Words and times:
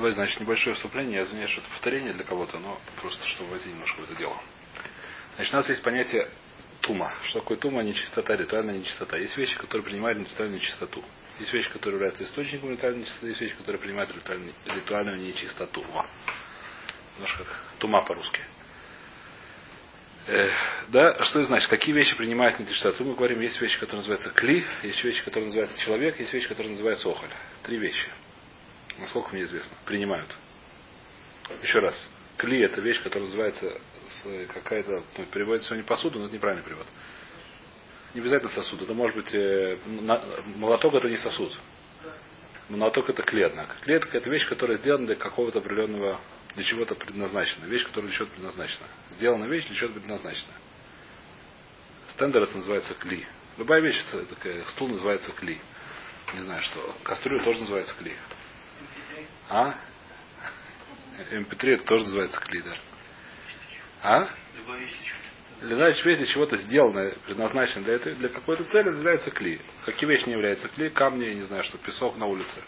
Давай, 0.00 0.12
значит, 0.12 0.40
небольшое 0.40 0.74
вступление. 0.74 1.16
Я 1.18 1.24
извиняюсь, 1.24 1.50
что 1.50 1.60
это 1.60 1.68
повторение 1.68 2.14
для 2.14 2.24
кого-то, 2.24 2.58
но 2.58 2.80
просто 3.02 3.22
чтобы 3.26 3.50
войти 3.50 3.68
немножко 3.68 4.00
в 4.00 4.04
это 4.04 4.14
дело. 4.14 4.34
Значит, 5.36 5.52
у 5.52 5.56
нас 5.58 5.68
есть 5.68 5.82
понятие 5.82 6.26
тума. 6.80 7.12
Что 7.24 7.40
такое 7.40 7.58
тума? 7.58 7.82
Нечистота, 7.82 8.34
ритуальная 8.34 8.78
нечистота. 8.78 9.18
Есть 9.18 9.36
вещи, 9.36 9.58
которые 9.58 9.82
принимают 9.82 10.18
ритуальную 10.18 10.58
нечистоту. 10.58 11.04
Есть 11.38 11.52
вещи, 11.52 11.68
которые 11.68 11.96
являются 11.96 12.24
источником 12.24 12.70
ритуальной 12.70 13.00
нечистоты, 13.00 13.26
есть 13.26 13.42
вещи, 13.42 13.54
которые 13.56 13.78
принимают 13.78 14.10
ритуальную, 14.16 14.54
ритуальную 14.74 15.18
нечистоту. 15.18 15.82
Во. 15.82 16.06
Немножко 17.16 17.44
как 17.44 17.62
тума 17.78 18.00
по-русски. 18.00 18.40
Э, 20.28 20.48
да, 20.88 21.22
что 21.24 21.40
это 21.40 21.48
значит? 21.48 21.68
Какие 21.68 21.94
вещи 21.94 22.16
принимают 22.16 22.58
нечистоту? 22.58 23.04
Мы 23.04 23.16
говорим, 23.16 23.42
есть 23.42 23.60
вещи, 23.60 23.78
которые 23.78 23.98
называются 23.98 24.30
кли, 24.30 24.64
есть 24.82 25.04
вещи, 25.04 25.22
которые 25.24 25.48
называются 25.48 25.78
человек, 25.78 26.18
есть 26.18 26.32
вещи, 26.32 26.48
которые 26.48 26.70
называются 26.70 27.06
охоль. 27.06 27.28
Три 27.64 27.76
вещи 27.76 28.08
насколько 29.00 29.30
мне 29.32 29.42
известно, 29.42 29.76
принимают. 29.86 30.34
Еще 31.62 31.80
раз. 31.80 32.08
Кли 32.36 32.60
это 32.60 32.80
вещь, 32.80 33.02
которая 33.02 33.26
называется 33.26 33.72
какая-то, 34.52 35.04
ну, 35.18 35.24
переводится 35.26 35.68
сегодня 35.68 35.84
посуду, 35.84 36.18
но 36.18 36.26
это 36.26 36.34
неправильный 36.34 36.64
перевод. 36.64 36.86
Не 38.14 38.20
обязательно 38.20 38.50
сосуд. 38.50 38.82
Это 38.82 38.94
может 38.94 39.16
быть 39.16 39.32
э, 39.34 39.78
на, 39.86 40.20
молоток 40.56 40.94
это 40.94 41.08
не 41.08 41.16
сосуд. 41.16 41.56
Молоток 42.68 43.08
это 43.08 43.22
клей, 43.22 43.46
однако. 43.46 43.74
Клей 43.82 43.96
это 43.96 44.06
какая-то 44.06 44.30
вещь, 44.30 44.48
которая 44.48 44.78
сделана 44.78 45.06
для 45.06 45.16
какого-то 45.16 45.58
определенного, 45.58 46.20
для 46.54 46.64
чего-то 46.64 46.94
предназначена. 46.94 47.66
Вещь, 47.66 47.84
которая 47.84 48.08
для 48.08 48.16
чего-то 48.16 48.32
предназначена. 48.32 48.86
Сделана 49.10 49.44
вещь 49.44 49.66
для 49.66 49.76
чего-то 49.76 50.00
предназначена. 50.00 50.52
Стендер 52.08 52.42
это 52.42 52.56
называется 52.56 52.94
кли. 52.94 53.26
Любая 53.58 53.80
вещь, 53.80 54.02
такая, 54.28 54.64
стул 54.66 54.88
называется 54.88 55.32
кли. 55.32 55.60
Не 56.34 56.42
знаю 56.42 56.62
что. 56.62 56.96
Кастрюля 57.02 57.44
тоже 57.44 57.60
называется 57.60 57.94
кли. 57.94 58.12
А? 59.50 59.74
MP3 61.32 61.74
это 61.74 61.84
тоже 61.84 62.04
называется 62.04 62.40
клидер. 62.40 62.78
А? 64.02 64.28
Значит, 65.60 66.04
вещь 66.06 66.18
для 66.18 66.26
чего-то 66.26 66.56
сделана, 66.56 67.12
предназначена 67.26 67.84
для, 67.84 67.94
этой, 67.94 68.14
для 68.14 68.28
какой-то 68.30 68.64
цели, 68.64 68.88
является 68.88 69.30
кли. 69.30 69.60
Какие 69.84 70.08
вещи 70.08 70.26
не 70.26 70.32
являются 70.32 70.68
кли? 70.68 70.88
Камни, 70.88 71.26
я 71.26 71.34
не 71.34 71.42
знаю, 71.42 71.64
что, 71.64 71.76
песок 71.76 72.16
на 72.16 72.26
улице. 72.26 72.62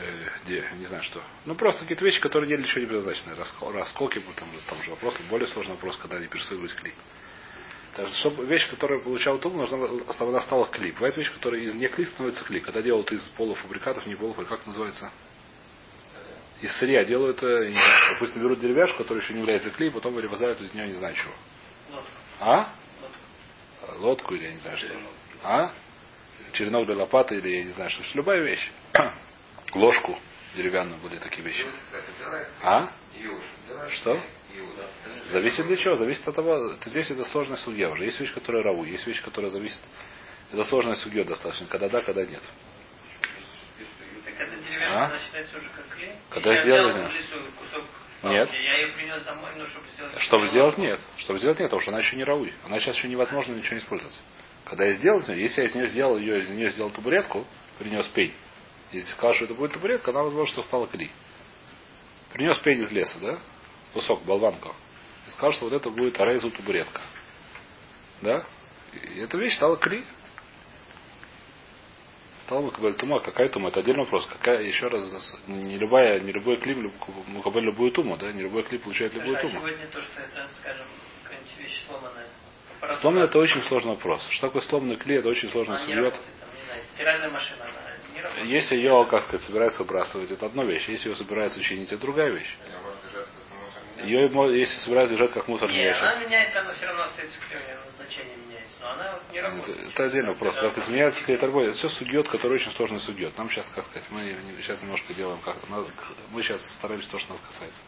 Э, 0.00 0.28
где, 0.44 0.64
не 0.78 0.86
знаю 0.86 1.02
что. 1.04 1.22
Ну, 1.46 1.54
просто 1.54 1.82
какие-то 1.82 2.04
вещи, 2.04 2.20
которые 2.20 2.54
для 2.54 2.66
чего 2.66 2.80
не 2.82 2.86
предназначены. 2.86 3.36
Раскол, 3.36 3.72
расколки, 3.72 4.20
там, 4.36 4.48
там 4.68 4.82
же 4.82 4.90
вопрос, 4.90 5.16
более 5.30 5.48
сложный 5.48 5.74
вопрос, 5.76 5.96
когда 5.96 6.16
они 6.16 6.26
перестают 6.26 6.60
быть 6.60 6.74
что, 8.06 8.14
чтобы 8.18 8.44
вещь, 8.46 8.68
которая 8.70 9.00
получала 9.00 9.38
тул, 9.38 9.52
нужна, 9.52 9.78
она 10.20 10.40
стала 10.40 10.66
клип. 10.66 10.94
Бывает 10.94 11.16
вещь, 11.16 11.32
которая 11.32 11.60
из 11.60 11.74
не 11.74 11.88
клип 11.88 12.08
становится 12.08 12.44
клип. 12.44 12.64
Когда 12.64 12.82
делают 12.82 13.10
из 13.12 13.28
полуфабрикатов, 13.30 14.06
не 14.06 14.14
полуфабрикатов, 14.14 14.60
как 14.60 14.66
называется? 14.66 15.10
Из 16.60 16.72
сырья 16.78 17.04
делают, 17.04 17.42
э, 17.42 17.72
допустим, 18.12 18.42
берут 18.42 18.60
деревяшку, 18.60 18.98
которая 18.98 19.22
еще 19.22 19.32
не 19.32 19.40
является 19.40 19.70
клей, 19.70 19.90
потом 19.90 20.14
вырезают 20.14 20.60
из 20.60 20.74
нее 20.74 20.88
не 20.88 20.94
знаю 20.94 21.14
чего. 21.14 21.32
А? 22.40 22.72
Лодку 23.98 24.34
или 24.34 24.44
я 24.44 24.52
не 24.52 24.58
знаю 24.58 24.76
что. 24.78 24.88
А? 25.44 25.72
Черенок 26.52 26.86
для 26.86 26.96
лопаты 26.96 27.36
или 27.36 27.48
я 27.48 27.64
не 27.64 27.70
знаю 27.70 27.90
что. 27.90 28.02
Любая 28.14 28.40
вещь. 28.40 28.72
Ложку 29.74 30.18
деревянную 30.56 31.00
были 31.00 31.18
такие 31.18 31.42
вещи. 31.42 31.66
А? 32.62 32.90
Что? 33.90 34.20
Зависит 35.30 35.66
для 35.66 35.76
чего? 35.76 35.96
Зависит 35.96 36.26
от 36.26 36.34
того, 36.34 36.74
здесь 36.86 37.10
это 37.10 37.24
сложная 37.24 37.56
судья 37.56 37.90
уже. 37.90 38.04
Есть 38.04 38.20
вещь, 38.20 38.32
которая 38.32 38.62
раву, 38.62 38.84
есть 38.84 39.06
вещь, 39.06 39.22
которая 39.22 39.50
зависит. 39.50 39.80
Это 40.52 40.64
сложная 40.64 40.96
судья 40.96 41.24
достаточно. 41.24 41.66
Когда 41.66 41.88
да, 41.88 42.00
когда 42.00 42.24
нет. 42.24 42.42
А? 44.90 45.12
Когда? 46.30 46.54
Нет. 48.22 48.50
Я 48.52 48.78
ее 48.78 48.92
принес 48.94 49.22
домой, 49.22 49.52
но 49.56 49.66
чтобы 49.66 49.86
сделать. 49.94 50.20
Чтобы 50.22 50.46
сделать 50.48 50.78
нет. 50.78 51.00
Чтобы 51.18 51.38
сделать 51.38 51.58
нет, 51.60 51.68
потому 51.68 51.82
что 51.82 51.90
она 51.92 52.00
еще 52.00 52.16
не 52.16 52.24
рауи. 52.24 52.52
Она 52.64 52.80
сейчас 52.80 52.96
еще 52.96 53.08
невозможно 53.08 53.52
ничего 53.52 53.74
не 53.74 53.80
использовать. 53.80 54.16
Когда 54.64 54.84
я 54.86 54.92
сделал, 54.94 55.22
если 55.28 55.62
я 55.62 55.66
из 55.68 55.74
нее 55.74 55.88
сделал 55.88 56.18
ее, 56.18 56.40
из 56.40 56.50
нее 56.50 56.70
сделал 56.70 56.90
табуретку, 56.90 57.46
принес 57.78 58.06
пень. 58.08 58.34
Если 58.90 59.10
сказал, 59.12 59.34
что 59.34 59.44
это 59.44 59.54
будет 59.54 59.72
табуретка, 59.72 60.10
она 60.10 60.22
возможно, 60.22 60.52
что 60.52 60.62
стала 60.62 60.86
кли. 60.86 61.10
Принес 62.32 62.58
пень 62.58 62.80
из 62.80 62.90
леса, 62.90 63.18
да? 63.20 63.38
Кусок, 63.92 64.22
болванку 64.24 64.74
и 65.28 65.30
сказал, 65.30 65.52
что 65.52 65.64
вот 65.66 65.74
это 65.74 65.90
будет 65.90 66.18
арейзу 66.20 66.50
табуретка. 66.50 67.00
Да? 68.22 68.44
И 68.92 69.20
эта 69.20 69.36
вещь 69.36 69.54
стала 69.54 69.76
кли. 69.76 70.04
Стала 72.42 72.62
мукабель 72.62 72.94
тума. 72.94 73.20
Какая 73.20 73.48
тума? 73.50 73.68
Это 73.68 73.80
отдельный 73.80 74.04
вопрос. 74.04 74.26
Какая, 74.26 74.62
еще 74.62 74.86
раз, 74.86 75.36
не 75.46 75.76
любая, 75.76 76.18
не 76.20 76.32
любой 76.32 76.56
клип 76.56 76.90
мукабель 77.26 77.64
любую 77.64 77.92
туму, 77.92 78.16
да? 78.16 78.32
Не 78.32 78.42
любой 78.42 78.64
клип 78.64 78.82
получает 78.84 79.12
любую 79.14 79.36
а 79.36 79.40
туму. 79.40 79.58
сегодня 79.58 79.86
то, 79.88 80.00
что 80.00 80.20
это, 80.22 80.48
скажем, 80.60 80.86
какая-нибудь 81.22 81.58
вещь 81.58 81.84
сломанная. 81.86 82.28
Сломанный 83.00 83.26
это 83.26 83.38
очень 83.38 83.62
сложный 83.64 83.92
вопрос. 83.92 84.26
Что 84.30 84.46
такое 84.46 84.62
сломанный 84.62 84.96
клей, 84.96 85.18
это 85.18 85.28
очень 85.28 85.50
сложно 85.50 85.76
сует. 85.78 86.14
Стиральная 86.94 87.28
машина, 87.28 87.64
она 87.64 88.44
Если 88.44 88.76
ее, 88.76 89.06
как 89.10 89.24
сказать, 89.24 89.42
собирается 89.42 89.82
выбрасывать, 89.82 90.30
это 90.30 90.46
одна 90.46 90.64
вещь. 90.64 90.88
Если 90.88 91.10
ее 91.10 91.16
собирается 91.16 91.60
чинить, 91.60 91.92
это 91.92 92.00
другая 92.00 92.30
вещь. 92.32 92.56
Ее, 94.04 94.30
если 94.58 94.78
собираются 94.80 95.16
держать 95.16 95.32
как 95.32 95.48
мусорный 95.48 95.76
ящик. 95.76 96.02
она 96.02 96.16
меняется, 96.16 96.60
она 96.60 96.72
все 96.74 96.86
равно 96.86 97.02
остается 97.02 97.36
кривым, 97.48 97.84
назначение 97.86 98.36
меняется. 98.36 98.76
Но 98.80 98.90
она 98.90 99.12
вот 99.12 99.32
не 99.32 99.40
работает. 99.40 99.78
Это, 99.78 99.88
это 99.90 100.04
отдельный 100.04 100.28
вопрос. 100.30 100.58
Как 100.58 100.78
изменяется 100.78 101.20
какая 101.20 101.38
торговля. 101.38 101.68
Это 101.68 101.76
все 101.76 101.88
судьет, 101.88 102.28
который 102.28 102.54
очень 102.54 102.70
сложный 102.72 103.00
судьет. 103.00 103.36
Нам 103.36 103.50
сейчас, 103.50 103.68
как 103.74 103.84
сказать, 103.86 104.08
мы 104.10 104.20
сейчас 104.62 104.82
немножко 104.82 105.12
делаем 105.14 105.40
как 105.40 105.56
Мы 106.30 106.42
сейчас 106.42 106.62
стараемся 106.74 107.10
то, 107.10 107.18
что 107.18 107.32
нас 107.32 107.40
касается. 107.40 107.82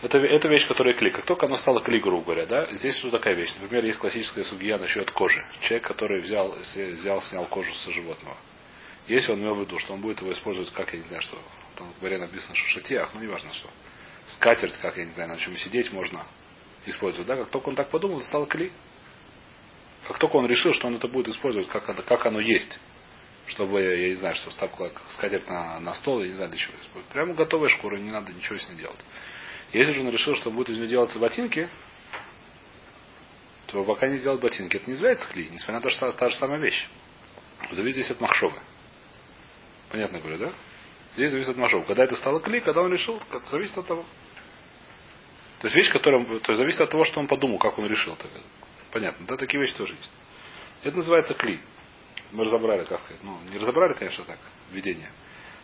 Это, 0.00 0.18
это 0.18 0.48
вещь, 0.48 0.66
которая 0.68 0.94
клик. 0.94 1.16
Как 1.16 1.26
только 1.26 1.46
она 1.46 1.56
стала 1.58 1.82
клик, 1.82 2.04
грубо 2.04 2.24
говоря, 2.24 2.46
да, 2.46 2.72
здесь 2.72 2.96
что 2.98 3.10
такая 3.10 3.34
вещь. 3.34 3.52
Например, 3.60 3.84
есть 3.84 3.98
классическая 3.98 4.44
судья 4.44 4.78
насчет 4.78 5.10
кожи. 5.10 5.44
Человек, 5.60 5.86
который 5.88 6.20
взял, 6.20 6.54
взял, 6.56 7.20
снял 7.22 7.44
кожу 7.46 7.74
со 7.74 7.90
животного. 7.90 8.36
Если 9.08 9.32
он 9.32 9.40
имел 9.40 9.54
в 9.54 9.60
виду, 9.60 9.78
что 9.78 9.94
он 9.94 10.00
будет 10.00 10.20
его 10.20 10.32
использовать, 10.32 10.70
как 10.72 10.92
я 10.92 11.00
не 11.00 11.06
знаю, 11.06 11.22
что 11.22 11.38
там 11.76 11.92
в 11.92 12.00
говоря 12.00 12.18
написано, 12.18 12.54
что 12.54 12.68
шатиах, 12.68 13.12
ну 13.14 13.20
неважно 13.20 13.52
что 13.54 13.68
скатерть, 14.28 14.78
как 14.78 14.96
я 14.96 15.04
не 15.04 15.12
знаю, 15.12 15.30
на 15.30 15.38
чем 15.38 15.56
сидеть 15.56 15.92
можно 15.92 16.24
использовать. 16.86 17.26
Да? 17.26 17.36
Как 17.36 17.50
только 17.50 17.68
он 17.68 17.74
так 17.76 17.90
подумал, 17.90 18.22
стал 18.22 18.46
кли. 18.46 18.72
Как 20.06 20.18
только 20.18 20.36
он 20.36 20.46
решил, 20.46 20.72
что 20.72 20.86
он 20.88 20.96
это 20.96 21.08
будет 21.08 21.28
использовать, 21.28 21.68
как, 21.68 21.88
это, 21.88 22.02
как 22.02 22.24
оно 22.24 22.40
есть, 22.40 22.78
чтобы, 23.46 23.82
я 23.82 24.08
не 24.08 24.14
знаю, 24.14 24.34
что 24.36 24.50
ставку 24.50 24.90
скатерть 25.10 25.48
на, 25.48 25.80
на 25.80 25.94
стол, 25.94 26.22
я 26.22 26.28
не 26.28 26.34
знаю, 26.34 26.50
для 26.50 26.58
чего 26.58 26.74
использовать. 26.74 27.06
Прямо 27.08 27.34
готовая 27.34 27.68
шкура, 27.68 27.96
не 27.96 28.10
надо 28.10 28.32
ничего 28.32 28.58
с 28.58 28.68
ней 28.68 28.76
делать. 28.76 29.00
Если 29.72 29.92
же 29.92 30.00
он 30.00 30.10
решил, 30.10 30.34
что 30.34 30.50
будет 30.50 30.70
из 30.70 30.78
нее 30.78 30.88
делать 30.88 31.14
ботинки, 31.16 31.68
то 33.66 33.84
пока 33.84 34.08
не 34.08 34.16
сделать 34.16 34.40
ботинки, 34.40 34.76
это 34.76 34.86
не 34.86 34.96
является 34.96 35.28
кли, 35.28 35.48
несмотря 35.50 35.74
на 35.74 35.80
то, 35.82 35.90
что 35.90 36.10
та, 36.10 36.12
та 36.12 36.28
же 36.30 36.36
самая 36.36 36.58
вещь. 36.58 36.88
Зависит 37.70 37.96
здесь 37.96 38.10
от 38.12 38.20
махшовы. 38.20 38.58
Понятно 39.90 40.20
говорю, 40.20 40.38
да? 40.38 40.52
Здесь 41.18 41.32
зависит 41.32 41.50
от 41.50 41.56
Машова. 41.56 41.84
Когда 41.84 42.04
это 42.04 42.14
стало 42.14 42.38
клик, 42.38 42.62
когда 42.62 42.80
он 42.80 42.92
решил, 42.92 43.20
как 43.32 43.44
зависит 43.46 43.76
от 43.76 43.88
того. 43.88 44.04
То 45.58 45.66
есть 45.66 45.74
вещь, 45.74 45.90
которая, 45.90 46.24
то 46.24 46.52
есть 46.52 46.58
зависит 46.58 46.80
от 46.80 46.90
того, 46.90 47.04
что 47.04 47.18
он 47.18 47.26
подумал, 47.26 47.58
как 47.58 47.76
он 47.76 47.88
решил. 47.88 48.16
Понятно. 48.92 49.26
Да, 49.26 49.36
такие 49.36 49.60
вещи 49.60 49.74
тоже 49.74 49.94
есть. 49.94 50.10
Это 50.84 50.96
называется 50.96 51.34
кли. 51.34 51.58
Мы 52.30 52.44
разобрали, 52.44 52.84
как 52.84 53.00
сказать. 53.00 53.20
Ну, 53.24 53.36
не 53.50 53.58
разобрали, 53.58 53.94
конечно, 53.94 54.22
так, 54.26 54.38
введение. 54.70 55.10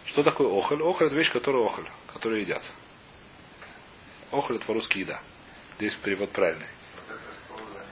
Что 0.07 0.25
такое 0.25 0.49
охоль? 0.49 0.83
Охоль 0.83 1.07
это 1.07 1.15
вещь, 1.15 1.31
которая 1.31 1.63
охоль, 1.63 1.87
которую 2.13 2.41
едят. 2.41 2.63
Охоль 4.33 4.57
это 4.57 4.67
по-русски 4.67 4.99
еда. 4.99 5.21
Здесь 5.77 5.95
перевод 5.95 6.31
правильный. 6.33 6.67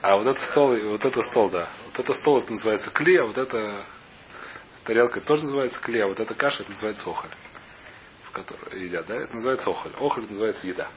А 0.01 0.17
вот 0.17 0.27
это 0.27 0.45
стол, 0.51 0.75
вот 0.77 1.05
это 1.05 1.23
стол, 1.23 1.49
да. 1.49 1.69
Вот 1.85 1.97
это 2.01 2.13
стол, 2.15 2.39
это 2.39 2.51
называется 2.51 2.91
кли, 2.91 3.19
а 3.19 3.25
вот 3.25 3.39
это 3.39 3.87
тарелка 4.83 5.21
тоже 5.21 5.45
называется 5.45 5.79
кли, 5.81 6.01
а 6.01 6.09
вот 6.09 6.19
эта 6.19 6.35
каша, 6.35 6.65
это 6.65 6.73
называется 6.73 7.09
охоль 7.09 7.31
которые 8.33 8.85
едят, 8.85 9.07
да, 9.07 9.17
это 9.17 9.35
называется 9.35 9.71
охоль. 9.71 9.93
Охоль 9.99 10.27
называется 10.29 10.67
еда. 10.67 10.89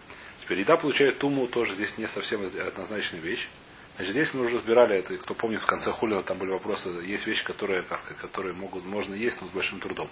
Теперь 0.42 0.60
еда 0.60 0.78
получает 0.78 1.20
туму, 1.20 1.48
тоже 1.48 1.76
здесь 1.76 1.98
не 1.98 2.08
совсем 2.08 2.46
однозначная 2.46 3.20
вещь. 3.20 3.48
Значит, 3.96 4.12
здесь 4.12 4.34
мы 4.34 4.46
уже 4.46 4.58
разбирали 4.58 4.98
это, 4.98 5.18
кто 5.18 5.34
помнит, 5.34 5.62
в 5.62 5.66
конце 5.66 5.92
хулио 5.92 6.22
там 6.22 6.38
были 6.38 6.52
вопросы, 6.52 6.90
есть 7.06 7.26
вещи, 7.26 7.44
которые, 7.46 7.84
как 7.84 8.00
сказать, 8.00 8.18
которые 8.18 8.54
могут, 8.54 8.84
можно 8.84 9.14
есть, 9.16 9.42
но 9.42 9.48
с 9.48 9.52
большим 9.52 9.80
трудом. 9.80 10.10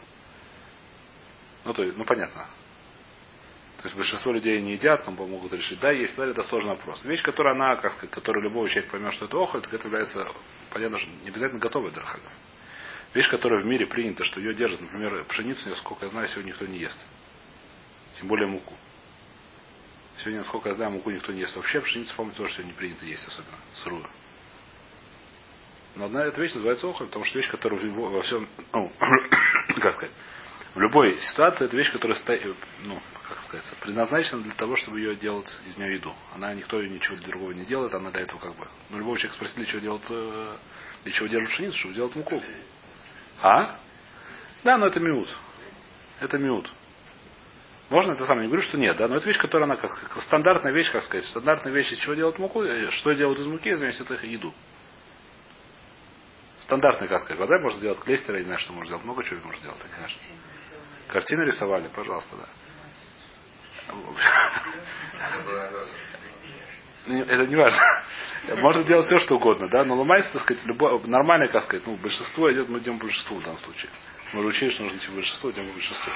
Ну, 1.66 1.74
то 1.74 1.84
есть, 1.84 1.98
ну, 1.98 2.06
понятно. 2.06 2.48
То 3.78 3.88
есть 3.88 3.96
большинство 3.98 4.32
людей 4.32 4.62
не 4.62 4.74
едят, 4.74 5.06
но 5.06 5.12
могут 5.12 5.52
решить, 5.52 5.80
да, 5.82 5.92
есть, 5.92 6.16
да, 6.16 6.26
это 6.26 6.42
сложный 6.44 6.72
вопрос. 6.72 7.04
Вещь, 7.04 7.22
которая 7.22 7.54
она, 7.54 7.76
как 7.82 7.92
сказать, 7.92 8.12
которая 8.12 8.42
любой 8.44 8.70
человек 8.70 8.90
поймет, 8.90 9.14
что 9.14 9.26
это 9.26 9.38
охоль, 9.38 9.62
так 9.62 9.74
это 9.74 9.88
является, 9.88 10.26
понятно, 10.72 10.98
что 10.98 11.10
не 11.22 11.30
обязательно 11.30 11.60
готовый 11.60 11.92
дархагов. 11.92 12.32
Вещь, 13.14 13.30
которая 13.30 13.60
в 13.60 13.66
мире 13.66 13.86
принята, 13.86 14.24
что 14.24 14.40
ее 14.40 14.54
держат, 14.56 14.82
например, 14.82 15.24
пшеницу, 15.26 15.76
сколько 15.76 16.06
я 16.06 16.12
знаю, 16.12 16.28
сегодня 16.30 16.50
никто 16.50 16.66
не 16.66 16.80
ест. 16.80 17.00
Тем 18.16 18.28
более 18.28 18.48
муку. 18.48 18.74
Сегодня, 20.18 20.40
насколько 20.40 20.70
я 20.70 20.76
знаю, 20.76 20.92
муку 20.92 21.12
никто 21.12 21.32
не 21.32 21.42
ест. 21.42 21.56
Вообще 21.56 21.82
пшеницу, 21.82 22.14
помню, 22.16 22.34
тоже 22.34 22.54
сегодня 22.54 22.72
не 22.72 22.78
принято 22.78 23.06
есть, 23.06 23.26
особенно 23.28 23.58
сырую. 23.74 24.06
Но 25.96 26.06
одна 26.06 26.26
эта 26.26 26.42
вещь 26.42 26.54
называется 26.54 26.88
охоль, 26.88 27.08
потому 27.08 27.24
что 27.26 27.38
вещь, 27.38 27.50
которая 27.50 27.80
во 27.80 28.22
всем, 28.24 28.48
ну, 28.72 28.92
как 29.80 29.94
сказать, 29.94 30.12
В 30.74 30.80
любой 30.80 31.20
ситуации 31.20 31.66
это 31.66 31.78
вещь, 31.78 31.92
которая 31.92 32.18
ну, 32.84 33.00
как 33.28 33.42
сказать, 33.44 33.66
предназначена 33.80 34.42
для 34.42 34.54
того, 34.54 34.76
чтобы 34.76 35.00
ее 35.00 35.16
делать 35.16 35.56
из 35.68 35.78
нее 35.78 35.96
еду. 35.96 36.14
Она 36.34 36.52
никто 36.56 36.82
ее 36.82 36.90
ничего 36.90 37.16
другого 37.18 37.52
не 37.52 37.64
делает, 37.64 37.94
она 37.94 38.10
для 38.10 38.22
этого 38.22 38.40
как 38.40 38.56
бы. 38.56 38.68
Ну, 38.90 38.98
любого 38.98 39.18
человека 39.18 39.36
спросили, 39.36 39.58
для 39.58 39.66
чего 39.68 39.82
делать, 39.82 40.06
э, 40.10 40.58
для 41.04 41.14
чего 41.14 41.28
держат 41.28 41.50
пшеницу, 41.52 41.78
чтобы 41.78 41.94
делать 41.94 42.16
муку. 42.16 42.42
А? 43.42 43.78
Да, 44.64 44.78
но 44.78 44.88
это 44.88 45.00
миут. 45.00 45.30
Это 46.20 46.38
миут. 46.38 46.72
Можно 47.90 48.14
это 48.14 48.26
самое? 48.26 48.48
Не 48.48 48.48
говорю, 48.48 48.68
что 48.68 48.78
нет, 48.78 48.98
да, 48.98 49.08
но 49.08 49.18
это 49.18 49.28
вещь, 49.28 49.38
которая 49.38 49.66
она 49.66 49.76
как, 49.76 49.92
как 50.10 50.24
стандартная 50.24 50.72
вещь, 50.74 50.92
как 50.92 51.04
сказать, 51.04 51.26
стандартная 51.26 51.72
вещь, 51.72 51.92
из 51.92 52.00
чего 52.00 52.14
делать 52.16 52.40
муку, 52.40 52.64
э, 52.64 52.90
что 52.92 53.12
делают 53.12 53.40
из 53.40 53.46
муки, 53.46 53.70
извиняюсь, 53.70 54.00
это 54.00 54.16
их 54.16 54.24
еду. 54.24 54.54
Стандартная, 56.62 57.10
как 57.10 57.20
сказать, 57.22 57.40
вода 57.40 57.60
можно 57.60 57.78
сделать 57.80 58.00
клейстера, 58.00 58.36
я 58.36 58.40
не 58.40 58.46
знаю, 58.46 58.60
что 58.60 58.74
можно 58.74 58.88
сделать, 58.88 59.04
много 59.04 59.24
чего 59.24 59.42
можно 59.44 59.60
сделать, 59.60 59.80
конечно. 59.96 60.22
Картины 61.08 61.44
рисовали, 61.44 61.90
пожалуйста, 61.94 62.36
да. 62.38 62.48
Это 67.34 67.46
не 67.46 67.56
важно. 67.56 67.82
Можно 68.58 68.84
делать 68.84 69.06
все, 69.06 69.20
что 69.20 69.36
угодно, 69.36 69.68
да, 69.68 69.84
но 69.84 69.96
ломается, 69.96 70.32
так 70.34 70.42
сказать, 70.42 70.66
любое, 70.66 71.00
нормальное, 71.06 71.48
как 71.48 71.64
сказать, 71.64 71.86
ну, 71.86 71.96
большинство 71.96 72.52
идет, 72.52 72.70
мы 72.70 72.80
идем 72.80 72.98
по 72.98 73.06
большинству 73.06 73.38
в 73.38 73.44
данном 73.44 73.60
случае. 73.60 73.90
Мы 74.34 74.46
учили, 74.46 74.70
что 74.70 74.84
нужно 74.84 74.98
идти 74.98 75.08
в 75.08 75.16
большинство, 75.16 75.52
идем 75.52 75.68
по 75.68 75.74
большинству. 75.74 76.12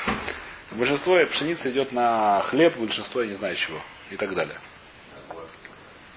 Большинство 0.71 1.17
пшеницы 1.27 1.71
идет 1.71 1.91
на 1.91 2.41
хлеб, 2.49 2.77
большинство 2.77 3.21
я 3.21 3.27
не 3.27 3.35
знаю 3.35 3.55
чего. 3.55 3.79
И 4.09 4.15
так 4.17 4.33
далее. 4.33 4.59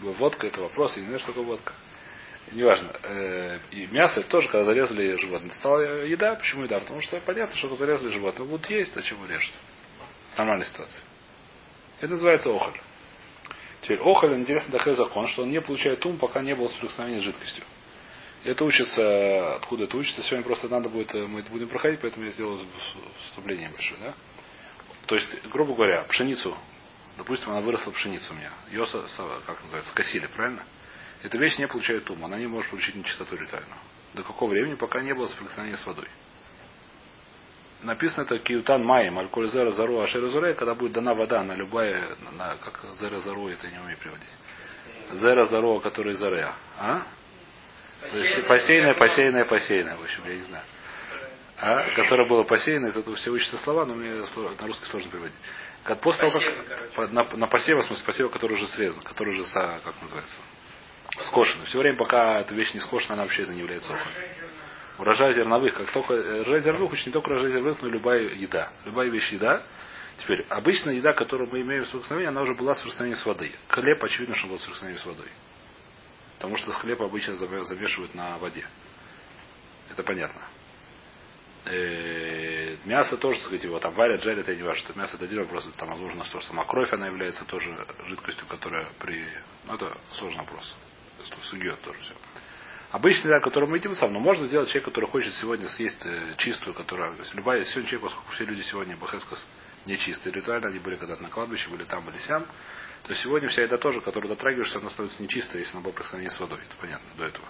Водка 0.01 0.47
это 0.47 0.61
вопрос, 0.63 0.97
я 0.97 1.03
не 1.03 1.09
знаю, 1.09 1.21
что 1.21 1.29
такое 1.29 1.45
водка. 1.45 1.73
Неважно. 2.53 2.91
Э, 3.03 3.59
и 3.71 3.87
мясо 3.87 4.23
тоже, 4.23 4.49
когда 4.49 4.65
зарезали 4.65 5.17
животное, 5.21 5.55
стала 5.55 6.05
еда. 6.05 6.35
Почему 6.35 6.65
еда? 6.65 6.81
Потому 6.81 7.01
что 7.01 7.21
понятно, 7.21 7.55
что 7.57 7.75
зарезали 7.77 8.11
животное, 8.11 8.47
будут 8.47 8.69
есть, 8.71 8.95
зачем 8.95 9.19
вы 9.19 9.29
режете? 9.29 9.57
Нормальная 10.37 10.67
ситуация. 10.67 11.03
Это 12.01 12.13
называется 12.13 12.51
охоль. 12.51 12.81
Теперь 13.83 13.99
охоль, 14.01 14.35
интересный 14.35 14.73
такой 14.73 14.95
закон, 14.95 15.27
что 15.29 15.43
он 15.43 15.51
не 15.51 15.61
получает 15.61 16.05
ум, 16.05 16.19
пока 16.19 16.43
не 16.43 16.55
было 16.55 16.69
соприкосновения 16.69 17.21
с 17.21 17.25
жидкостью. 17.25 17.65
Это 18.45 18.65
учится, 18.65 19.57
откуда 19.57 19.85
это 19.85 19.97
учится, 19.97 20.23
сегодня 20.23 20.45
просто 20.45 20.69
надо 20.69 20.89
будет, 20.89 21.15
э, 21.15 21.27
мы 21.27 21.41
это 21.41 21.51
будем 21.51 21.69
проходить, 21.69 22.01
поэтому 22.01 22.25
я 22.25 22.33
сделал 22.33 22.59
вступление 23.27 23.69
большое, 23.69 24.01
да? 24.01 24.15
То 25.07 25.15
есть, 25.15 25.43
грубо 25.49 25.75
говоря, 25.75 26.03
пшеницу, 26.05 26.57
допустим, 27.19 27.51
она 27.51 27.61
выросла 27.61 27.91
пшеницу 27.91 28.33
у 28.33 28.37
меня, 28.37 28.53
ее, 28.71 28.87
как 29.47 29.63
называется, 29.63 29.91
скосили, 29.91 30.27
правильно? 30.27 30.65
Эта 31.23 31.37
вещь 31.37 31.59
не 31.59 31.69
получает 31.69 32.09
ум, 32.11 32.25
она 32.25 32.39
не 32.39 32.47
может 32.47 32.71
получить 32.71 32.95
нечистоту 32.95 33.37
ритуально. 33.37 33.77
До 34.15 34.23
какого 34.23 34.51
времени, 34.51 34.75
пока 34.75 35.03
не 35.03 35.13
было 35.13 35.27
соприкосновения 35.27 35.77
с 35.77 35.87
водой. 35.87 36.09
Написано 37.83 38.25
это 38.25 38.39
киутан 38.39 38.85
маем, 38.85 39.19
альколь 39.19 39.49
зера 39.49 39.71
зару 39.71 40.01
ашер 40.01 40.27
зуре, 40.29 40.55
когда 40.55 40.75
будет 40.75 40.93
дана 40.93 41.15
вода 41.15 41.43
на 41.43 41.55
любая, 41.55 42.03
на, 42.37 42.57
как 42.57 42.85
зера 42.99 43.21
зару, 43.21 43.49
это 43.49 43.69
не 43.69 43.79
умею 43.79 43.97
приводить. 43.99 44.37
Зера 45.15 45.47
зару, 45.47 45.81
который 45.81 46.15
заре. 46.15 46.49
А? 46.79 47.03
Посеянная, 48.49 48.95
посеянная, 48.95 49.45
посеянная, 49.45 49.97
в 49.97 50.03
общем, 50.03 50.23
я 50.27 50.35
не 50.35 50.43
знаю. 50.43 50.65
А? 51.59 51.91
Которая 51.95 52.27
была 52.27 52.45
посеяна, 52.45 52.87
из 52.87 52.97
этого 52.97 53.17
все 53.17 53.31
учатся 53.31 53.59
слова, 53.59 53.85
но 53.85 53.95
мне 53.95 54.13
на 54.13 54.67
русский 54.67 54.87
сложно 54.87 55.11
приводить. 55.11 55.37
Как, 55.85 56.01
после 56.01 56.31
того, 56.31 56.41
как 56.95 57.13
на, 57.13 57.25
на 57.37 57.47
посева, 57.47 57.81
в 57.81 57.85
смысле 57.85 58.05
посева, 58.05 58.29
который 58.29 58.55
уже 58.55 58.67
срезан, 58.69 59.03
который 59.03 59.39
уже, 59.39 59.45
как 59.53 59.95
называется, 60.03 60.37
скошена. 61.21 61.65
Все 61.65 61.79
время, 61.79 61.97
пока 61.97 62.41
эта 62.41 62.55
вещь 62.55 62.73
не 62.73 62.81
скошена, 62.81 63.15
она 63.15 63.23
вообще 63.25 63.43
это 63.43 63.53
не 63.53 63.61
является 63.61 63.93
оком. 63.93 64.07
Урожай 64.99 65.33
зерновых, 65.35 65.75
как 65.75 65.91
только 65.93 66.15
э, 66.15 66.41
урожай 66.43 66.61
зерновых, 66.61 66.93
очень 66.93 67.07
не 67.07 67.13
только 67.13 67.29
урожай 67.29 67.51
зерновых, 67.51 67.81
но 67.83 67.89
и 67.89 67.91
любая 67.91 68.21
еда. 68.23 68.71
Любая 68.85 69.09
вещь 69.09 69.33
еда. 69.33 69.63
Теперь, 70.19 70.45
обычная 70.49 70.95
еда, 70.95 71.13
которую 71.13 71.49
мы 71.51 71.63
имеем 71.63 71.85
в 71.85 71.87
соприкосновении, 71.87 72.29
она 72.29 72.43
уже 72.43 72.55
была 72.55 72.75
в 72.75 72.77
соприкосновении 72.77 73.17
с 73.17 73.25
водой. 73.25 73.55
Хлеб, 73.69 74.05
очевидно, 74.05 74.35
что 74.35 74.49
был 74.49 74.57
в 74.57 74.61
соприкосновении 74.61 75.01
с 75.01 75.07
водой. 75.07 75.29
Потому 76.37 76.57
что 76.57 76.73
хлеб 76.73 77.01
обычно 77.01 77.37
замешивают 77.37 78.15
на 78.15 78.39
воде. 78.39 78.67
Это 79.91 80.03
понятно. 80.03 80.43
Э, 81.65 82.77
мясо 82.85 83.17
тоже, 83.19 83.41
сказать, 83.41 83.63
его 83.65 83.79
там 83.79 83.93
варят, 83.93 84.23
жарят, 84.23 84.49
я 84.49 84.55
не 84.55 84.63
важно, 84.63 84.83
что 84.83 84.99
мясо 84.99 85.17
это 85.17 85.27
один 85.27 85.41
вопрос, 85.41 85.69
там 85.77 85.91
возможно, 85.91 86.25
что 86.25 86.41
сама 86.41 86.65
кровь, 86.65 86.93
она 86.93 87.07
является 87.07 87.45
тоже 87.45 87.77
жидкостью, 88.07 88.47
которая 88.47 88.87
при... 88.99 89.27
Ну, 89.67 89.75
это 89.75 89.95
сложный 90.13 90.41
вопрос. 90.41 90.75
Сугет 91.43 91.81
тоже 91.83 91.99
все. 92.01 92.15
Обычная 92.91 93.35
еда, 93.35 93.41
которую 93.41 93.71
мы 93.71 93.77
едим 93.77 93.95
сам, 93.95 94.13
но 94.13 94.19
можно 94.19 94.47
сделать 94.47 94.69
человек, 94.69 94.87
который 94.87 95.09
хочет 95.09 95.33
сегодня 95.35 95.69
съесть 95.69 96.05
э, 96.05 96.35
чистую, 96.39 96.75
которая, 96.75 97.15
любая, 97.35 97.63
сегодня 97.65 97.89
человек, 97.89 98.11
поскольку 98.11 98.33
все 98.33 98.45
люди 98.45 98.63
сегодня 98.63 98.97
Бахескас 98.97 99.47
нечистые, 99.87 100.33
ритуально 100.33 100.71
они 100.71 100.81
были 100.81 100.97
когда-то 100.97 101.23
на 101.23 101.31
кладбище, 101.31 101.71
были 101.71 101.85
там, 101.85 102.05
были 102.05 102.19
сям, 102.19 102.45
то 103.05 103.15
сегодня 103.15 103.49
вся 103.49 103.63
еда 103.63 103.79
тоже, 103.79 104.01
которую 104.01 104.29
дотрагиваешься, 104.29 104.79
она 104.79 104.91
становится 104.91 105.23
нечистой, 105.23 105.61
если 105.61 105.73
она 105.73 105.83
была 105.83 105.95
при 105.95 106.29
с 106.29 106.41
водой. 106.41 106.59
Это 106.59 106.77
понятно 106.81 107.09
до 107.17 107.25
этого. 107.25 107.47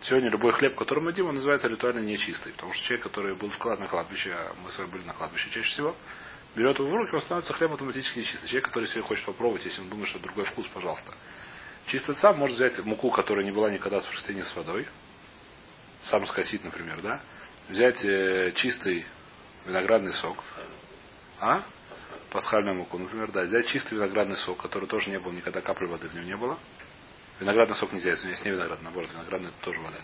Сегодня 0.00 0.30
любой 0.30 0.52
хлеб, 0.52 0.74
который 0.76 1.00
мы 1.00 1.10
едим, 1.10 1.26
он 1.26 1.34
называется 1.34 1.68
ритуально 1.68 2.00
нечистый. 2.00 2.52
Потому 2.52 2.72
что 2.72 2.84
человек, 2.84 3.04
который 3.04 3.34
был 3.34 3.50
вклад 3.50 3.78
на 3.78 3.88
кладбище, 3.88 4.32
а 4.32 4.54
мы 4.62 4.70
с 4.70 4.78
вами 4.78 4.88
были 4.88 5.04
на 5.04 5.12
кладбище 5.12 5.50
чаще 5.50 5.68
всего, 5.68 5.96
берет 6.54 6.78
его 6.78 6.88
в 6.88 6.94
руки, 6.94 7.14
он 7.14 7.20
становится 7.20 7.52
хлеб 7.52 7.72
автоматически 7.72 8.20
нечистый. 8.20 8.48
Человек, 8.48 8.66
который 8.66 8.88
себе 8.88 9.02
хочет 9.02 9.24
попробовать, 9.24 9.64
если 9.64 9.80
он 9.82 9.88
думает, 9.88 10.08
что 10.08 10.18
другой 10.18 10.44
вкус, 10.44 10.66
пожалуйста. 10.68 11.12
Чистый 11.86 12.16
сам 12.16 12.38
может 12.38 12.56
взять 12.56 12.78
муку, 12.84 13.10
которая 13.10 13.44
не 13.44 13.52
была 13.52 13.70
никогда 13.70 14.00
в 14.00 14.02
соприкосновении 14.02 14.42
с 14.42 14.56
водой, 14.56 14.86
сам 16.02 16.26
скосить, 16.26 16.64
например, 16.64 17.00
да, 17.00 17.20
взять 17.68 18.04
э, 18.04 18.52
чистый 18.54 19.06
виноградный 19.66 20.12
сок, 20.12 20.42
а? 21.40 21.62
Пасхальную 22.30 22.76
муку, 22.76 22.98
например, 22.98 23.30
да, 23.30 23.42
взять 23.42 23.66
чистый 23.68 23.94
виноградный 23.94 24.36
сок, 24.36 24.60
который 24.60 24.88
тоже 24.88 25.10
не 25.10 25.18
был 25.18 25.32
никогда 25.32 25.60
капли 25.60 25.86
воды 25.86 26.08
в 26.08 26.14
нем 26.14 26.26
не 26.26 26.36
было, 26.36 26.58
Виноградный 27.40 27.76
сок 27.76 27.92
нельзя, 27.92 28.14
извиняюсь, 28.14 28.42
не 28.44 28.50
виноград, 28.52 28.82
наоборот, 28.82 29.10
виноградный 29.12 29.50
тоже 29.62 29.80
вода. 29.80 29.98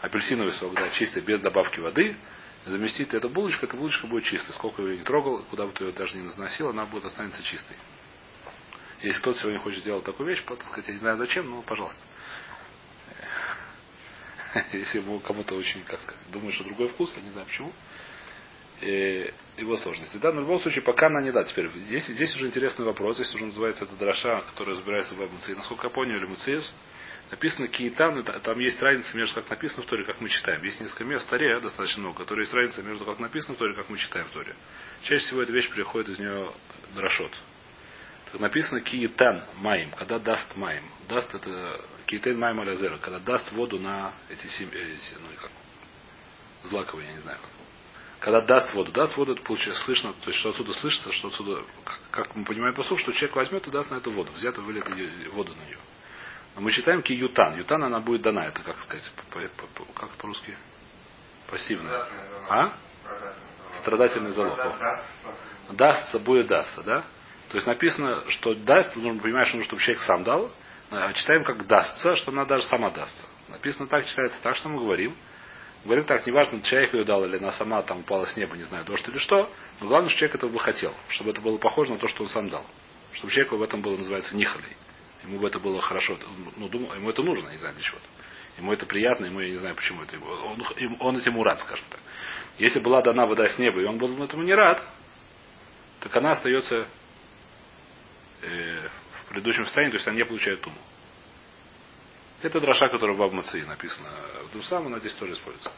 Апельсиновый 0.00 0.52
сок, 0.52 0.74
да, 0.74 0.88
чистый, 0.90 1.22
без 1.22 1.40
добавки 1.40 1.80
воды. 1.80 2.16
Заместить 2.66 3.14
эту 3.14 3.28
булочку, 3.28 3.66
эта 3.66 3.76
булочка 3.76 4.06
будет 4.06 4.24
чистой. 4.24 4.52
Сколько 4.52 4.82
ее 4.82 4.98
не 4.98 5.04
трогал, 5.04 5.42
куда 5.50 5.66
бы 5.66 5.72
ты 5.72 5.84
ее 5.84 5.92
даже 5.92 6.16
не 6.16 6.22
наносил, 6.22 6.68
она 6.68 6.86
будет 6.86 7.06
останется 7.06 7.42
чистой. 7.42 7.76
Если 9.02 9.20
кто-то 9.20 9.38
сегодня 9.38 9.60
хочет 9.60 9.80
сделать 9.80 10.04
такую 10.04 10.28
вещь, 10.28 10.42
так 10.44 10.62
сказать, 10.64 10.88
я 10.88 10.94
не 10.94 11.00
знаю 11.00 11.16
зачем, 11.16 11.48
но 11.48 11.62
пожалуйста. 11.62 12.00
Если 14.72 15.02
кому-то 15.24 15.54
очень, 15.54 15.84
как 15.84 16.00
сказать, 16.00 16.20
думаешь, 16.30 16.54
что 16.54 16.64
другой 16.64 16.88
вкус, 16.88 17.12
я 17.16 17.22
не 17.22 17.30
знаю 17.30 17.46
почему 17.46 17.72
его 18.80 19.76
сложности. 19.76 20.18
Да, 20.18 20.32
но 20.32 20.40
в 20.40 20.44
любом 20.44 20.60
случае, 20.60 20.82
пока 20.82 21.06
она 21.06 21.20
не 21.20 21.32
да. 21.32 21.42
Теперь 21.44 21.68
здесь, 21.68 22.06
здесь 22.06 22.34
уже 22.36 22.46
интересный 22.46 22.84
вопрос. 22.84 23.16
Здесь 23.16 23.34
уже 23.34 23.46
называется 23.46 23.84
это 23.84 23.96
дроша, 23.96 24.40
который 24.42 24.74
разбирается 24.74 25.14
в 25.14 25.32
Муцей. 25.32 25.56
Насколько 25.56 25.88
я 25.88 25.90
понял, 25.90 26.28
Муцеус, 26.28 26.72
написано 27.30 27.66
Киитан, 27.68 28.22
там 28.24 28.58
есть 28.60 28.80
разница 28.80 29.16
между 29.16 29.34
как 29.34 29.50
написано 29.50 29.82
в 29.82 29.86
Торе, 29.86 30.04
как 30.04 30.20
мы 30.20 30.28
читаем. 30.28 30.62
Есть 30.62 30.80
несколько 30.80 31.04
мест 31.04 31.26
в 31.26 31.30
Торе, 31.30 31.58
достаточно 31.60 32.02
много, 32.02 32.18
которые 32.18 32.44
есть 32.44 32.54
разница 32.54 32.82
между 32.82 33.04
как 33.04 33.18
написано 33.18 33.54
в 33.54 33.58
Торе, 33.58 33.74
как 33.74 33.88
мы 33.88 33.98
читаем 33.98 34.26
в 34.26 34.30
Торе. 34.30 34.54
Чаще 35.02 35.26
всего 35.26 35.42
эта 35.42 35.52
вещь 35.52 35.68
приходит 35.70 36.10
из 36.10 36.18
нее 36.18 36.52
дрошот. 36.94 37.32
Так 38.32 38.40
написано 38.40 38.80
Киитан 38.80 39.44
Маим, 39.56 39.90
когда 39.92 40.18
даст 40.18 40.54
Маим. 40.56 40.84
Даст 41.08 41.34
это 41.34 41.80
Киитен 42.06 42.38
Маим 42.38 42.60
Алязера, 42.60 42.98
когда 42.98 43.18
даст 43.18 43.50
воду 43.52 43.78
на 43.78 44.12
эти, 44.28 44.46
эти 44.46 45.14
ну, 45.14 45.28
как, 45.40 45.50
злаковые, 46.64 47.08
я 47.08 47.14
не 47.14 47.20
знаю 47.20 47.38
когда 48.20 48.40
даст 48.40 48.74
воду, 48.74 48.90
даст 48.92 49.16
воду, 49.16 49.32
это 49.32 49.42
получается 49.42 49.84
слышно, 49.84 50.12
то 50.12 50.28
есть 50.28 50.38
что 50.40 50.50
отсюда 50.50 50.72
слышится, 50.72 51.12
что 51.12 51.28
отсюда, 51.28 51.62
как, 51.84 52.00
как 52.10 52.36
мы 52.36 52.44
понимаем 52.44 52.74
по 52.74 52.82
слуху, 52.82 53.02
что 53.02 53.12
человек 53.12 53.36
возьмет 53.36 53.66
и 53.66 53.70
даст 53.70 53.90
на 53.90 53.96
эту 53.96 54.10
воду, 54.10 54.32
взят 54.32 54.58
и 54.58 54.60
вылет 54.60 54.88
ее, 54.96 55.30
воду 55.30 55.54
на 55.54 55.64
нее. 55.66 55.78
Но 56.56 56.62
мы 56.62 56.72
читаем 56.72 57.02
ки 57.02 57.12
ютан. 57.12 57.56
Ютан 57.56 57.84
она 57.84 58.00
будет 58.00 58.22
дана, 58.22 58.46
это 58.46 58.62
как 58.62 58.80
сказать, 58.80 59.08
по, 59.30 59.38
по, 59.38 59.66
по, 59.68 59.92
как 59.92 60.10
по-русски? 60.16 60.56
Пассивная. 61.48 62.06
А? 62.48 62.72
Страдательный 63.80 64.32
залог. 64.32 64.58
Дастся, 65.70 66.18
будет 66.18 66.48
дастся, 66.48 66.82
да? 66.82 67.04
То 67.48 67.56
есть 67.56 67.66
написано, 67.66 68.24
что 68.28 68.54
даст, 68.54 68.94
нужно 68.96 69.20
понимать, 69.20 69.46
что 69.48 69.56
нужно, 69.56 69.68
чтобы 69.68 69.82
человек 69.82 70.02
сам 70.02 70.24
дал, 70.24 70.50
а 70.90 71.12
читаем 71.12 71.44
как 71.44 71.66
дастся, 71.66 72.14
что 72.16 72.30
она 72.30 72.44
даже 72.44 72.64
сама 72.64 72.90
дастся. 72.90 73.26
Написано 73.48 73.88
так, 73.88 74.06
читается 74.06 74.40
так, 74.42 74.56
что 74.56 74.68
мы 74.68 74.80
говорим, 74.80 75.14
Говорим 75.84 76.04
так, 76.04 76.26
неважно, 76.26 76.60
человек 76.62 76.92
ее 76.92 77.04
дал 77.04 77.24
или 77.24 77.36
она 77.36 77.52
сама 77.52 77.82
там 77.82 78.00
упала 78.00 78.26
с 78.26 78.36
неба, 78.36 78.56
не 78.56 78.64
знаю, 78.64 78.84
дождь 78.84 79.06
или 79.08 79.18
что, 79.18 79.50
но 79.80 79.86
главное, 79.86 80.10
что 80.10 80.18
человек 80.18 80.36
этого 80.36 80.50
бы 80.50 80.58
хотел, 80.58 80.92
чтобы 81.08 81.30
это 81.30 81.40
было 81.40 81.56
похоже 81.58 81.92
на 81.92 81.98
то, 81.98 82.08
что 82.08 82.24
он 82.24 82.28
сам 82.28 82.48
дал. 82.48 82.66
Чтобы 83.12 83.32
человеку 83.32 83.56
в 83.56 83.62
этом 83.62 83.80
было, 83.80 83.96
называется, 83.96 84.34
нихалей. 84.34 84.76
Ему 85.22 85.38
бы 85.38 85.48
это 85.48 85.58
было 85.58 85.80
хорошо, 85.80 86.18
ну, 86.56 86.68
думал, 86.68 86.94
ему 86.94 87.10
это 87.10 87.22
нужно, 87.22 87.48
не 87.50 87.56
знаю 87.56 87.74
для 87.74 87.82
чего-то. 87.82 88.04
Ему 88.56 88.72
это 88.72 88.86
приятно, 88.86 89.26
ему 89.26 89.40
я 89.40 89.50
не 89.50 89.56
знаю 89.56 89.76
почему 89.76 90.02
это. 90.02 90.18
Он, 90.18 90.96
он 91.00 91.16
этим 91.16 91.40
рад, 91.42 91.60
скажем 91.60 91.84
так. 91.90 92.00
Если 92.58 92.80
была 92.80 93.00
дана 93.00 93.26
вода 93.26 93.48
с 93.48 93.56
неба, 93.58 93.80
и 93.80 93.84
он 93.84 93.98
был 93.98 94.22
этому 94.22 94.42
не 94.42 94.54
рад, 94.54 94.82
так 96.00 96.14
она 96.16 96.32
остается 96.32 96.86
э, 98.42 98.88
в 99.24 99.28
предыдущем 99.28 99.64
состоянии, 99.64 99.92
то 99.92 99.96
есть 99.96 100.06
она 100.06 100.16
не 100.16 100.24
получает 100.24 100.60
туму. 100.60 100.76
Это 102.42 102.60
дроша, 102.60 102.88
которая 102.88 103.16
в 103.16 103.22
Абмации 103.22 103.62
написана. 103.62 104.08
В 104.48 104.52
том 104.52 104.62
самом 104.62 104.88
она 104.88 104.98
здесь 105.00 105.14
тоже 105.14 105.32
используется. 105.32 105.72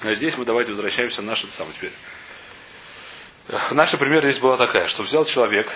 А 0.00 0.14
здесь 0.14 0.36
мы 0.36 0.44
давайте 0.44 0.72
возвращаемся 0.72 1.22
на 1.22 1.28
наше 1.28 1.46
самое 1.52 1.74
теперь. 1.76 1.92
Наш 3.70 3.96
пример 3.96 4.22
здесь 4.22 4.40
была 4.40 4.56
такая, 4.56 4.88
что 4.88 5.04
взял 5.04 5.24
человек, 5.24 5.70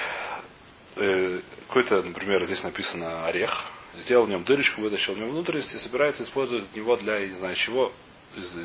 э, 0.97 1.41
какой-то, 1.69 2.03
например, 2.03 2.45
здесь 2.45 2.63
написано 2.65 3.27
орех, 3.27 3.65
сделал 3.99 4.27
в 4.27 4.29
нем 4.29 4.43
дырочку, 4.43 4.81
вытащил 4.81 5.15
в 5.15 5.19
нем 5.19 5.31
внутренности 5.31 5.77
и 5.77 5.79
собирается 5.79 6.25
использовать 6.25 6.65
его 6.75 6.97
для, 6.97 7.27
не 7.27 7.37
знаю 7.37 7.55
чего, 7.55 7.93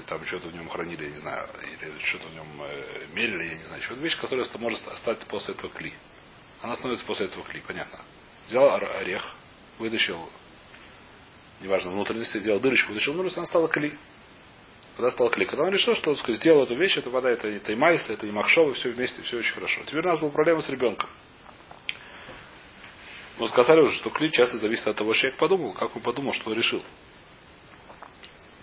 там 0.07 0.25
что-то 0.25 0.50
в 0.50 0.55
нем 0.55 0.67
хранили, 0.69 1.05
я 1.05 1.09
не 1.09 1.17
знаю, 1.17 1.47
или 1.62 1.97
что-то 2.03 2.27
в 2.27 2.33
нем 2.33 2.47
э, 2.62 3.05
мерили, 3.13 3.43
я 3.45 3.55
не 3.55 3.63
знаю, 3.63 3.81
что-то 3.83 4.01
вещь, 4.01 4.17
которая 4.19 4.45
может 4.57 4.79
стать 4.79 5.19
после 5.27 5.53
этого 5.53 5.71
кли. 5.71 5.93
Она 6.65 6.75
становится 6.75 7.05
после 7.05 7.27
этого 7.27 7.43
кли, 7.43 7.62
понятно. 7.62 8.00
Взял 8.48 8.67
орех, 8.74 9.36
вытащил, 9.77 10.27
неважно, 11.62 11.91
внутренности, 11.91 12.39
сделал 12.39 12.60
дырочку, 12.60 12.89
вытащил 12.89 13.13
внутренность, 13.13 13.38
она 13.38 13.45
стала 13.45 13.67
кли. 13.67 13.95
Когда 14.95 15.12
стала 15.12 15.29
кли. 15.29 15.45
Когда 15.45 15.65
он 15.65 15.72
решил, 15.72 15.93
что 15.93 16.15
сказать, 16.15 16.41
сделал 16.41 16.63
эту 16.63 16.75
вещь, 16.75 16.98
это 16.98 17.12
вода, 17.12 17.29
это, 17.29 17.48
это 17.48 17.72
и 17.72 17.75
майса, 17.75 18.13
это 18.13 18.25
и 18.25 18.31
махшова, 18.31 18.74
все 18.74 18.89
вместе, 18.89 19.22
все 19.22 19.38
очень 19.38 19.53
хорошо. 19.53 19.84
Теперь 19.86 20.03
у 20.03 20.10
нас 20.10 20.19
была 20.19 20.31
проблема 20.31 20.63
с 20.63 20.69
ребенком. 20.69 21.07
Мы 23.38 23.48
сказали 23.48 23.81
уже, 23.81 23.93
что 24.00 24.10
кли 24.10 24.31
часто 24.31 24.57
зависит 24.57 24.88
от 24.88 24.95
того, 24.95 25.13
что 25.13 25.22
человек 25.22 25.39
подумал, 25.39 25.74
как 25.74 25.95
он 25.95 26.01
подумал, 26.01 26.34
что 26.34 26.50
он 26.50 26.57
решил. 26.57 26.84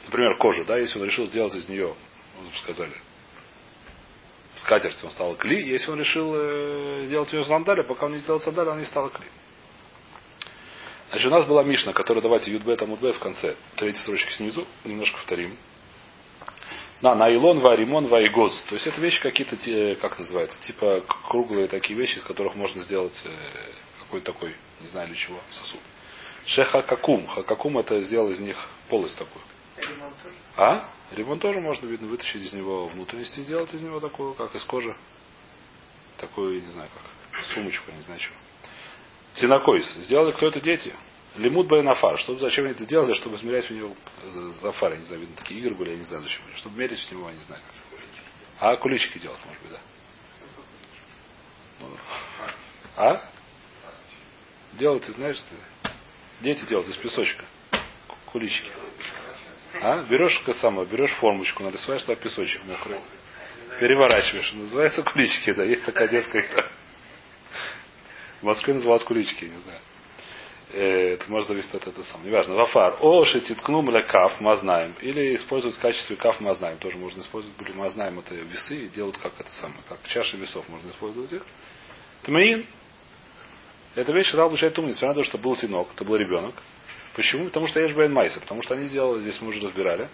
Например, 0.06 0.36
кожа, 0.38 0.64
да, 0.64 0.76
если 0.76 0.98
он 0.98 1.04
решил 1.04 1.28
сделать 1.28 1.54
из 1.54 1.68
нее, 1.68 1.94
мы 2.36 2.50
сказали, 2.64 2.94
скатерть, 4.56 5.02
он 5.02 5.10
стал 5.10 5.34
кли. 5.36 5.68
Если 5.68 5.90
он 5.90 5.98
решил 5.98 6.32
э, 6.34 7.06
делать 7.08 7.32
ее 7.32 7.44
сандаля, 7.44 7.82
пока 7.82 8.06
он 8.06 8.12
не 8.12 8.18
сделал 8.18 8.40
сандаля, 8.40 8.70
она 8.70 8.80
не 8.80 8.86
стала 8.86 9.08
кли. 9.08 9.26
Значит, 11.10 11.26
у 11.26 11.30
нас 11.30 11.44
была 11.44 11.62
Мишна, 11.62 11.92
которая, 11.92 12.22
давайте, 12.22 12.50
Юдбет, 12.50 12.80
Амудбет 12.80 13.14
в 13.16 13.18
конце, 13.18 13.54
третьей 13.76 14.00
строчки 14.00 14.32
снизу, 14.32 14.66
немножко 14.84 15.18
повторим. 15.18 15.58
На, 17.02 17.14
найлон, 17.14 17.58
варимон, 17.58 18.06
вайгоз. 18.06 18.64
То 18.68 18.76
есть 18.76 18.86
это 18.86 19.00
вещи 19.00 19.20
какие-то, 19.20 19.56
как 20.00 20.18
называется, 20.18 20.58
типа 20.62 21.04
круглые 21.28 21.66
такие 21.68 21.98
вещи, 21.98 22.18
из 22.18 22.22
которых 22.22 22.54
можно 22.54 22.82
сделать 22.82 23.20
э, 23.24 23.30
какой-то 24.00 24.32
такой, 24.32 24.54
не 24.80 24.88
знаю 24.88 25.08
для 25.08 25.16
чего, 25.16 25.38
сосуд. 25.50 25.80
Шехакакум. 26.46 27.26
Хакакум 27.26 27.78
это 27.78 28.00
сделал 28.00 28.30
из 28.30 28.40
них 28.40 28.56
полость 28.88 29.18
такую. 29.18 29.42
А? 30.56 30.88
Ремонт 31.12 31.42
тоже 31.42 31.60
можно, 31.60 31.86
видно, 31.86 32.08
вытащить 32.08 32.42
из 32.42 32.52
него 32.52 32.86
внутренности, 32.86 33.40
сделать 33.40 33.72
из 33.74 33.82
него 33.82 34.00
такую, 34.00 34.34
как 34.34 34.54
из 34.54 34.64
кожи. 34.64 34.94
Такую, 36.18 36.62
не 36.62 36.68
знаю 36.68 36.88
как, 36.94 37.44
сумочку, 37.46 37.90
не 37.92 38.02
знаю 38.02 38.20
чего. 38.20 38.34
Синакойс. 39.34 39.94
Сделали 40.04 40.32
кто 40.32 40.48
это 40.48 40.60
дети? 40.60 40.94
Лимут 41.36 41.66
Байнафар. 41.66 42.18
Чтобы 42.18 42.38
зачем 42.38 42.64
они 42.64 42.74
это 42.74 42.84
делали, 42.84 43.14
чтобы 43.14 43.36
измерять 43.36 43.70
у 43.70 43.74
него 43.74 43.96
зафар, 44.60 44.92
я 44.92 44.98
не 44.98 45.06
знаю, 45.06 45.20
видно, 45.22 45.36
такие 45.36 45.60
игры 45.60 45.74
были, 45.74 45.90
я 45.90 45.96
не 45.96 46.04
знаю 46.04 46.22
зачем. 46.22 46.42
Чтобы 46.56 46.78
мерить 46.78 46.98
в 46.98 47.12
него, 47.12 47.28
я 47.28 47.34
не 47.34 47.42
знаю 47.42 47.62
как. 47.62 48.00
А 48.60 48.76
куличики 48.76 49.18
делать, 49.18 49.40
может 49.46 49.62
быть, 49.62 49.72
да. 49.72 49.80
Ну, 51.80 51.88
а? 52.96 53.28
Делать, 54.74 55.04
знаешь, 55.04 55.38
ты, 55.38 55.90
дети 56.42 56.64
делают 56.66 56.88
из 56.88 56.96
песочка. 56.96 57.44
Куличики. 58.26 58.70
А? 59.80 60.02
Берешь 60.04 60.42
самое, 60.60 60.86
берешь 60.86 61.12
формочку, 61.14 61.62
нарисуешь 61.62 62.02
туда 62.02 62.16
песочек 62.16 62.62
мокрый. 62.64 63.00
Переворачиваешь. 63.80 64.52
Называется 64.52 65.02
кулички, 65.02 65.52
да. 65.52 65.64
Есть 65.64 65.84
такая 65.84 66.08
детская 66.08 66.42
игра. 66.42 66.70
В 68.40 68.44
Москве 68.44 68.74
называлась 68.74 69.04
кулички, 69.04 69.44
не 69.44 69.58
знаю. 69.58 69.80
Э, 70.72 71.14
это 71.14 71.30
может 71.30 71.48
зависеть 71.48 71.74
от 71.74 71.86
этого 71.86 72.02
самого. 72.04 72.26
Неважно. 72.26 72.54
Вафар. 72.54 72.96
О, 73.00 73.24
шетиткну 73.24 73.82
каф 74.02 74.40
мы 74.40 74.56
знаем. 74.56 74.94
Или 75.00 75.36
использовать 75.36 75.76
в 75.76 75.80
качестве 75.80 76.16
каф 76.16 76.40
мы 76.40 76.54
знаем. 76.54 76.78
Тоже 76.78 76.96
можно 76.96 77.20
использовать. 77.20 77.56
Были 77.58 77.72
мы 77.72 77.88
знаем 77.90 78.18
это 78.18 78.34
весы 78.34 78.86
и 78.86 78.88
делают 78.88 79.18
как 79.18 79.38
это 79.38 79.52
самое. 79.60 79.80
Как 79.88 79.98
чаши 80.04 80.36
весов 80.36 80.68
можно 80.68 80.90
использовать 80.90 81.32
их. 81.32 81.42
Тмаин. 82.22 82.66
Эта 83.94 84.12
вещь 84.12 84.32
Рал 84.32 84.46
обучает 84.46 84.78
умниц. 84.78 84.94
Несмотря 84.94 85.08
на 85.16 85.22
то, 85.22 85.24
что 85.24 85.38
был 85.38 85.56
тинок, 85.56 85.88
это 85.94 86.04
был 86.04 86.16
ребенок. 86.16 86.54
Почему? 87.14 87.46
Потому 87.46 87.66
что 87.66 87.84
Эш 87.84 87.94
Бен 87.94 88.12
Майса. 88.12 88.40
Потому 88.40 88.62
что 88.62 88.74
они 88.74 88.86
сделали, 88.86 89.20
здесь 89.20 89.40
мы 89.40 89.48
уже 89.48 89.60
разбирали. 89.60 90.08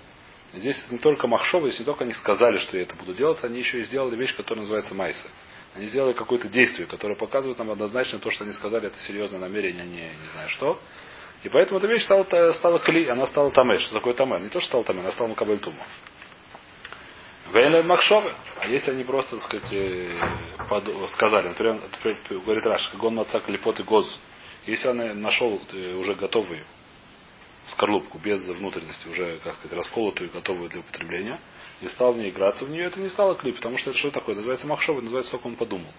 Здесь 0.54 0.82
не 0.90 0.98
только 0.98 1.26
Махшова, 1.26 1.68
здесь 1.68 1.80
не 1.80 1.84
только 1.84 2.04
они 2.04 2.12
сказали, 2.14 2.58
что 2.58 2.76
я 2.76 2.84
это 2.84 2.96
буду 2.96 3.12
делать, 3.14 3.42
они 3.44 3.58
еще 3.58 3.80
и 3.80 3.84
сделали 3.84 4.16
вещь, 4.16 4.34
которая 4.34 4.62
называется 4.62 4.94
Майса. 4.94 5.28
Они 5.74 5.86
сделали 5.86 6.14
какое-то 6.14 6.48
действие, 6.48 6.86
которое 6.86 7.14
показывает 7.14 7.58
нам 7.58 7.70
однозначно 7.70 8.18
то, 8.18 8.30
что 8.30 8.44
они 8.44 8.54
сказали, 8.54 8.86
это 8.86 8.98
серьезное 9.00 9.38
намерение, 9.38 9.84
не, 9.84 10.00
не 10.00 10.28
знаю 10.32 10.48
что. 10.48 10.80
И 11.42 11.48
поэтому 11.50 11.78
эта 11.78 11.86
вещь 11.86 12.02
стала, 12.02 12.24
стала 12.52 12.78
кли, 12.78 13.06
она 13.08 13.26
стала 13.26 13.50
таме. 13.50 13.78
Что 13.78 13.94
такое 13.94 14.14
таме? 14.14 14.40
Не 14.40 14.48
то, 14.48 14.58
что 14.58 14.68
стала 14.68 14.84
таме, 14.84 15.00
она 15.00 15.12
стала 15.12 15.28
макабель 15.28 15.58
тума. 15.58 15.84
Махшовы. 17.84 18.32
А 18.60 18.66
если 18.66 18.90
они 18.90 19.04
просто, 19.04 19.36
так 19.36 19.44
сказать, 19.44 19.72
э, 19.72 20.10
под, 20.68 20.84
сказали, 21.10 21.48
например, 21.48 21.80
говорит 22.28 22.64
Раш, 22.66 22.88
как 22.88 23.02
он 23.02 23.14
мацак 23.14 23.48
липот 23.48 23.80
и 23.80 23.82
гоз. 23.82 24.18
Если 24.66 24.88
он 24.88 25.22
нашел 25.22 25.60
э, 25.72 25.94
уже 25.94 26.14
готовую 26.14 26.64
скорлупку 27.70 28.18
без 28.18 28.46
внутренности, 28.48 29.08
уже, 29.08 29.38
как 29.44 29.54
сказать, 29.54 29.76
расколотую, 29.76 30.30
готовую 30.30 30.68
для 30.68 30.80
употребления, 30.80 31.40
и 31.80 31.88
стал 31.88 32.12
в 32.12 32.18
ней 32.18 32.30
играться 32.30 32.64
в 32.64 32.70
нее, 32.70 32.84
это 32.84 33.00
не 33.00 33.08
стало 33.08 33.34
клип, 33.34 33.56
потому 33.56 33.78
что 33.78 33.90
это 33.90 33.98
что 33.98 34.10
такое? 34.10 34.34
Называется 34.34 34.66
махшова, 34.66 35.00
называется 35.00 35.32
только 35.32 35.46
он 35.46 35.56
подумал. 35.56 35.92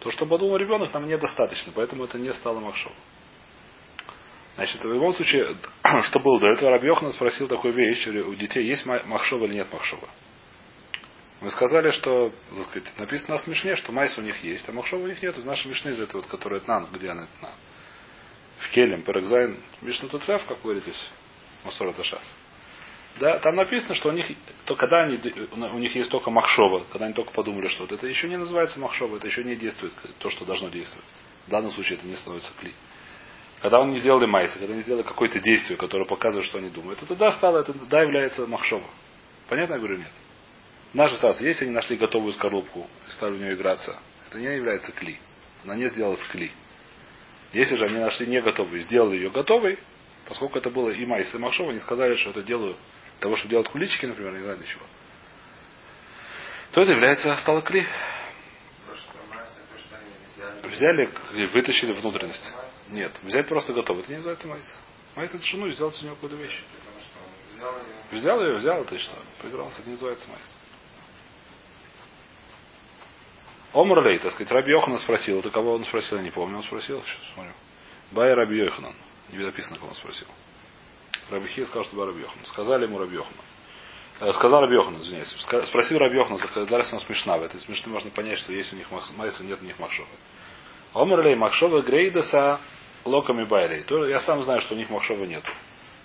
То, 0.00 0.10
что 0.10 0.26
подумал 0.26 0.56
ребенок, 0.56 0.92
нам 0.94 1.04
недостаточно, 1.04 1.72
поэтому 1.74 2.04
это 2.04 2.18
не 2.18 2.32
стало 2.32 2.60
махшова. 2.60 2.94
Значит, 4.56 4.82
в 4.82 4.92
любом 4.92 5.14
случае, 5.14 5.56
что 6.02 6.20
было 6.20 6.40
до 6.40 6.48
этого, 6.48 6.70
Рабьехна 6.70 7.12
спросил 7.12 7.48
такую 7.48 7.74
вещь, 7.74 8.06
у 8.06 8.34
детей 8.34 8.64
есть 8.64 8.86
махшова 8.86 9.44
или 9.46 9.54
нет 9.54 9.72
махшова. 9.72 10.08
Мы 11.40 11.50
сказали, 11.50 11.90
что, 11.90 12.30
так 12.54 12.64
сказать, 12.66 12.98
написано 12.98 13.36
на 13.36 13.38
смешне, 13.38 13.74
что 13.76 13.92
майс 13.92 14.16
у 14.18 14.22
них 14.22 14.44
есть, 14.44 14.68
а 14.68 14.72
махшова 14.72 15.04
у 15.04 15.06
них 15.06 15.22
нет. 15.22 15.38
Из 15.38 15.44
нашей 15.44 15.68
мишны, 15.68 15.90
из 15.90 16.00
этой 16.00 16.16
вот, 16.16 16.26
которая 16.26 16.60
Этнан, 16.60 16.88
где 16.92 17.08
она 17.08 17.24
Этнан? 17.24 17.54
В 18.60 18.70
Келем, 18.70 19.02
Перекзайн, 19.02 19.58
Мишну 19.82 20.08
Тутфев, 20.08 20.44
как 20.46 20.60
говорит 20.62 20.82
здесь, 20.82 21.10
Масора 21.64 21.92
Ташас. 21.92 22.34
Да, 23.18 23.38
там 23.38 23.56
написано, 23.56 23.94
что 23.94 24.10
у 24.10 24.12
них, 24.12 24.26
то 24.66 24.76
когда 24.76 25.02
они, 25.02 25.18
у 25.52 25.78
них 25.78 25.94
есть 25.94 26.10
только 26.10 26.30
махшова, 26.30 26.84
когда 26.92 27.06
они 27.06 27.14
только 27.14 27.32
подумали, 27.32 27.68
что 27.68 27.82
вот 27.82 27.92
это 27.92 28.06
еще 28.06 28.28
не 28.28 28.36
называется 28.36 28.78
махшова, 28.78 29.16
это 29.16 29.26
еще 29.26 29.42
не 29.42 29.56
действует 29.56 29.92
то, 30.18 30.30
что 30.30 30.44
должно 30.44 30.68
действовать. 30.68 31.04
В 31.46 31.50
данном 31.50 31.70
случае 31.72 31.98
это 31.98 32.06
не 32.06 32.16
становится 32.16 32.52
кли. 32.60 32.72
Когда 33.60 33.82
они 33.82 33.98
сделали 33.98 34.26
майса, 34.26 34.58
когда 34.58 34.72
они 34.74 34.82
сделали 34.82 35.02
какое-то 35.02 35.40
действие, 35.40 35.76
которое 35.76 36.06
показывает, 36.06 36.46
что 36.46 36.58
они 36.58 36.70
думают, 36.70 36.98
это 36.98 37.08
тогда 37.08 37.32
стало, 37.32 37.58
это 37.58 37.72
тогда 37.72 38.02
является 38.02 38.46
махшова. 38.46 38.86
Понятно, 39.48 39.74
я 39.74 39.78
говорю, 39.78 39.98
нет? 39.98 40.12
Наша 40.92 41.16
ситуация, 41.16 41.46
если 41.46 41.64
они 41.64 41.74
нашли 41.74 41.96
готовую 41.96 42.32
скорлупку 42.32 42.88
и 43.06 43.10
стали 43.10 43.32
в 43.32 43.40
нее 43.40 43.54
играться, 43.54 43.98
это 44.28 44.38
не 44.38 44.46
является 44.46 44.92
кли. 44.92 45.18
Она 45.64 45.74
не 45.74 45.88
сделалась 45.88 46.22
кли. 46.24 46.50
Если 47.52 47.76
же 47.76 47.86
они 47.86 47.98
нашли 47.98 48.26
не 48.26 48.40
готовую, 48.40 48.80
сделали 48.80 49.16
ее 49.16 49.30
готовой, 49.30 49.78
поскольку 50.26 50.58
это 50.58 50.70
было 50.70 50.90
и 50.90 51.04
майс, 51.04 51.34
и 51.34 51.38
махшова, 51.38 51.70
они 51.70 51.80
сказали, 51.80 52.14
что 52.14 52.30
это 52.30 52.42
делаю 52.42 52.76
того, 53.18 53.36
чтобы 53.36 53.50
делать 53.50 53.68
куличики, 53.68 54.06
например, 54.06 54.32
не 54.34 54.42
знаю 54.42 54.56
для 54.58 54.66
чего, 54.66 54.84
то 56.72 56.82
это 56.82 56.92
является 56.92 57.34
стало 57.36 57.60
кли. 57.62 57.86
Взяли 60.62 61.10
и 61.34 61.46
вытащили 61.46 61.92
внутренность. 61.92 62.54
Нет, 62.90 63.12
взять 63.22 63.48
просто 63.48 63.72
готово. 63.72 64.00
Это 64.00 64.10
не 64.10 64.16
называется 64.16 64.46
майс. 64.46 64.78
Майс 65.16 65.34
это 65.34 65.44
шину, 65.44 65.68
сделать 65.70 65.96
из 65.96 66.02
него 66.02 66.14
какую-то 66.14 66.36
вещь. 66.36 66.62
Взял 68.12 68.42
ее, 68.44 68.54
взял, 68.54 68.84
ты 68.84 68.98
что? 68.98 69.16
Поигрался, 69.42 69.80
это 69.80 69.88
не 69.88 69.92
называется 69.92 70.28
майс. 70.28 70.56
Омрлей, 73.72 74.18
так 74.18 74.32
сказать, 74.32 74.50
Раби 74.52 74.72
Йохана 74.72 74.98
спросил. 74.98 75.38
Это 75.38 75.50
кого 75.50 75.74
он 75.74 75.84
спросил, 75.84 76.18
я 76.18 76.22
не 76.22 76.30
помню. 76.30 76.56
Он 76.56 76.62
спросил, 76.62 77.02
сейчас 77.02 77.34
смотрю. 77.34 77.52
Бай 78.10 78.34
Раби 78.34 78.56
Йоханан. 78.58 78.94
Не 79.30 79.38
написано, 79.38 79.76
кого 79.76 79.90
он 79.90 79.94
спросил. 79.94 80.26
Рабихия 81.30 81.64
сказал, 81.66 81.84
что 81.84 82.04
Раби 82.04 82.20
Йохан. 82.20 82.44
Сказали 82.44 82.84
ему 82.84 82.98
Раби 82.98 83.14
Йохана. 83.14 83.42
Э, 84.20 84.32
сказал 84.32 84.60
Раби 84.62 84.74
Йохан, 84.74 85.00
извиняюсь. 85.00 85.34
Спросил 85.66 85.98
Раби 85.98 86.16
Йохан, 86.16 86.38
дальше 86.66 86.94
нас 86.94 87.04
смешна. 87.04 87.38
В 87.38 87.44
этой 87.44 87.60
смешной 87.60 87.94
можно 87.94 88.10
понять, 88.10 88.38
что 88.38 88.52
есть 88.52 88.72
у 88.72 88.76
них 88.76 88.86
майса, 89.16 89.44
нет 89.44 89.60
у 89.62 89.64
них 89.64 89.78
махшовы. 89.78 90.08
Омрлей 90.92 91.36
махшовы 91.36 91.82
грейдеса 91.82 92.60
локами 93.04 93.44
байлей. 93.44 93.82
То 93.82 94.06
я 94.06 94.20
сам 94.20 94.42
знаю, 94.42 94.60
что 94.60 94.74
у 94.74 94.78
них 94.78 94.90
махшова 94.90 95.24
нет. 95.24 95.44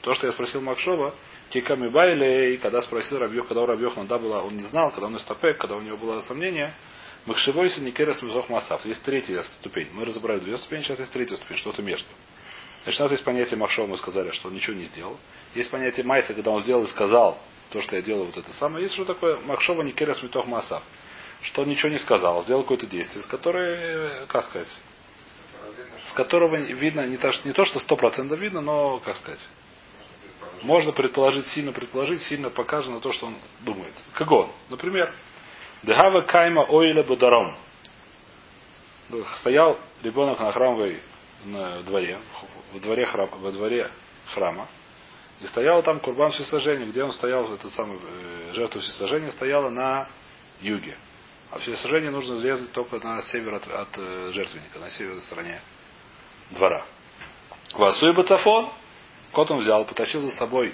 То, 0.01 0.13
что 0.13 0.27
я 0.27 0.33
спросил 0.33 0.61
Махшова, 0.61 1.15
киками 1.49 1.87
байлей, 1.87 2.57
когда 2.57 2.79
спросил 2.81 3.17
Рабьех, 3.17 3.47
когда 3.47 3.63
у 3.63 3.65
Рабьеха 3.65 4.03
да 4.03 4.19
была, 4.19 4.43
он 4.43 4.55
не 4.55 4.61
знал, 4.61 4.91
когда 4.91 5.07
он 5.07 5.17
истопек, 5.17 5.57
когда 5.57 5.75
у 5.75 5.81
него 5.81 5.97
было 5.97 6.21
сомнение, 6.21 6.75
Махшевойся 7.25 7.81
Никерес 7.81 8.21
Мизох 8.21 8.49
Масав. 8.49 8.85
Есть 8.85 9.01
третья 9.03 9.41
ступень. 9.43 9.89
Мы 9.93 10.05
разобрали 10.05 10.39
две 10.39 10.57
ступени, 10.57 10.81
сейчас 10.81 10.99
есть 10.99 11.11
третья 11.11 11.35
ступень, 11.37 11.57
что-то 11.57 11.81
между. 11.81 12.07
Значит, 12.83 12.99
у 12.99 13.03
нас 13.03 13.11
есть 13.13 13.23
понятие 13.23 13.57
Махшова, 13.57 13.87
мы 13.87 13.97
сказали, 13.97 14.29
что 14.29 14.47
он 14.47 14.53
ничего 14.53 14.75
не 14.75 14.85
сделал. 14.85 15.17
Есть 15.55 15.71
понятие 15.71 16.05
Майса, 16.05 16.35
когда 16.35 16.51
он 16.51 16.61
сделал 16.61 16.83
и 16.83 16.87
сказал 16.87 17.39
то, 17.71 17.81
что 17.81 17.95
я 17.95 18.03
делаю, 18.03 18.27
вот 18.27 18.37
это 18.37 18.53
самое. 18.53 18.83
Есть 18.83 18.93
что 18.93 19.05
такое 19.05 19.39
Махшова 19.39 19.81
Никерес 19.81 20.21
Митох 20.21 20.45
Масав. 20.45 20.83
Что 21.41 21.63
он 21.63 21.69
ничего 21.69 21.89
не 21.89 21.97
сказал, 21.97 22.43
сделал 22.43 22.61
какое-то 22.61 22.85
действие, 22.85 23.23
с 23.23 23.25
которое, 23.25 24.25
как 24.27 24.45
сказать, 24.45 24.69
с 26.07 26.13
которого 26.13 26.55
видно, 26.55 27.05
не 27.07 27.17
то, 27.17 27.31
не 27.43 27.53
то 27.53 27.65
что 27.65 27.79
сто 27.79 27.95
процентов 27.95 28.39
видно, 28.39 28.61
но, 28.61 28.99
как 28.99 29.17
сказать, 29.17 29.39
можно 30.61 30.91
предположить, 30.91 31.47
сильно 31.47 31.71
предположить, 31.71 32.21
сильно 32.21 32.49
показано 32.49 32.99
то, 32.99 33.11
что 33.11 33.27
он 33.27 33.37
думает. 33.61 33.93
Как 34.13 34.31
он. 34.31 34.51
Например, 34.69 35.13
Дегава 35.83 36.21
кайма 36.21 36.63
ойля 36.63 37.03
бударом. 37.03 37.55
Стоял 39.37 39.77
ребенок 40.03 40.39
на 40.39 40.51
храмовой 40.51 40.99
на 41.45 41.83
дворе, 41.83 42.19
во 42.73 42.79
дворе, 42.79 43.05
храм, 43.05 43.29
во 43.39 43.51
дворе 43.51 43.89
храма. 44.33 44.67
И 45.41 45.47
стоял 45.47 45.83
там 45.83 45.99
курбан 45.99 46.31
всесожжения, 46.31 46.85
где 46.85 47.03
он 47.03 47.11
стоял, 47.11 47.53
это 47.53 47.69
самое, 47.69 47.99
э, 48.01 48.53
жертва 48.53 48.81
всесожжения 48.81 49.29
стояла 49.31 49.69
на 49.69 50.07
юге. 50.61 50.95
А 51.51 51.59
всесожжение 51.59 52.09
нужно 52.09 52.37
зарезать 52.37 52.71
только 52.71 52.97
на 53.05 53.21
север 53.23 53.55
от, 53.55 53.67
от 53.67 53.89
э, 53.97 54.31
жертвенника, 54.31 54.79
на 54.79 54.89
северной 54.89 55.21
стороне 55.21 55.61
двора. 56.51 56.85
Васуй 57.73 58.15
Бацафон, 58.15 58.71
кот 59.31 59.51
он 59.51 59.59
взял, 59.59 59.83
потащил 59.85 60.21
за 60.21 60.31
собой 60.37 60.73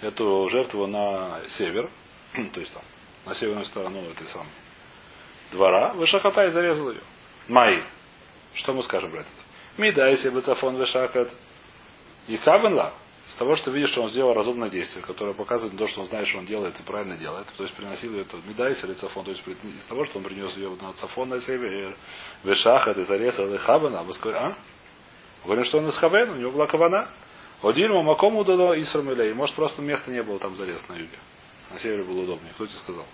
эту 0.00 0.48
жертву 0.48 0.86
на 0.86 1.40
север, 1.48 1.90
то 2.54 2.60
есть 2.60 2.72
там, 2.72 2.82
на 3.26 3.34
северную 3.34 3.64
сторону 3.66 4.00
этой 4.10 4.26
самой 4.28 4.52
двора, 5.52 5.92
вышахата 5.94 6.44
и 6.46 6.50
зарезал 6.50 6.90
ее. 6.90 7.02
Май. 7.48 7.82
Что 8.54 8.72
мы 8.74 8.82
скажем 8.82 9.14
это? 9.14 9.28
Мида, 9.76 10.08
если 10.08 10.30
бацафон 10.30 10.76
вышахат 10.76 11.32
и 12.26 12.36
хавенла, 12.36 12.92
с 13.26 13.34
того, 13.36 13.56
что 13.56 13.70
видишь, 13.70 13.90
что 13.90 14.02
он 14.02 14.08
сделал 14.08 14.32
разумное 14.32 14.70
действие, 14.70 15.04
которое 15.04 15.34
показывает 15.34 15.76
то, 15.76 15.86
что 15.86 16.00
он 16.00 16.06
знает, 16.06 16.26
что 16.26 16.38
он 16.38 16.46
делает 16.46 16.78
и 16.80 16.82
правильно 16.82 17.16
делает. 17.16 17.46
То 17.56 17.62
есть 17.62 17.74
приносил 17.74 18.12
ее 18.12 18.22
это 18.22 18.38
медайс 18.46 18.82
или 18.82 18.94
цафон. 18.94 19.24
То 19.24 19.30
есть 19.30 19.42
из 19.46 19.84
того, 19.86 20.04
что 20.06 20.18
он 20.18 20.24
принес 20.24 20.56
ее 20.56 20.70
на 20.80 20.92
цафон 20.94 21.28
на 21.28 21.40
себе, 21.40 21.94
вешах, 22.42 22.88
это 22.88 23.04
зарезал 23.04 23.52
и 23.52 23.58
хабана, 23.58 24.02
мы 24.02 24.14
скажем, 24.14 24.52
а? 24.52 24.56
Говорим, 25.44 25.64
что 25.64 25.78
он 25.78 25.88
из 25.88 25.96
хавен, 25.96 26.30
у 26.30 26.34
него 26.36 26.52
была 26.52 26.66
кавана. 26.66 27.08
Одильма 27.62 28.02
макому 28.02 28.44
дано 28.44 28.74
Исрамилей. 28.78 29.34
Может, 29.34 29.54
просто 29.56 29.82
места 29.82 30.10
не 30.10 30.22
было 30.22 30.38
там 30.38 30.56
зарез 30.56 30.88
на 30.88 30.94
юге. 30.94 31.18
На 31.70 31.78
севере 31.78 32.02
было 32.02 32.22
удобнее. 32.22 32.52
Кто 32.54 32.66
тебе 32.66 32.78
сказал? 32.78 33.06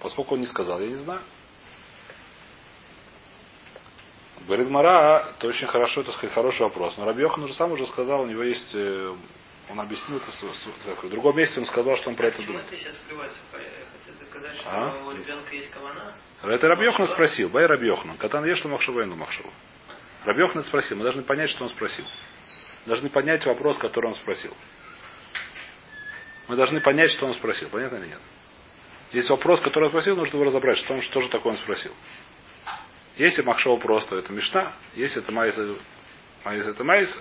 Поскольку 0.00 0.34
он 0.34 0.40
не 0.40 0.46
сказал, 0.46 0.80
я 0.80 0.88
не 0.88 0.96
знаю. 0.96 1.20
Говорит 4.46 4.68
Мара, 4.68 5.30
это 5.36 5.46
очень 5.46 5.68
хорошо, 5.68 6.00
это 6.00 6.10
сказать, 6.12 6.34
хороший 6.34 6.62
вопрос. 6.62 6.96
Но 6.98 7.04
Рабьехан 7.04 7.44
уже 7.44 7.54
сам 7.54 7.70
уже 7.72 7.86
сказал, 7.86 8.22
у 8.22 8.26
него 8.26 8.42
есть 8.42 8.70
э, 8.74 9.14
он 9.72 9.80
объяснил 9.80 10.18
это 10.18 10.30
в 11.06 11.10
другом 11.10 11.36
месте, 11.36 11.60
он 11.60 11.66
сказал, 11.66 11.96
что 11.96 12.10
он 12.10 12.16
про 12.16 12.28
это 12.28 12.42
думает. 12.42 12.66
Доказать, 12.68 14.56
что 14.56 14.70
а? 14.70 15.04
у 15.06 15.12
ребенка 15.12 15.54
есть 15.54 15.70
кавана? 15.70 16.12
Это 16.42 16.68
Рабьехан 16.68 17.06
спросил. 17.08 17.48
Бай 17.48 17.66
Рабьехан. 17.66 18.16
Катан 18.18 18.44
ешь, 18.44 18.64
махшува 18.64 19.02
ину 19.02 19.16
махшува. 19.16 19.50
Рабьехан 20.24 20.64
спросил. 20.64 20.96
Мы 20.96 21.04
должны 21.04 21.22
понять, 21.22 21.50
что 21.50 21.64
он 21.64 21.70
спросил. 21.70 22.04
Мы 22.84 22.88
должны 22.88 23.08
понять 23.08 23.46
вопрос, 23.46 23.78
который 23.78 24.06
он 24.06 24.14
спросил. 24.14 24.54
Мы 26.48 26.56
должны 26.56 26.80
понять, 26.80 27.10
что 27.10 27.26
он 27.26 27.34
спросил. 27.34 27.68
Понятно 27.70 27.96
или 27.96 28.08
нет? 28.08 28.20
Есть 29.12 29.30
вопрос, 29.30 29.60
который 29.60 29.84
он 29.84 29.90
спросил, 29.90 30.16
нужно 30.16 30.36
его 30.36 30.44
разобрать, 30.44 30.78
что, 30.78 30.94
он, 30.94 31.02
что 31.02 31.20
же 31.20 31.28
такое 31.28 31.52
он 31.52 31.58
спросил. 31.58 31.92
Если 33.16 33.42
Махшова 33.42 33.78
просто, 33.78 34.16
это 34.16 34.32
Мишна. 34.32 34.72
Если 34.94 35.22
это 35.22 35.30
Майса, 35.32 35.74
Майса 36.44 36.70
это 36.70 36.82
Майса. 36.82 37.20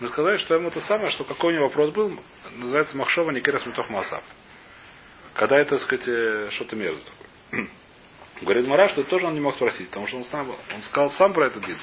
Мы 0.00 0.08
сказали, 0.08 0.38
что 0.38 0.54
ему 0.54 0.68
это 0.68 0.80
самое, 0.80 1.10
что 1.10 1.24
какой 1.24 1.52
у 1.52 1.56
него 1.56 1.68
вопрос 1.68 1.90
был, 1.90 2.18
называется 2.56 2.96
Махшова 2.96 3.30
Никерас 3.30 3.64
Митох 3.66 3.88
Масав. 3.90 4.24
Когда 5.34 5.58
это, 5.58 5.76
так 5.76 5.80
сказать, 5.80 6.08
э, 6.08 6.48
что-то 6.50 6.74
между. 6.74 7.02
Говорит 8.40 8.66
Мара, 8.66 8.88
что 8.88 9.04
тоже 9.04 9.26
он 9.26 9.34
не 9.34 9.40
мог 9.40 9.54
спросить, 9.54 9.88
потому 9.88 10.06
что 10.06 10.16
он, 10.16 10.24
сам, 10.24 10.50
он 10.50 10.82
сказал 10.82 11.10
сам 11.10 11.32
про 11.32 11.46
этот 11.46 11.64
дин. 11.64 11.76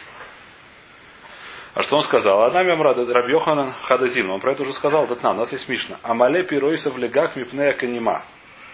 А 1.74 1.84
что 1.84 1.98
он 1.98 2.04
сказал? 2.04 2.44
Одна 2.44 2.64
мемра 2.64 2.94
Рабьоханан 2.94 3.72
Хадазим. 3.84 4.30
Он 4.30 4.42
про 4.42 4.52
это 4.52 4.64
уже 4.64 4.74
сказал, 4.74 5.06
этот 5.06 5.24
нам, 5.24 5.38
у 5.38 5.40
нас 5.40 5.52
есть 5.54 5.70
Мишна. 5.70 6.00
Амале 6.04 6.44
пиройса 6.44 6.92
в 6.92 6.98
легах 6.98 7.36
мипнея 7.38 7.74
канима. 7.74 8.24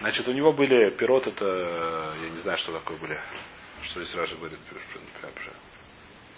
Значит, 0.00 0.26
у 0.26 0.32
него 0.32 0.52
были 0.52 0.90
пирот, 0.90 1.26
это, 1.26 2.14
я 2.22 2.30
не 2.30 2.38
знаю, 2.40 2.58
что 2.58 2.72
такое 2.72 2.96
были. 2.98 3.18
Что 3.82 4.02
здесь 4.02 4.16
Раша 4.16 4.36
говорит, 4.36 4.58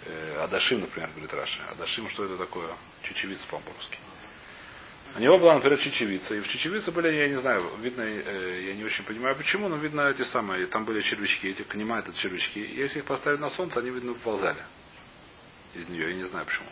э, 0.05 0.37
Адашим, 0.43 0.81
например, 0.81 1.09
говорит 1.09 1.33
Раша. 1.33 1.61
Адашим, 1.71 2.07
что 2.09 2.25
это 2.25 2.37
такое? 2.37 2.69
Чечевица 3.03 3.47
по-русски. 3.47 3.97
У 5.15 5.19
него 5.19 5.39
была, 5.39 5.55
например, 5.55 5.79
чечевица. 5.79 6.35
И 6.35 6.39
в 6.41 6.47
чечевице 6.47 6.91
были, 6.91 7.11
я 7.11 7.27
не 7.27 7.35
знаю, 7.35 7.71
видно, 7.79 8.01
э, 8.01 8.65
я 8.67 8.73
не 8.75 8.83
очень 8.83 9.03
понимаю 9.03 9.35
почему, 9.35 9.67
но 9.67 9.77
видно 9.77 10.01
эти 10.01 10.23
самые, 10.23 10.67
там 10.67 10.85
были 10.85 11.01
червячки, 11.01 11.49
эти 11.49 11.63
понимают 11.63 12.07
это 12.07 12.17
червячки. 12.17 12.59
Если 12.59 12.99
их 12.99 13.05
поставить 13.05 13.39
на 13.39 13.49
солнце, 13.49 13.79
они, 13.79 13.89
видно, 13.89 14.11
выползали 14.11 14.63
из 15.73 15.87
нее, 15.89 16.09
я 16.09 16.15
не 16.15 16.23
знаю 16.25 16.45
почему. 16.45 16.67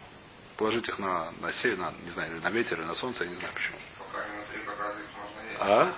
Положить 0.58 0.88
их 0.88 1.00
на, 1.00 1.32
на 1.40 1.54
север, 1.54 1.78
на, 1.78 1.94
не 2.04 2.12
знаю, 2.12 2.34
или 2.34 2.42
на 2.42 2.50
ветер, 2.50 2.78
или 2.80 2.86
на 2.86 2.96
солнце, 2.96 3.24
я 3.24 3.30
не 3.30 3.36
знаю 3.36 3.54
почему. 3.54 3.78
А? 5.60 5.94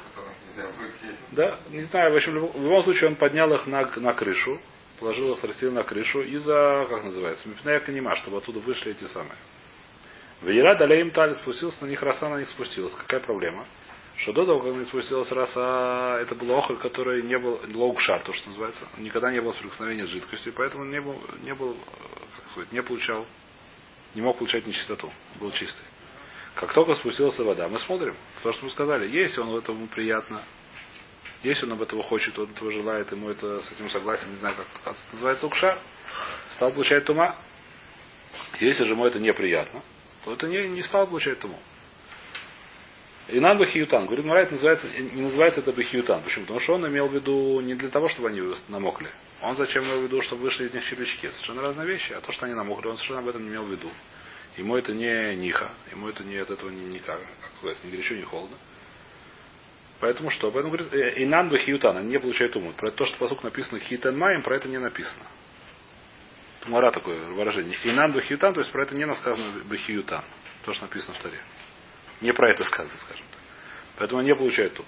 Да, 1.32 1.60
не 1.70 1.84
знаю, 1.84 2.14
в 2.14 2.16
общем, 2.16 2.48
в 2.48 2.64
любом 2.64 2.84
случае 2.84 3.10
он 3.10 3.16
поднял 3.16 3.52
их 3.54 3.66
на, 3.68 3.86
на 3.86 4.14
крышу, 4.14 4.60
положил 5.00 5.34
их, 5.34 5.44
растил 5.44 5.72
на 5.72 5.84
крышу 5.84 6.22
и 6.22 6.38
за, 6.38 6.86
как 6.90 7.04
называется, 7.04 7.48
мифная 7.50 7.80
канима, 7.80 8.16
чтобы 8.18 8.38
оттуда 8.38 8.60
вышли 8.60 8.92
эти 8.92 9.06
самые. 9.06 9.38
Венера 10.42 10.78
далее 10.78 11.02
им 11.02 11.12
тали 11.12 11.34
спустился, 11.36 11.86
на 11.86 11.90
них 11.90 12.02
роса 12.02 12.28
на 12.30 12.40
них 12.40 12.50
спустилась. 12.50 12.94
Какая 12.96 13.20
проблема? 13.20 13.66
Что 14.18 14.34
до 14.34 14.46
того, 14.46 14.60
как 14.60 14.74
них 14.74 14.88
спустилась 14.88 15.32
роса, 15.32 16.20
это 16.20 16.36
был 16.36 16.54
охоль, 16.56 16.78
который 16.78 17.24
не 17.24 17.38
был 17.40 17.60
лоукшар, 17.74 18.22
то, 18.22 18.34
что 18.34 18.50
называется. 18.50 18.88
Никогда 18.98 19.32
не 19.32 19.42
было 19.42 19.52
соприкосновения 19.52 20.06
с 20.06 20.10
жидкостью, 20.10 20.54
поэтому 20.54 20.86
не 20.86 21.02
был, 21.02 21.20
не 21.44 21.54
был, 21.54 21.76
как 22.38 22.52
сказать, 22.52 22.72
не 22.72 22.84
получал, 22.84 23.26
не 24.14 24.22
мог 24.22 24.38
получать 24.38 24.68
нечистоту. 24.68 25.12
Был 25.40 25.52
чистый. 25.52 25.86
Как 26.56 26.74
только 26.74 26.96
спустилась 26.96 27.38
вода, 27.40 27.68
мы 27.68 27.80
смотрим. 27.80 28.16
То, 28.44 28.52
что 28.52 28.66
мы 28.66 28.72
сказали, 28.72 29.10
если 29.10 29.40
он 29.40 29.50
в 29.50 29.58
этом 29.58 29.88
приятно, 29.88 30.44
если 31.44 31.66
он 31.66 31.72
об 31.72 31.82
этого 31.82 32.04
хочет, 32.04 32.38
он 32.38 32.52
этого 32.52 32.72
желает, 32.72 33.12
ему 33.12 33.30
это 33.30 33.62
с 33.62 33.72
этим 33.72 33.90
согласен, 33.90 34.30
не 34.30 34.36
знаю, 34.36 34.56
как 34.56 34.68
это 34.94 34.96
называется 35.14 35.48
укшар, 35.48 35.80
стал 36.50 36.72
получать 36.72 37.06
тума. 37.06 37.36
Если 38.60 38.84
же 38.84 38.92
ему 38.92 39.06
это 39.06 39.20
неприятно, 39.20 39.82
то 40.24 40.34
это 40.34 40.48
не, 40.48 40.68
не 40.68 40.84
стал 40.84 41.08
получать 41.08 41.40
туму. 41.40 41.58
И 43.32 43.40
нам 43.40 43.58
бахиютан. 43.58 44.06
Говорит, 44.06 44.26
Мара, 44.26 44.42
это 44.42 44.54
называется, 44.54 44.88
не 44.88 45.22
называется 45.22 45.62
это 45.62 45.72
бахиютан. 45.72 46.22
Почему? 46.22 46.44
Потому 46.44 46.60
что 46.60 46.74
он 46.76 46.88
имел 46.88 47.08
в 47.08 47.14
виду 47.14 47.62
не 47.62 47.76
для 47.76 47.88
того, 47.88 48.10
чтобы 48.10 48.28
они 48.28 48.42
намокли. 48.68 49.10
Он 49.42 49.56
зачем 49.56 49.86
имел 49.86 50.02
в 50.02 50.04
виду, 50.04 50.22
чтобы 50.22 50.44
вышли 50.44 50.66
из 50.66 50.74
них 50.74 50.84
червячки. 50.84 51.30
Совершенно 51.30 51.62
разные 51.62 51.88
вещи. 51.88 52.12
А 52.12 52.20
то, 52.20 52.34
что 52.34 52.46
они 52.46 52.56
намокли, 52.56 52.90
он 52.90 52.98
совершенно 52.98 53.22
об 53.22 53.30
этом 53.30 53.44
не 53.44 53.50
имел 53.50 53.64
в 53.64 53.72
виду. 53.72 53.90
Ему 54.58 54.76
это 54.76 54.92
не 54.92 55.36
ниха. 55.36 55.72
Ему 55.92 56.10
это 56.10 56.26
не 56.26 56.36
от 56.38 56.50
этого 56.50 56.70
не 56.70 56.86
никак. 56.86 57.22
Как 57.42 57.52
сказать, 57.58 57.78
ни 57.86 57.92
горячо, 57.92 58.16
ни 58.16 58.24
холодно. 58.24 58.58
Поэтому 60.02 60.30
что? 60.30 60.52
Поэтому 60.52 60.76
говорит, 60.76 60.94
«Э, 60.94 61.24
Инан 61.24 61.50
бахиютан, 61.50 61.96
они 61.96 62.10
не 62.10 62.20
получают 62.20 62.56
умут. 62.58 62.76
Про 62.76 62.92
то, 62.92 63.06
что 63.06 63.18
посук 63.18 63.44
написано 63.44 63.80
хитан 63.80 64.18
маем, 64.18 64.42
про 64.42 64.58
это 64.58 64.68
не 64.68 64.78
написано. 64.78 65.24
Тумара 66.62 66.92
такое 66.92 67.30
выражение. 67.30 67.78
Инан 67.86 68.12
бахиютан, 68.12 68.54
то 68.54 68.60
есть 68.60 68.72
про 68.72 68.84
это 68.84 68.94
не 68.96 69.12
сказано 69.16 69.64
бахиютан. 69.66 70.24
То, 70.66 70.74
что 70.74 70.84
написано 70.84 71.14
в 71.14 71.20
Таре. 71.20 71.40
Не 72.22 72.34
про 72.34 72.52
это 72.52 72.64
сказано, 72.64 72.94
скажем 73.00 73.26
так. 73.32 73.40
Поэтому 73.98 74.20
они 74.20 74.30
не 74.30 74.36
получают 74.36 74.74
туму. 74.76 74.88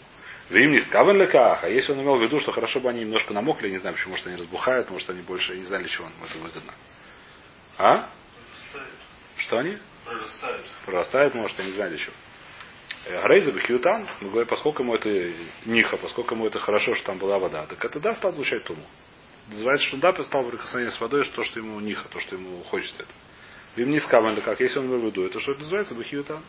Вим 0.49 0.71
не 0.71 0.81
скавен 0.81 1.17
леках, 1.17 1.63
а 1.63 1.69
если 1.69 1.93
он 1.93 2.01
имел 2.01 2.17
в 2.17 2.21
виду, 2.21 2.39
что 2.39 2.51
хорошо 2.51 2.79
бы 2.79 2.89
они 2.89 3.01
немножко 3.01 3.33
намокли, 3.33 3.69
не 3.69 3.77
знаю 3.77 3.95
почему, 3.95 4.11
может 4.11 4.27
они 4.27 4.35
разбухают, 4.35 4.89
может 4.89 5.09
они 5.09 5.21
больше 5.21 5.55
не 5.55 5.65
знали, 5.65 5.87
чего 5.87 6.07
им 6.07 6.13
это 6.23 6.37
выгодно. 6.37 6.73
А? 7.77 8.09
Что 9.37 9.59
они? 9.59 9.77
Прорастают. 10.05 10.65
Прорастают, 10.85 11.33
может, 11.33 11.57
я 11.59 11.65
не 11.65 11.71
знаю 11.71 11.89
для 11.91 11.99
чего. 11.99 12.13
Грейза 13.05 13.51
Бахиутан, 13.51 14.07
мы 14.21 14.29
говорим, 14.29 14.47
поскольку 14.47 14.83
ему 14.83 14.95
это 14.95 15.33
ниха, 15.65 15.97
поскольку 15.97 16.35
ему 16.35 16.45
это 16.47 16.59
хорошо, 16.59 16.93
что 16.95 17.07
там 17.07 17.17
была 17.17 17.39
вода, 17.39 17.65
так 17.65 17.83
это 17.83 17.99
да, 17.99 18.15
стал 18.15 18.31
получать 18.31 18.63
туму. 18.63 18.83
Называется, 19.49 19.87
что 19.87 19.97
да, 19.97 20.23
стал 20.23 20.47
прикосновение 20.49 20.91
с 20.91 21.01
водой, 21.01 21.25
что 21.25 21.37
то, 21.37 21.43
что 21.43 21.59
ему 21.59 21.79
ниха, 21.79 22.07
то, 22.09 22.19
что 22.19 22.35
ему 22.35 22.63
хочется 22.63 23.01
это. 23.01 23.11
Им 23.81 23.89
не 23.89 23.99
скамали 23.99 24.39
как, 24.39 24.59
если 24.59 24.79
он 24.79 24.85
имел 24.85 24.99
в 24.99 25.05
виду, 25.05 25.25
это 25.25 25.39
что 25.39 25.51
это 25.51 25.61
называется 25.61 25.95
Бахиутан. 25.95 26.41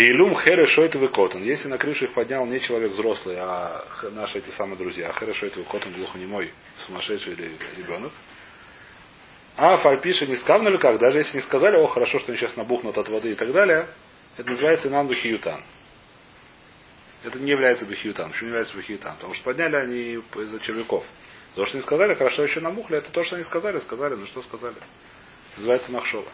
Илюм 0.00 0.32
хере 0.36 0.64
шойт 0.66 0.94
выкотан. 0.94 1.42
Если 1.42 1.66
на 1.66 1.76
крышу 1.76 2.04
их 2.04 2.14
поднял 2.14 2.46
не 2.46 2.60
человек 2.60 2.92
взрослый, 2.92 3.36
а 3.36 3.84
наши 4.12 4.38
эти 4.38 4.50
самые 4.50 4.78
друзья, 4.78 5.08
а 5.08 5.12
хере 5.12 5.34
шойт 5.34 5.56
выкотан 5.56 5.92
глухонемой, 5.92 6.52
сумасшедший 6.86 7.32
или 7.32 7.58
ребенок, 7.76 8.12
а 9.56 9.76
фальпиша 9.78 10.26
не 10.26 10.36
сказано 10.36 10.68
ли 10.68 10.78
как, 10.78 11.00
даже 11.00 11.18
если 11.18 11.38
не 11.38 11.42
сказали, 11.42 11.76
о, 11.78 11.88
хорошо, 11.88 12.20
что 12.20 12.30
они 12.30 12.38
сейчас 12.38 12.54
набухнут 12.54 12.96
от 12.96 13.08
воды 13.08 13.32
и 13.32 13.34
так 13.34 13.50
далее, 13.50 13.88
это 14.36 14.48
называется 14.48 14.86
инан 14.86 15.08
бахиютан. 15.08 15.64
Это 17.24 17.40
не 17.40 17.50
является 17.50 17.84
бахиютан. 17.84 18.30
Почему 18.30 18.44
не 18.44 18.50
является 18.50 18.76
бахиютан? 18.76 19.16
Потому 19.16 19.34
что 19.34 19.42
подняли 19.42 19.74
они 19.74 20.22
из-за 20.42 20.60
червяков. 20.60 21.04
То, 21.56 21.66
что 21.66 21.76
не 21.76 21.82
сказали, 21.82 22.14
хорошо 22.14 22.44
еще 22.44 22.60
намухли, 22.60 22.98
это 22.98 23.10
то, 23.10 23.24
что 23.24 23.34
они 23.34 23.44
сказали, 23.44 23.80
сказали, 23.80 24.14
ну 24.14 24.26
что 24.26 24.42
сказали. 24.42 24.76
Называется 25.56 25.90
махшова. 25.90 26.30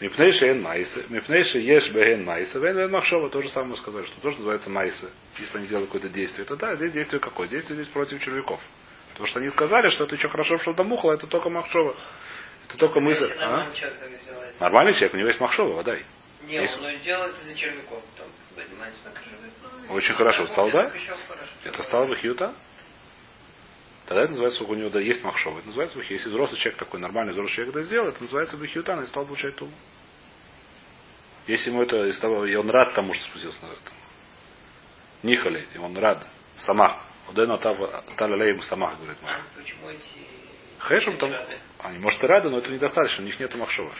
Мипнейши 0.00 0.46
эн 0.46 0.60
майсы. 0.60 1.04
Мипнейши 1.08 1.58
еш 1.58 1.90
беген 1.90 2.24
майсы. 2.24 2.58
Вен 2.58 2.90
махшова. 2.90 3.30
То 3.30 3.40
же 3.42 3.48
самое 3.48 3.76
сказали, 3.76 4.04
что 4.04 4.20
тоже 4.20 4.36
называется 4.36 4.70
майсы. 4.70 5.08
Если 5.38 5.56
они 5.56 5.66
делают 5.66 5.88
какое-то 5.88 6.08
действие, 6.08 6.44
то 6.44 6.56
да, 6.56 6.74
здесь 6.74 6.92
действие 6.92 7.20
какое? 7.20 7.48
Действие 7.48 7.76
здесь 7.76 7.92
против 7.92 8.22
червяков. 8.22 8.60
То, 9.16 9.26
что 9.26 9.38
они 9.38 9.50
сказали, 9.50 9.88
что 9.90 10.04
это 10.04 10.16
еще 10.16 10.28
хорошо, 10.28 10.58
что 10.58 10.72
домухло, 10.72 11.12
это 11.12 11.26
только 11.28 11.48
махшова. 11.48 11.94
Это 12.68 12.78
только 12.78 13.00
мысль. 13.00 13.32
А? 13.38 13.70
Нормальный 14.58 14.92
человек, 14.94 15.14
у 15.14 15.16
него 15.18 15.28
есть 15.28 15.40
махшова, 15.40 15.74
водай. 15.74 16.02
Не, 16.42 16.56
есть... 16.56 16.78
он 16.80 16.98
делает 17.00 17.34
из-за 17.42 17.54
червяков. 17.54 18.02
Там, 18.18 18.26
Очень 19.90 20.14
хорошо. 20.14 20.46
Стал, 20.46 20.70
да? 20.70 20.92
Это 21.64 21.82
стало 21.82 22.06
бы 22.06 22.16
хьюта? 22.16 22.54
Тогда 24.06 24.24
это 24.24 24.32
называется, 24.32 24.58
сколько 24.58 24.72
у 24.72 24.74
него 24.74 24.98
есть 24.98 25.22
махшова. 25.24 25.58
Это 25.58 25.68
называется 25.68 25.96
бахи. 25.96 26.12
Если 26.12 26.28
взрослый 26.28 26.60
человек 26.60 26.78
такой, 26.78 27.00
нормальный 27.00 27.32
взрослый 27.32 27.54
человек 27.54 27.74
это 27.74 27.84
сделал, 27.84 28.08
это 28.08 28.20
называется 28.20 28.56
бахиютан 28.56 29.02
и 29.02 29.06
стал 29.06 29.24
получать 29.24 29.56
туму. 29.56 29.72
Если 31.46 31.70
ему 31.70 31.82
это, 31.82 32.04
из 32.04 32.18
того, 32.20 32.44
и 32.44 32.54
он 32.54 32.68
рад 32.70 32.94
тому, 32.94 33.12
что 33.14 33.24
спустился 33.24 33.62
на 33.62 33.72
это. 33.72 33.80
Нихали, 35.22 35.66
и 35.74 35.78
он 35.78 35.96
рад. 35.96 36.26
Самах. 36.58 36.96
Удену 37.28 37.58
талалеем 37.58 38.60
самах, 38.60 38.98
говорит 38.98 39.16
А 39.24 39.40
почему 39.56 39.88
эти... 39.88 40.02
Хэшем 40.78 41.16
там, 41.16 41.32
они, 41.78 41.98
может, 41.98 42.22
и 42.22 42.26
рады, 42.26 42.50
но 42.50 42.58
это 42.58 42.70
недостаточно, 42.70 43.22
у 43.22 43.26
них 43.26 43.40
нет 43.40 43.54
махшова. 43.54 43.92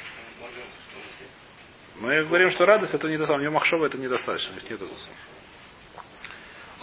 Мы 1.96 2.24
говорим, 2.24 2.50
что 2.50 2.66
радость 2.66 2.92
это 2.92 3.08
недостаточно. 3.08 3.40
У 3.40 3.42
него 3.42 3.54
махшова 3.54 3.86
это 3.86 3.96
недостаточно, 3.96 4.52
у 4.52 4.54
них 4.56 4.68
нет 4.68 4.80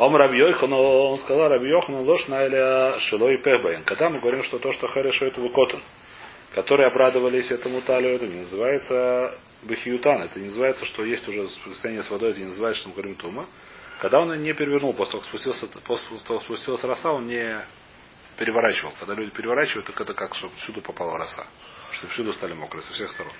Ом 0.01 0.15
Раби 0.15 0.39
Йохан, 0.39 0.73
он 0.73 1.19
сказал, 1.19 1.47
Раби 1.47 1.69
Йохан, 1.69 1.97
ложь 1.97 2.27
на 2.27 2.41
Эля 2.41 2.97
Шилой 2.97 3.37
Пебайн. 3.37 3.83
Когда 3.83 4.09
мы 4.09 4.19
говорим, 4.19 4.41
что 4.41 4.57
то, 4.57 4.71
что 4.71 4.87
хорошо, 4.87 5.25
это 5.25 5.39
выкотан, 5.39 5.79
которые 6.55 6.87
обрадовались 6.87 7.51
этому 7.51 7.83
талию, 7.83 8.15
это 8.15 8.25
не 8.25 8.39
называется 8.39 9.37
бахиютан, 9.61 10.23
это 10.23 10.39
не 10.39 10.47
называется, 10.47 10.85
что 10.85 11.05
есть 11.05 11.27
уже 11.27 11.47
состояние 11.49 12.01
с 12.01 12.09
водой, 12.09 12.31
это 12.31 12.39
не 12.39 12.47
называется, 12.47 12.79
что 12.79 12.89
мы 12.89 12.95
говорим 12.95 13.13
тума. 13.13 13.47
Когда 13.99 14.21
он 14.21 14.35
не 14.41 14.51
перевернул, 14.53 14.91
после 14.95 15.11
того, 15.11 15.21
как 15.21 15.29
спустился, 15.29 15.67
после 15.85 16.17
того, 16.25 16.39
как 16.39 16.45
спустилась 16.45 16.83
роса, 16.83 17.11
он 17.11 17.27
не 17.27 17.63
переворачивал. 18.39 18.93
Когда 18.99 19.13
люди 19.13 19.29
переворачивают, 19.29 19.85
так 19.85 20.01
это 20.01 20.15
как, 20.15 20.33
чтобы 20.33 20.55
всюду 20.55 20.81
попала 20.81 21.19
роса. 21.19 21.45
Чтобы 21.91 22.11
всюду 22.13 22.33
стали 22.33 22.53
мокрые, 22.53 22.81
со 22.81 22.93
всех 22.93 23.11
сторон. 23.11 23.33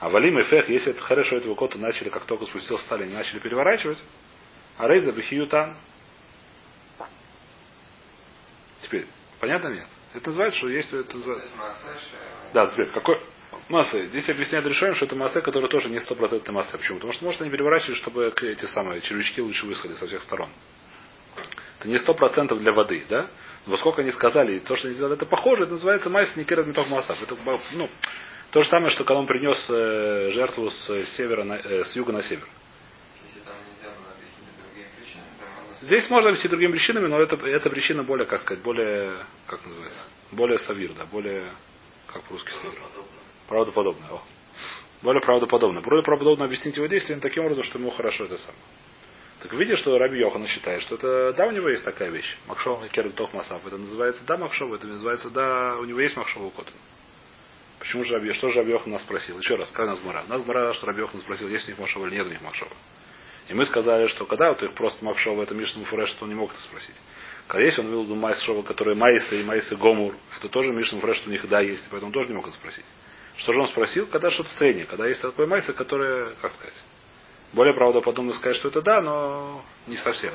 А 0.00 0.08
валим 0.08 0.36
и 0.40 0.42
фех, 0.42 0.68
если 0.68 0.90
это 0.90 1.00
хорошо 1.00 1.36
этого 1.36 1.54
кота 1.54 1.78
начали, 1.78 2.08
как 2.08 2.24
только 2.24 2.44
спустился 2.46 2.84
стали, 2.86 3.04
начали 3.04 3.38
переворачивать, 3.38 4.02
а 4.78 4.88
рейза 4.88 5.12
бахиютан. 5.12 5.76
Теперь, 8.92 9.06
понятно 9.40 9.68
нет? 9.68 9.86
Это 10.12 10.28
называется, 10.28 10.58
что 10.58 10.68
есть... 10.68 10.92
Это 10.92 11.16
называется... 11.16 11.48
Да, 12.52 12.66
теперь, 12.66 12.88
какой... 12.88 13.18
Масса. 13.68 14.02
Здесь 14.02 14.28
объясняют 14.28 14.66
решением, 14.66 14.96
что 14.96 15.06
это 15.06 15.16
масса, 15.16 15.40
которая 15.40 15.70
тоже 15.70 15.88
не 15.88 15.98
стопроцентная 15.98 16.54
масса. 16.54 16.76
Почему? 16.76 16.98
Потому 16.98 17.14
что, 17.14 17.24
может, 17.24 17.40
они 17.40 17.50
переворачивают, 17.50 17.96
чтобы 17.96 18.34
эти 18.42 18.66
самые 18.66 19.00
червячки 19.00 19.40
лучше 19.40 19.64
высходили 19.64 19.96
со 19.96 20.06
всех 20.06 20.20
сторон. 20.22 20.50
Это 21.78 21.88
не 21.88 21.96
сто 21.98 22.12
процентов 22.12 22.58
для 22.60 22.72
воды, 22.72 23.02
да? 23.08 23.30
Но 23.66 23.78
сколько 23.78 24.02
они 24.02 24.10
сказали, 24.10 24.56
и 24.56 24.58
то, 24.58 24.76
что 24.76 24.88
они 24.88 24.94
сделали, 24.94 25.14
это 25.14 25.24
похоже, 25.24 25.62
это 25.62 25.72
называется 25.72 26.10
майс 26.10 26.36
не 26.36 26.44
керат 26.44 26.66
меток 26.66 26.88
масав. 26.88 27.22
Это 27.22 27.34
ну, 27.72 27.88
то 28.50 28.62
же 28.62 28.68
самое, 28.68 28.90
что 28.90 29.04
когда 29.04 29.20
он 29.20 29.26
принес 29.26 29.70
э, 29.70 30.28
жертву 30.30 30.68
с 30.70 31.06
севера 31.16 31.44
на, 31.44 31.54
э, 31.54 31.84
с 31.84 31.96
юга 31.96 32.12
на 32.12 32.22
север. 32.22 32.46
Здесь 35.82 36.08
можно 36.10 36.28
объяснить 36.30 36.50
другими 36.50 36.72
причинами, 36.72 37.08
но 37.08 37.20
это, 37.20 37.34
эта 37.44 37.68
причина 37.68 38.04
более, 38.04 38.26
как 38.26 38.40
сказать, 38.42 38.62
более, 38.62 39.18
как 39.46 39.66
называется, 39.66 40.04
более 40.30 40.58
савир, 40.60 40.92
да, 40.92 41.06
более, 41.06 41.52
как 42.06 42.22
по-русски 42.22 42.50
савир. 42.50 42.78
Правдоподобно. 43.48 44.06
О. 44.12 44.22
Более 45.02 45.20
правдоподобно. 45.20 45.80
Более 45.80 46.04
правдоподобно 46.04 46.44
объяснить 46.44 46.76
его 46.76 46.86
действия 46.86 47.16
таким 47.16 47.44
образом, 47.44 47.64
что 47.64 47.80
ему 47.80 47.90
хорошо 47.90 48.26
это 48.26 48.38
самое. 48.38 48.62
Так 49.40 49.52
видишь, 49.54 49.80
что 49.80 49.98
Раби 49.98 50.20
Йохана 50.20 50.46
считает, 50.46 50.82
что 50.82 50.94
это, 50.94 51.32
да, 51.36 51.46
у 51.46 51.50
него 51.50 51.68
есть 51.68 51.84
такая 51.84 52.10
вещь. 52.10 52.38
Махшов 52.46 52.88
Керд 52.90 53.16
Тох 53.16 53.32
Масав. 53.32 53.66
Это 53.66 53.76
называется, 53.76 54.22
да, 54.24 54.36
Махшов, 54.36 54.72
это 54.72 54.86
называется, 54.86 55.30
да, 55.30 55.78
у 55.80 55.84
него 55.84 55.98
есть 55.98 56.16
Махшов 56.16 56.54
Котан. 56.54 56.74
Почему 57.80 58.04
же 58.04 58.14
Раби, 58.14 58.32
что 58.34 58.50
же 58.50 58.60
Раби 58.60 58.70
Йохан 58.70 58.92
нас 58.92 59.02
спросил? 59.02 59.36
Еще 59.40 59.56
раз, 59.56 59.72
как 59.72 59.88
нас 59.88 59.98
Гмара? 59.98 60.24
Нас 60.28 60.42
Гмара, 60.42 60.72
что 60.74 60.86
Раби 60.86 61.00
Йохан 61.00 61.20
спросил, 61.20 61.48
есть 61.48 61.66
у 61.66 61.72
них 61.72 61.80
Махшова 61.80 62.06
или 62.06 62.14
нет 62.14 62.26
у 62.28 62.30
них 62.30 62.40
Махшова. 62.40 62.70
И 63.48 63.54
мы 63.54 63.66
сказали, 63.66 64.06
что 64.06 64.24
когда 64.24 64.50
вот 64.50 64.62
их 64.62 64.72
просто 64.74 65.04
Махшова, 65.04 65.42
это 65.42 65.54
Мишна 65.54 65.80
Муфуреш, 65.80 66.10
что 66.10 66.24
он 66.24 66.30
не 66.30 66.34
мог 66.34 66.52
это 66.52 66.62
спросить. 66.62 66.94
Когда 67.48 67.64
есть, 67.64 67.78
он 67.78 67.86
видел 67.86 68.14
Майс 68.14 68.40
Шова, 68.40 68.62
которые 68.62 68.94
Майсы 68.94 69.40
и 69.40 69.44
Майсы 69.44 69.76
Гомур, 69.76 70.14
это 70.38 70.48
тоже 70.48 70.72
Мишна 70.72 70.96
Муфуреш, 70.96 71.18
что 71.18 71.28
у 71.28 71.32
них 71.32 71.48
да 71.48 71.60
есть, 71.60 71.86
поэтому 71.90 72.12
тоже 72.12 72.28
не 72.28 72.34
мог 72.34 72.46
это 72.46 72.54
спросить. 72.54 72.86
Что 73.36 73.52
же 73.52 73.60
он 73.60 73.66
спросил? 73.68 74.06
Когда 74.06 74.30
что-то 74.30 74.50
среднее, 74.50 74.86
когда 74.86 75.06
есть 75.06 75.20
такое 75.20 75.46
Майса, 75.46 75.72
которое, 75.72 76.34
как 76.40 76.52
сказать, 76.52 76.82
более 77.52 77.74
правдоподобно 77.74 78.32
сказать, 78.32 78.56
что 78.56 78.68
это 78.68 78.80
да, 78.82 79.00
но 79.00 79.62
не 79.86 79.96
совсем. 79.96 80.32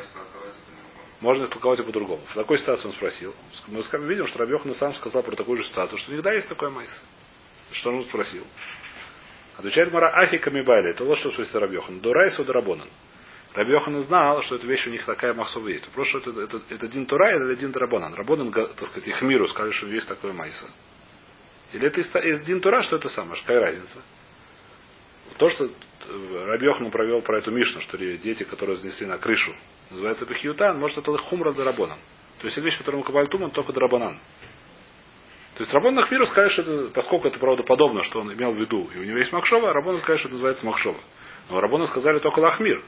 Можно 1.20 1.46
истолковать 1.46 1.80
и 1.80 1.84
по-другому. 1.84 2.22
В 2.28 2.36
такой 2.36 2.60
ситуации 2.60 2.88
он 2.88 2.94
спросил. 2.94 3.34
Мы 3.68 3.82
видим, 4.06 4.28
что 4.28 4.38
Рабьехан 4.40 4.76
сам 4.76 4.94
сказал 4.94 5.24
про 5.24 5.36
такую 5.36 5.58
же 5.58 5.68
ситуацию, 5.68 5.98
что 5.98 6.12
всегда 6.12 6.32
есть 6.34 6.48
такое 6.48 6.70
майс. 6.70 7.02
Что 7.72 7.90
он 7.90 8.04
спросил? 8.04 8.46
Отвечает 9.58 9.92
Мара 9.92 10.10
Ахи 10.14 10.38
Камибайли. 10.38 10.92
Это 10.92 11.04
вот 11.04 11.18
что 11.18 11.32
спросил 11.32 11.60
Рабьехан. 11.60 12.00
Дурайсу 12.00 12.46
Дарабонан. 12.46 12.88
Рабьехан 13.56 14.00
знал, 14.04 14.44
что 14.44 14.56
эта 14.56 14.68
вещь 14.68 14.86
у 14.86 14.92
них 14.92 15.04
такая 15.04 15.34
махсова 15.34 15.68
есть. 15.68 15.90
Просто 15.90 16.20
это, 16.20 16.42
это, 16.42 16.62
это 16.70 16.88
Дин 16.88 17.08
Тура 17.08 17.36
или 17.36 17.56
Дин 17.56 17.72
Дарабонан. 17.72 18.14
Рабонан, 18.14 18.52
так 18.52 18.88
сказать, 18.88 19.08
их 19.08 19.22
миру 19.24 19.48
сказали, 19.48 19.72
что 19.72 19.88
есть 19.88 20.08
такое 20.08 20.32
майса. 20.32 20.70
Или 21.74 21.88
это 21.88 22.00
из, 22.00 22.16
из 22.16 22.44
Дин 22.44 22.62
Тура, 22.62 22.82
что 22.82 22.98
это 22.98 23.10
самое? 23.10 23.42
Какая 23.42 23.60
разница? 23.60 24.00
То, 25.40 25.50
что 25.50 25.70
Рабьехну 26.46 26.92
провел 26.92 27.22
про 27.22 27.40
эту 27.40 27.52
Мишну, 27.52 27.82
что 27.82 27.98
дети, 27.98 28.44
которые 28.44 28.78
занесли 28.78 29.08
на 29.08 29.18
крышу, 29.18 29.56
называется 29.90 30.26
Бехиютан, 30.26 30.80
может 30.80 31.00
это 31.00 31.18
хумра 31.18 31.52
дарабонан. 31.52 32.00
То 32.40 32.46
есть 32.46 32.58
вещь, 32.58 32.78
которую 32.78 33.04
мы 33.04 33.28
туман, 33.28 33.50
только 33.50 33.74
дарабанан. 33.74 34.20
То 35.58 35.64
есть 35.64 35.74
Рабон 35.74 35.96
Нахмиру 35.96 36.28
скажет, 36.28 36.52
что 36.52 36.62
это, 36.62 36.92
поскольку 36.94 37.28
это 37.28 37.40
правдоподобно, 37.40 38.04
что 38.04 38.22
он 38.22 38.32
имел 38.32 38.54
в 38.54 38.60
виду, 38.60 38.92
и 38.94 39.00
у 39.00 39.04
него 39.04 39.18
есть 39.18 39.32
Махшова, 39.32 39.74
Рабон 39.74 39.98
скажет, 39.98 40.20
что 40.20 40.28
это 40.28 40.34
называется 40.36 40.64
Махшова. 40.68 41.00
Но 41.50 41.60
Рабону 41.60 41.88
сказали 41.88 42.20
только 42.20 42.40
Лахмир. 42.40 42.84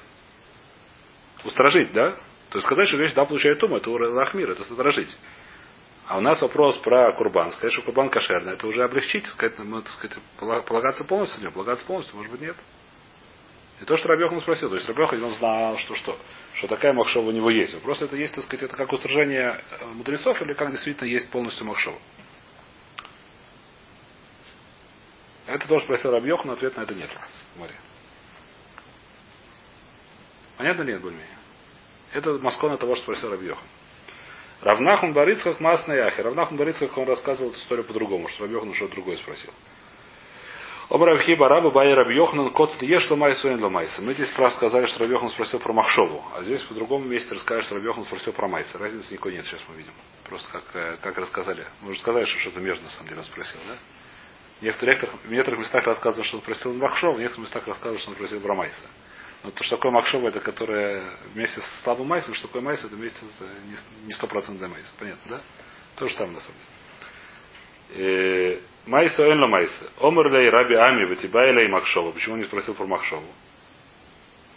Устражить, 1.44 1.92
да? 1.94 2.12
То 2.52 2.58
есть 2.60 2.68
сказать, 2.68 2.88
что 2.88 2.98
вещь 2.98 3.14
да 3.14 3.26
получает 3.26 3.58
тума, 3.60 3.78
это 3.78 3.90
Лахмир, 3.90 4.52
это 4.52 4.62
устражить. 4.62 5.18
А 6.06 6.20
у 6.20 6.22
нас 6.22 6.44
вопрос 6.44 6.78
про 6.78 7.12
курбан. 7.14 7.52
Сказать, 7.54 7.74
что 7.74 7.82
курбан 7.82 8.12
кошерный, 8.12 8.54
это 8.54 8.68
уже 8.68 8.84
облегчить, 8.84 9.26
сказать, 9.26 9.58
мы, 9.58 9.82
так 9.82 9.92
сказать, 9.92 10.20
полагаться 10.38 11.04
полностью 11.06 11.44
на 11.44 11.50
полагаться 11.50 11.84
полностью, 11.88 12.18
может 12.18 12.32
быть, 12.32 12.42
нет. 12.42 12.56
И 13.82 13.86
то, 13.86 13.98
что 13.98 14.10
Рабьехан 14.10 14.42
спросил, 14.42 14.70
то 14.70 14.76
есть 14.76 14.88
Рабьехан 14.88 15.24
он 15.24 15.32
знал, 15.32 15.76
что 15.80 15.96
что, 15.96 16.20
что 16.54 16.68
такая 16.68 16.94
махшова 16.94 17.30
у 17.30 17.32
него 17.32 17.50
есть. 17.50 17.82
Просто 17.82 18.06
это 18.06 18.16
есть, 18.16 18.36
так 18.36 18.44
сказать, 18.44 18.66
это 18.66 18.76
как 18.76 18.94
устражение 18.94 19.60
э, 19.72 19.86
мудрецов 19.88 20.40
или 20.44 20.54
как 20.54 20.70
действительно 20.70 21.08
есть 21.08 21.32
полностью 21.32 21.66
махшова. 21.66 21.98
Это 25.50 25.68
тоже 25.68 25.84
спросил 25.86 26.12
Рабьехан, 26.12 26.52
ответ 26.52 26.78
на 26.78 26.82
это 26.82 26.94
нет. 26.94 27.10
Море. 27.56 27.74
Понятно 30.58 30.84
нет 30.84 31.02
более 31.02 31.26
Это 32.12 32.34
маскона 32.34 32.78
того, 32.78 32.96
что 32.96 33.06
спросил 33.06 33.32
Рабьехан. 33.32 33.64
Равнахун 34.62 35.14
Барицхах 35.14 35.60
Масна 35.60 35.94
Яхи. 35.94 36.22
Равнахун 36.22 36.56
Барицхах 36.56 36.96
он 36.96 37.08
рассказывал 37.08 37.50
эту 37.50 37.60
историю 37.60 37.84
по-другому, 37.84 38.28
что 38.28 38.44
Рабьехан 38.44 38.72
что-то 38.76 38.94
другое 38.94 39.18
спросил. 39.18 39.52
Обравхи 40.90 41.34
Бараба 41.34 41.72
Бай 41.72 41.96
Рабьехнан 41.96 42.52
Кот 42.52 42.80
Еш 42.84 43.10
Ламай 43.10 43.34
Суэн 43.34 43.60
Ламайса. 43.64 44.04
Мы 44.04 44.14
здесь 44.14 44.30
прав 44.32 44.54
сказали, 44.54 44.86
что 44.86 45.00
Рабьехан 45.00 45.30
спросил 45.30 45.60
про 45.60 45.74
Махшову, 45.74 46.24
а 46.36 46.44
здесь 46.44 46.62
по 46.62 46.76
другому 46.76 47.06
месте 47.06 47.34
рассказали, 47.34 47.64
что 47.64 47.74
Рабьехан 47.74 48.04
спросил 48.06 48.34
про 48.34 48.48
Майса. 48.48 48.78
Разницы 48.78 49.14
никакой 49.14 49.34
нет, 49.34 49.46
сейчас 49.46 49.62
мы 49.68 49.78
видим. 49.78 49.94
Просто 50.26 50.52
как, 50.52 50.76
э, 50.76 50.98
как 51.02 51.18
рассказали. 51.18 51.66
Мы 51.82 51.92
уже 51.92 52.00
сказали, 52.02 52.26
что 52.26 52.38
что-то 52.38 52.60
между 52.60 52.84
на 52.84 52.92
самом 52.92 53.08
деле 53.08 53.22
он 53.22 53.26
спросил, 53.26 53.60
да? 53.68 53.78
В 54.60 54.62
некоторых, 54.62 55.14
в 55.24 55.32
некоторых 55.32 55.60
местах 55.62 55.86
рассказывают, 55.86 56.28
что 56.28 56.38
он 56.38 56.44
спросил 56.44 56.74
Махшова, 56.74 57.16
в 57.16 57.20
некоторых 57.20 57.46
местах 57.46 57.68
рассказывают, 57.68 58.02
что 58.02 58.12
он 58.12 58.16
спросил 58.16 58.42
про 58.42 58.56
Майса. 58.56 58.88
Но 59.44 59.52
то, 59.52 59.64
что 59.64 59.78
такое 59.78 59.92
Махшова, 59.92 60.28
это 60.28 60.42
которое 60.42 61.06
вместе 61.34 61.62
с 61.62 61.84
слабым 61.84 62.08
Майсом, 62.08 62.34
что 62.34 62.48
такое 62.48 62.62
Майс, 62.62 62.84
это 62.84 62.94
вместе 62.96 63.20
с 63.20 64.06
не 64.06 64.14
стопроцентный 64.14 64.68
Майс. 64.68 64.94
Понятно, 65.00 65.38
да? 65.38 65.42
То 65.96 66.10
же 66.10 66.16
самое 66.16 66.36
на 66.36 66.42
самом 66.42 66.56
деле. 66.58 66.80
Э, 67.92 68.60
Майса 68.86 69.32
Энла 69.32 69.48
Майса. 69.48 69.90
Омар 70.02 70.30
лей 70.30 70.50
Раби 70.50 70.76
Ами 70.76 71.06
Ватибай 71.06 71.54
лей 71.54 71.70
Махшова. 71.70 72.12
Почему 72.12 72.34
он 72.34 72.40
не 72.42 72.46
спросил 72.46 72.74
про 72.74 72.86
Махшову? 72.86 73.26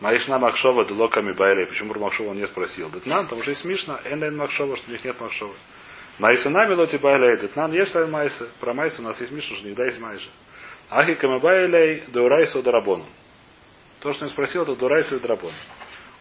Майшна 0.00 0.38
Махшова 0.38 0.84
Делоками 0.84 1.32
Байлей. 1.32 1.66
Почему 1.66 1.92
про 1.92 2.00
Махшову 2.00 2.30
он 2.30 2.36
не 2.36 2.46
спросил? 2.48 2.90
Детнан, 2.90 3.24
потому 3.24 3.42
что 3.42 3.52
есть 3.52 3.64
Мишна, 3.64 4.00
Энлайн 4.04 4.36
Махшова, 4.36 4.76
что 4.76 4.88
у 4.88 4.92
них 4.92 5.04
нет 5.04 5.20
Махшова. 5.20 5.54
Майса 6.18 6.50
нами 6.50 6.74
лоти 6.74 6.96
байлей. 6.96 7.40
Детнан 7.40 7.72
есть 7.72 7.94
лайн 7.94 8.10
Майса. 8.10 8.48
Про 8.60 8.74
Майса 8.74 9.00
у 9.00 9.04
нас 9.04 9.20
есть 9.20 9.32
Мишна, 9.32 9.56
что 9.56 9.66
не 9.66 9.74
есть 9.74 9.98
Майша. 9.98 10.28
Ахи 10.90 11.14
Камабайлей 11.14 12.04
Деурайса 12.08 12.62
Дарабону. 12.62 13.06
То, 14.00 14.12
что 14.12 14.24
он 14.24 14.30
спросил, 14.30 14.62
это 14.64 14.74
Дурайса 14.74 15.14
и 15.14 15.20
Драбон. 15.20 15.52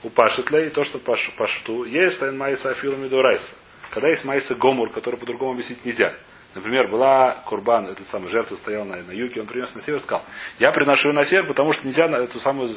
У 0.03 0.09
Пашитлей, 0.09 0.69
то, 0.69 0.83
что 0.83 0.99
Пашту, 0.99 1.83
есть 1.83 2.21
лайн 2.21 2.37
Майса 2.37 2.69
Афилами 2.69 3.07
Дурайса. 3.07 3.55
Когда 3.89 4.09
есть 4.09 4.23
Майса 4.23 4.55
Гомур, 4.55 4.91
который 4.91 5.19
по-другому 5.19 5.53
объяснить 5.53 5.83
нельзя. 5.83 6.13
Например, 6.53 6.87
была 6.89 7.43
Курбан, 7.47 7.87
этот 7.87 8.07
самый 8.07 8.29
жертва 8.29 8.55
стоял 8.55 8.85
на, 8.85 8.97
на 8.97 9.11
юге, 9.11 9.41
он 9.41 9.47
принес 9.47 9.73
на 9.73 9.81
север, 9.81 9.99
сказал, 10.01 10.23
я 10.59 10.71
приношу 10.71 11.09
ее 11.09 11.15
на 11.15 11.25
север, 11.25 11.47
потому 11.47 11.71
что 11.73 11.87
нельзя 11.87 12.07
на 12.07 12.17
эту 12.17 12.39
самую, 12.39 12.69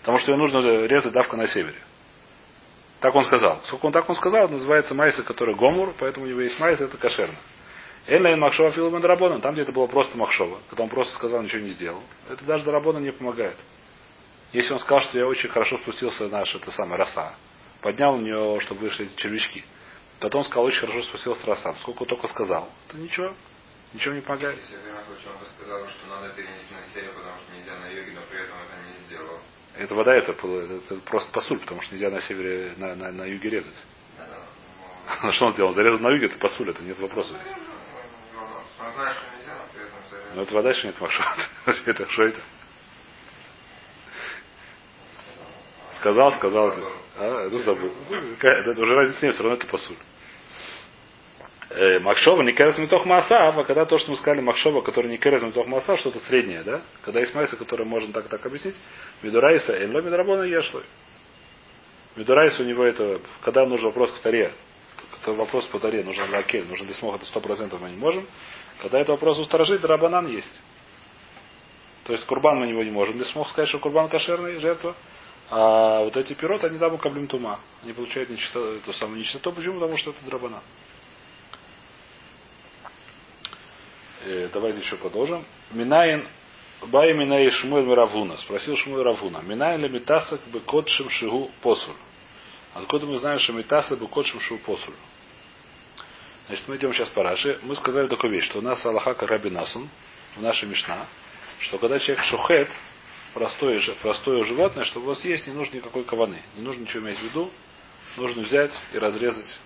потому 0.00 0.18
что 0.18 0.32
ее 0.32 0.38
нужно 0.38 0.86
резать 0.86 1.12
давка 1.12 1.36
на 1.36 1.46
севере. 1.46 1.76
Так 3.04 3.14
он 3.14 3.22
сказал. 3.26 3.60
Сколько 3.64 3.84
он 3.84 3.92
так 3.92 4.08
он 4.08 4.16
сказал, 4.16 4.48
называется 4.48 4.94
майса, 4.94 5.22
который 5.22 5.54
гомур, 5.54 5.92
поэтому 5.98 6.24
у 6.24 6.28
него 6.30 6.40
есть 6.40 6.58
майса, 6.58 6.84
это 6.84 6.96
кошерно. 6.96 7.34
Эллайн 8.06 8.40
Махшова 8.40 8.70
Филман 8.70 9.02
Дарабона, 9.02 9.40
там 9.40 9.52
где 9.52 9.60
это 9.60 9.72
было 9.72 9.86
просто 9.86 10.16
Махшова, 10.16 10.60
когда 10.70 10.84
он 10.84 10.88
просто 10.88 11.14
сказал, 11.16 11.42
ничего 11.42 11.60
не 11.60 11.68
сделал. 11.72 12.00
Это 12.30 12.42
даже 12.46 12.64
Дарабона 12.64 12.96
не 12.96 13.12
помогает. 13.12 13.58
Если 14.54 14.72
он 14.72 14.78
сказал, 14.78 15.00
что 15.02 15.18
я 15.18 15.26
очень 15.26 15.50
хорошо 15.50 15.76
спустился 15.76 16.28
наш, 16.28 16.54
это 16.54 16.70
самая 16.70 16.96
роса, 16.96 17.34
поднял 17.82 18.14
у 18.14 18.22
нее, 18.22 18.58
чтобы 18.60 18.80
вышли 18.80 19.04
эти 19.04 19.16
червячки, 19.16 19.62
Потом 20.18 20.42
сказал, 20.42 20.64
очень 20.64 20.80
хорошо 20.80 21.02
спустился 21.02 21.44
Расам. 21.46 21.76
Сколько 21.80 22.06
только 22.06 22.26
сказал. 22.28 22.70
Это 22.88 22.96
ничего. 22.96 23.34
Ничего 23.92 24.14
не 24.14 24.22
помогает. 24.22 24.58
Если 24.60 24.76
я 24.76 24.80
понимаю, 24.80 25.04
он 25.10 25.38
бы 25.40 25.46
сказал, 25.58 25.88
что 25.88 26.06
надо 26.06 26.32
перенести 26.32 26.72
на 26.72 26.82
север, 26.94 27.12
потому 27.12 27.36
что 27.36 27.52
нельзя 27.52 27.78
на 27.80 27.88
юге, 27.88 28.12
но 28.14 28.22
при 28.30 28.40
этом 28.40 28.56
это 28.64 28.88
не 28.88 29.06
сделал. 29.06 29.40
Это 29.84 29.94
вода, 29.94 30.14
это, 30.14 30.32
это, 30.32 30.94
просто 31.04 31.30
посуль, 31.30 31.58
потому 31.58 31.82
что 31.82 31.94
нельзя 31.94 32.08
на 32.08 32.20
севере, 32.22 32.72
на, 32.78 32.94
на, 32.94 33.12
на 33.12 33.24
юге 33.26 33.50
резать. 33.50 33.84
Ну, 35.22 35.30
что 35.32 35.46
он 35.46 35.52
сделал? 35.52 35.74
Зарезал 35.74 36.00
на 36.00 36.08
юге, 36.08 36.26
это 36.26 36.38
посуль, 36.38 36.70
это 36.70 36.82
нет 36.82 36.98
вопросов 36.98 37.36
что 37.36 37.54
но 40.34 40.42
это 40.42 40.54
вода 40.54 40.70
еще 40.70 40.86
нет 40.86 40.96
это 41.86 42.08
что 42.08 42.22
это? 42.24 42.40
Сказал, 45.98 46.32
сказал. 46.32 46.74
А, 47.16 47.48
ну 47.50 47.58
забыл. 47.58 47.92
Это 48.40 48.80
уже 48.80 48.94
разницы 48.94 49.26
нет, 49.26 49.34
все 49.34 49.44
равно 49.44 49.58
это 49.58 49.66
посуль. 49.66 49.96
Э, 51.76 51.98
Махшова 51.98 52.42
не 52.42 52.52
керес 52.52 52.78
метох 52.78 53.04
маса, 53.04 53.48
а 53.48 53.64
когда 53.64 53.84
то, 53.84 53.98
что 53.98 54.12
мы 54.12 54.16
сказали, 54.16 54.40
Махшова, 54.40 54.80
который 54.82 55.10
не 55.10 55.18
керес 55.18 55.42
метох 55.42 55.66
маса, 55.66 55.96
что-то 55.96 56.20
среднее, 56.20 56.62
да? 56.62 56.82
Когда 57.02 57.18
есть 57.18 57.34
майса, 57.34 57.56
который 57.56 57.84
можно 57.84 58.12
так 58.12 58.28
так 58.28 58.46
объяснить, 58.46 58.76
Медурайса, 59.22 59.84
энло 59.84 60.00
медрабона 60.00 60.42
ешлой. 60.42 60.84
Медурайса 62.14 62.62
у 62.62 62.66
него 62.66 62.84
это, 62.84 63.20
когда 63.42 63.66
нужен 63.66 63.86
вопрос 63.86 64.12
к 64.12 64.20
таре, 64.20 64.52
это 65.20 65.32
вопрос 65.32 65.66
по 65.66 65.80
таре, 65.80 66.04
нужен 66.04 66.30
лакель, 66.30 66.64
нужен 66.68 66.86
десмох, 66.86 67.16
это 67.16 67.24
сто 67.24 67.40
процентов 67.40 67.80
мы 67.80 67.90
не 67.90 67.96
можем. 67.96 68.24
Когда 68.80 69.00
это 69.00 69.10
вопрос 69.10 69.40
у 69.40 69.44
сторожей, 69.44 69.78
драбанан 69.78 70.28
есть. 70.28 70.52
То 72.04 72.12
есть 72.12 72.24
курбан 72.26 72.60
на 72.60 72.66
него 72.66 72.84
не 72.84 72.92
можем. 72.92 73.18
Десмох 73.18 73.48
сказать, 73.48 73.68
что 73.68 73.80
курбан 73.80 74.08
кошерный, 74.08 74.58
жертва. 74.58 74.94
А 75.50 76.04
вот 76.04 76.16
эти 76.16 76.34
пироты, 76.34 76.68
они 76.68 76.78
там 76.78 76.96
каблим 76.98 77.26
тума. 77.26 77.58
Они 77.82 77.92
получают 77.92 78.30
нечисто, 78.30 78.78
то 78.86 78.92
самое 78.92 79.18
нечисто. 79.18 79.50
Почему? 79.50 79.80
Потому 79.80 79.96
что 79.96 80.10
это 80.10 80.24
драбана. 80.24 80.60
Э, 80.60 80.84
давайте 84.52 84.80
еще 84.80 84.96
продолжим. 84.96 85.44
Минаин 85.72 86.26
Бай 86.82 87.14
Минай 87.14 87.50
Шмуэль 87.50 87.92
Равуна. 87.92 88.36
Спросил 88.36 88.76
Шмуэль 88.76 89.04
Равуна. 89.04 89.42
Минаин 89.42 89.80
ли 89.80 89.88
Митасак 89.88 90.40
бы 90.52 90.60
котшим 90.60 91.08
шигу 91.10 91.50
посуль? 91.62 91.94
Откуда 92.74 93.06
мы 93.06 93.16
знаем, 93.16 93.38
что 93.38 93.52
Митаса 93.52 93.96
бы 93.96 94.08
котшим 94.08 94.40
шигу 94.40 94.60
посуль? 94.60 94.94
Значит, 96.46 96.68
мы 96.68 96.76
идем 96.76 96.92
сейчас 96.92 97.08
по 97.10 97.22
Раши. 97.22 97.58
Мы 97.62 97.74
сказали 97.76 98.06
такую 98.08 98.32
вещь, 98.32 98.44
что 98.44 98.58
у 98.58 98.62
нас 98.62 98.84
Аллаха 98.84 99.14
Раби 99.26 99.48
Насун 99.48 99.88
в 100.36 100.42
нашей 100.42 100.68
Мишна, 100.68 101.06
что 101.60 101.78
когда 101.78 101.98
человек 101.98 102.24
шухет, 102.24 102.68
простое, 103.32 103.80
простое 104.02 104.44
животное, 104.44 104.84
чтобы 104.84 105.06
у 105.06 105.08
вас 105.10 105.24
есть, 105.24 105.46
не 105.46 105.54
нужно 105.54 105.76
никакой 105.76 106.04
каваны. 106.04 106.42
Не 106.56 106.62
нужно 106.62 106.82
ничего 106.82 107.04
иметь 107.04 107.18
в 107.18 107.22
виду. 107.22 107.50
Нужно 108.16 108.42
взять 108.42 108.72
и 108.92 108.98
разрезать. 108.98 109.58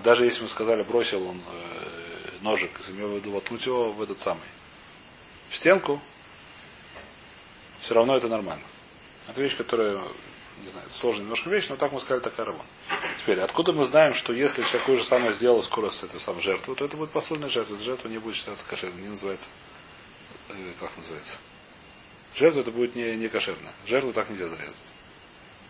Даже 0.00 0.24
если 0.24 0.42
мы 0.42 0.48
сказали, 0.48 0.82
бросил 0.82 1.26
он 1.26 1.40
э, 1.48 2.05
ножик, 2.42 2.70
имел 2.88 3.08
в 3.08 3.16
виду 3.16 3.32
воткнуть 3.32 3.64
его 3.64 3.92
в 3.92 4.02
этот 4.02 4.20
самый, 4.20 4.48
в 5.50 5.56
стенку, 5.56 6.00
все 7.80 7.94
равно 7.94 8.16
это 8.16 8.28
нормально. 8.28 8.64
Это 9.28 9.40
вещь, 9.40 9.56
которая, 9.56 10.08
не 10.62 10.68
знаю, 10.68 10.88
сложная 10.90 11.24
немножко 11.24 11.50
вещь, 11.50 11.68
но 11.68 11.76
так 11.76 11.92
мы 11.92 12.00
сказали, 12.00 12.22
такая 12.22 12.46
равон. 12.46 12.66
Теперь, 13.22 13.40
откуда 13.40 13.72
мы 13.72 13.84
знаем, 13.84 14.14
что 14.14 14.32
если 14.32 14.62
такое 14.72 14.98
же 14.98 15.04
самое 15.04 15.34
сделал 15.34 15.62
скоро 15.62 15.90
с 15.90 16.02
этой 16.02 16.20
самой 16.20 16.42
жертвой, 16.42 16.76
то 16.76 16.84
это 16.84 16.96
будет 16.96 17.10
посольная 17.10 17.48
жертва. 17.48 17.74
Эта 17.74 17.82
жертва 17.82 18.08
не 18.08 18.18
будет 18.18 18.36
считаться 18.36 18.64
кошерной, 18.66 19.02
не 19.02 19.08
называется, 19.08 19.48
э, 20.48 20.72
как 20.78 20.96
называется, 20.96 21.38
Жертву 22.36 22.60
это 22.60 22.70
будет 22.70 22.94
не, 22.94 23.16
не 23.16 23.28
кошерно. 23.28 23.72
Жертву 23.86 24.12
так 24.12 24.28
нельзя 24.28 24.48
зарезать. 24.48 24.92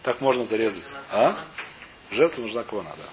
Так 0.03 0.21
можно 0.21 0.45
зарезать. 0.45 0.85
А? 1.11 1.47
Жертва 2.11 2.43
нужна 2.43 2.65
квана, 2.65 2.95
да. 2.97 3.09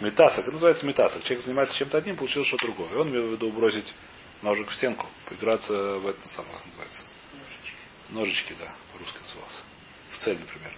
Метасок. 0.00 0.40
Это 0.40 0.52
называется 0.52 0.86
метасок. 0.86 1.22
Человек 1.24 1.44
занимается 1.44 1.76
чем-то 1.76 1.98
одним, 1.98 2.16
получил 2.16 2.44
что-то 2.44 2.66
другое. 2.66 2.90
И 2.90 2.96
он 2.96 3.08
имел 3.08 3.28
в 3.28 3.32
виду 3.32 3.50
бросить 3.50 3.94
ножик 4.42 4.68
в 4.68 4.74
стенку, 4.74 5.06
поиграться 5.28 5.72
в 5.72 6.06
это 6.06 6.28
самое, 6.28 6.54
как 6.56 6.66
называется. 6.66 7.02
Ножички. 7.32 7.76
Ножички, 8.10 8.54
да, 8.58 8.72
по-русски 8.92 9.18
назывался. 9.22 9.62
В 10.10 10.18
цель, 10.18 10.38
например. 10.38 10.72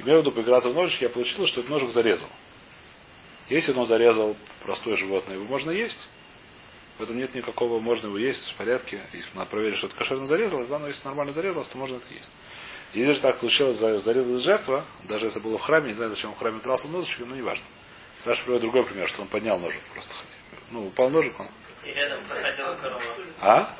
Имел 0.00 0.16
в 0.16 0.20
виду 0.20 0.32
поиграться 0.32 0.70
в 0.70 0.74
ножички, 0.74 1.04
я 1.04 1.10
получил, 1.10 1.46
что 1.46 1.60
этот 1.60 1.70
ножик 1.70 1.90
зарезал. 1.90 2.28
Если 3.48 3.72
он 3.72 3.86
зарезал 3.86 4.36
простое 4.62 4.96
животное, 4.96 5.36
его 5.36 5.44
можно 5.44 5.70
есть. 5.70 6.08
В 6.98 7.02
этом 7.02 7.16
нет 7.16 7.34
никакого, 7.34 7.80
можно 7.80 8.08
его 8.08 8.18
есть 8.18 8.50
в 8.50 8.54
порядке. 8.56 9.06
Если 9.12 9.30
надо 9.34 9.50
проверить, 9.50 9.78
что 9.78 9.86
это 9.86 9.96
кошерно 9.96 10.26
зарезалось, 10.26 10.68
да, 10.68 10.78
но 10.78 10.88
если 10.88 11.04
нормально 11.04 11.32
зарезалось, 11.32 11.68
то 11.68 11.78
можно 11.78 11.96
это 11.96 12.12
есть. 12.12 12.28
Если 12.92 13.12
же 13.12 13.20
так 13.20 13.38
случилось, 13.38 13.76
зарезалась 13.76 14.42
жертва, 14.42 14.84
даже 15.04 15.26
если 15.26 15.38
было 15.38 15.58
в 15.58 15.62
храме, 15.62 15.88
не 15.90 15.94
знаю, 15.94 16.10
зачем 16.10 16.32
в 16.32 16.38
храме 16.38 16.60
дрался 16.60 16.88
ножичком, 16.88 17.30
но 17.30 17.36
неважно. 17.36 17.64
Раш 18.24 18.42
приводит 18.42 18.62
другой 18.62 18.84
пример, 18.84 19.08
что 19.08 19.22
он 19.22 19.28
поднял 19.28 19.58
ножик 19.58 19.82
просто. 19.92 20.14
Ну, 20.70 20.86
упал 20.88 21.10
ножик, 21.10 21.38
он. 21.38 21.48
И 21.84 21.92
рядом 21.92 22.24
проходила 22.24 22.74
корова. 22.74 23.02
А? 23.40 23.74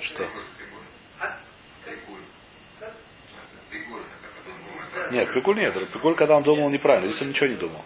Что? 0.00 0.28
Нет, 5.10 5.32
пигуль 5.32 5.56
нет. 5.56 5.92
Пигуль, 5.92 6.14
когда 6.14 6.36
он 6.36 6.42
думал 6.42 6.68
неправильно. 6.70 7.08
Здесь 7.08 7.22
он 7.22 7.28
ничего 7.28 7.46
не 7.46 7.56
думал. 7.56 7.84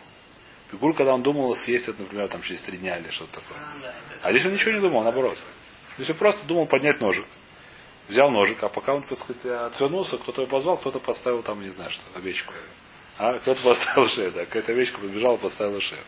Пигуль, 0.71 0.95
когда 0.95 1.15
он 1.15 1.23
думал 1.23 1.55
съесть 1.57 1.89
это, 1.89 2.01
например, 2.01 2.29
там 2.29 2.43
через 2.43 2.63
три 2.63 2.79
дня 2.79 2.99
или 2.99 3.11
что-то 3.11 3.41
такое. 3.41 3.93
А 4.23 4.31
здесь 4.31 4.47
он 4.47 4.55
ничего 4.55 4.73
не 4.73 4.81
думал, 4.81 5.03
наоборот. 5.03 5.37
Здесь 5.97 6.11
он 6.11 6.17
просто 6.17 6.47
думал 6.47 6.67
поднять 6.67 7.01
ножик. 7.01 7.27
Взял 8.09 8.31
ножик, 8.31 8.63
а 8.63 8.69
пока 8.69 8.95
он, 8.95 9.03
так 9.03 9.19
сказать, 9.19 9.45
отвернулся, 9.45 10.19
кто-то 10.19 10.43
его 10.43 10.51
позвал, 10.51 10.79
кто-то 10.79 10.99
подставил 10.99 11.43
там, 11.43 11.61
не 11.61 11.69
знаю 11.69 11.91
что, 11.91 12.03
овечку. 12.17 12.53
А 13.19 13.39
кто-то 13.39 13.63
поставил 13.63 14.09
шею, 14.09 14.33
да. 14.33 14.47
Какая-то 14.47 14.73
овечка 14.73 14.99
побежала, 14.99 15.37
поставила 15.37 15.81
шею. 15.81 16.03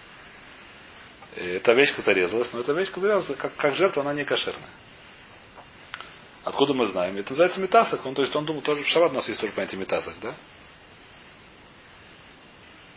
И 1.36 1.40
эта 1.40 1.72
овечка 1.72 2.02
зарезалась, 2.02 2.52
но 2.52 2.60
эта 2.60 2.72
овечка 2.72 3.00
зарезалась, 3.00 3.38
как, 3.38 3.54
как 3.56 3.74
жертва, 3.74 4.02
она 4.02 4.14
не 4.14 4.24
кошерная. 4.24 4.70
Откуда 6.44 6.74
мы 6.74 6.86
знаем? 6.86 7.16
Это 7.16 7.30
называется 7.30 7.60
метасок. 7.60 8.04
Он, 8.04 8.14
то 8.14 8.22
есть 8.22 8.34
он 8.34 8.44
думал, 8.44 8.62
тоже 8.62 8.82
в 8.82 8.96
у 8.96 9.12
нас 9.12 9.28
есть 9.28 9.40
тоже 9.40 9.52
понятие 9.52 9.80
метасок, 9.80 10.14
да? 10.20 10.34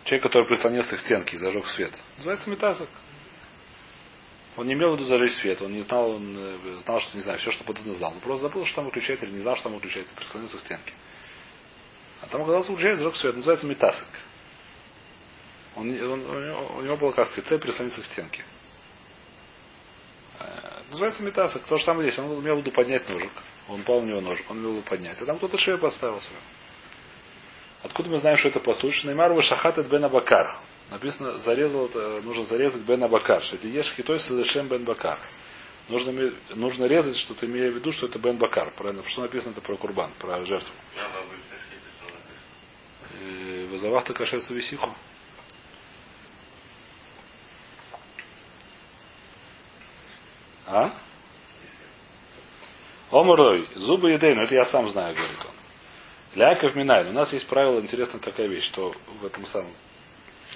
Человек, 0.05 0.23
который 0.23 0.47
прислонился 0.47 0.95
к 0.97 0.99
стенке 0.99 1.35
и 1.35 1.39
зажег 1.39 1.65
свет. 1.67 1.93
Называется 2.17 2.49
метасок. 2.49 2.89
Он 4.57 4.67
не 4.67 4.73
имел 4.73 4.91
в 4.91 4.95
виду 4.95 5.05
зажечь 5.05 5.33
свет, 5.33 5.61
он 5.61 5.73
не 5.73 5.81
знал, 5.81 6.11
он 6.11 6.33
э, 6.37 6.77
знал, 6.85 7.01
что 7.01 7.17
не 7.17 7.23
знаю, 7.23 7.37
все, 7.39 7.51
что 7.51 7.63
подобно 7.65 7.93
знал. 7.95 8.13
Он 8.13 8.19
просто 8.19 8.43
забыл, 8.43 8.65
что 8.65 8.77
там 8.77 8.85
выключатель, 8.85 9.31
не 9.31 9.39
знал, 9.39 9.55
что 9.55 9.65
там 9.65 9.73
выключатель, 9.73 10.09
прислонился 10.15 10.57
к 10.57 10.61
стенке. 10.61 10.93
А 12.21 12.27
там 12.27 12.41
оказался 12.41 12.71
выключатель, 12.71 12.97
зажег 12.97 13.15
свет. 13.15 13.35
Называется 13.35 13.67
метасок. 13.67 14.07
Он, 15.75 15.89
он, 15.89 16.25
у, 16.25 16.39
него, 16.39 16.71
у 16.77 16.81
него 16.81 16.97
была 16.97 17.11
как 17.11 17.27
сказать, 17.27 17.47
цель 17.47 17.59
прислониться 17.59 18.01
к 18.01 18.05
стенке. 18.05 18.45
Э, 20.39 20.81
называется 20.89 21.23
метасок. 21.23 21.63
То 21.65 21.77
же 21.77 21.83
самое 21.83 22.09
здесь. 22.09 22.19
Он 22.19 22.41
в 22.41 22.45
виду 22.45 22.71
поднять 22.71 23.07
ножик. 23.09 23.31
Он 23.67 23.81
упал 23.81 23.97
у 23.97 24.05
него 24.05 24.21
ножик, 24.21 24.49
он 24.49 24.57
в 24.57 24.59
виду 24.61 24.81
поднять. 24.81 25.21
А 25.21 25.25
там 25.25 25.37
кто-то 25.37 25.57
шею 25.57 25.79
подставил 25.79 26.21
себе. 26.21 26.35
Откуда 27.83 28.09
мы 28.09 28.17
знаем, 28.19 28.37
что 28.37 28.49
это 28.49 28.59
послушно? 28.59 29.09
Неймар 29.09 29.41
Шахатет 29.43 29.87
бен 29.87 30.03
Абакар. 30.05 30.57
Написано, 30.91 31.39
зарезал, 31.39 31.89
нужно 32.23 32.45
зарезать 32.45 32.81
бен 32.81 33.03
Абакар. 33.03 33.41
Что 33.41 33.55
это 33.55 33.67
ешь 33.67 33.93
хитой 33.95 34.19
лешем 34.29 34.67
бен 34.67 34.85
Бакар. 34.85 35.19
Нужно, 35.89 36.31
нужно 36.55 36.85
резать, 36.85 37.15
что-то 37.17 37.45
имея 37.45 37.71
в 37.71 37.75
виду, 37.75 37.91
что 37.91 38.07
это 38.07 38.17
бен 38.17 38.37
Бакар. 38.37 38.73
Правильно? 38.75 39.03
Что 39.07 39.21
написано 39.21 39.51
это 39.51 39.61
про 39.61 39.75
курбан, 39.77 40.11
про 40.19 40.43
жертву. 40.45 40.73
Вызовахта 43.75 44.13
кашется 44.13 44.53
висиху. 44.53 44.95
А? 50.65 50.93
Омрой, 53.11 53.67
зубы 53.75 54.11
едейну, 54.11 54.43
это 54.43 54.55
я 54.55 54.63
сам 54.63 54.89
знаю, 54.89 55.13
говорит 55.13 55.43
он. 55.43 55.51
Для 56.35 56.51
Яков 56.51 56.73
Минайн. 56.75 57.09
У 57.09 57.11
нас 57.11 57.33
есть 57.33 57.47
правило, 57.47 57.81
интересная 57.81 58.21
такая 58.21 58.47
вещь, 58.47 58.63
что 58.63 58.93
в 59.19 59.25
этом 59.25 59.45
самом, 59.45 59.73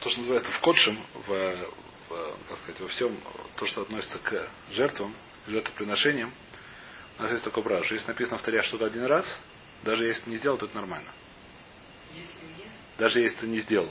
то, 0.01 0.09
что 0.09 0.21
называется 0.21 0.53
в 0.53 0.59
кодшем, 0.61 0.97
в, 1.27 1.27
в, 1.27 2.37
как 2.47 2.57
сказать, 2.59 2.79
во 2.79 2.87
всем, 2.87 3.17
то, 3.57 3.65
что 3.65 3.81
относится 3.81 4.17
к 4.19 4.49
жертвам, 4.71 5.13
к 5.45 5.49
жертвоприношениям, 5.49 6.31
у 7.17 7.23
нас 7.23 7.33
есть 7.33 7.43
такое 7.43 7.65
правило, 7.65 7.83
что 7.83 7.95
если 7.95 8.07
написано 8.07 8.37
в 8.37 8.43
таре 8.43 8.61
что-то 8.61 8.85
один 8.85 9.03
раз, 9.03 9.25
даже 9.83 10.05
если 10.05 10.29
не 10.29 10.37
сделал, 10.37 10.57
то 10.57 10.67
это 10.67 10.75
нормально. 10.75 11.09
Даже 12.99 13.21
если 13.21 13.37
ты 13.37 13.47
не 13.47 13.59
сделал. 13.59 13.89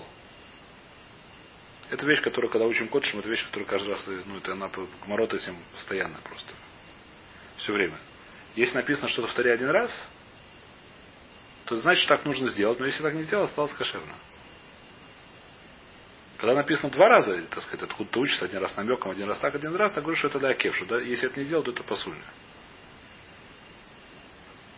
Это 1.91 2.05
вещь, 2.05 2.21
которую, 2.21 2.51
когда 2.51 2.67
учим 2.67 2.89
кодшем, 2.89 3.19
это 3.21 3.29
вещь, 3.29 3.45
которая 3.47 3.67
каждый 3.67 3.91
раз, 3.91 4.07
ну, 4.07 4.37
это 4.37 4.53
она 4.53 4.71
гморот 5.05 5.33
этим 5.33 5.57
постоянно 5.73 6.19
просто. 6.23 6.53
Все 7.57 7.73
время. 7.73 7.99
Если 8.55 8.75
написано 8.75 9.09
что-то 9.09 9.29
в 9.29 9.35
таре 9.35 9.53
один 9.53 9.71
раз, 9.71 9.91
то 11.65 11.77
значит 11.77 12.07
так 12.09 12.27
нужно 12.27 12.49
сделать. 12.49 12.79
Но 12.79 12.85
если 12.85 13.03
так 13.03 13.15
не 13.15 13.23
сделал, 13.23 13.45
осталось 13.45 13.73
кошерно. 13.73 14.15
Когда 16.37 16.55
написано 16.55 16.91
два 16.91 17.09
раза, 17.09 17.41
так 17.49 17.63
сказать, 17.63 17.83
откуда 17.83 18.11
ты 18.11 18.19
учишься, 18.21 18.45
один 18.45 18.61
раз 18.61 18.77
намеком, 18.77 19.11
один 19.11 19.29
раз 19.29 19.39
так, 19.39 19.55
один 19.55 19.75
раз, 19.75 19.93
так 19.93 20.05
говоришь, 20.05 20.19
что 20.19 20.29
это 20.29 20.39
для 20.39 20.55
кевшу. 20.55 20.85
Да? 20.85 21.01
Если 21.01 21.29
это 21.29 21.41
не 21.41 21.47
сделал, 21.47 21.65
то 21.65 21.71
это 21.71 21.83
посульно. 21.83 22.25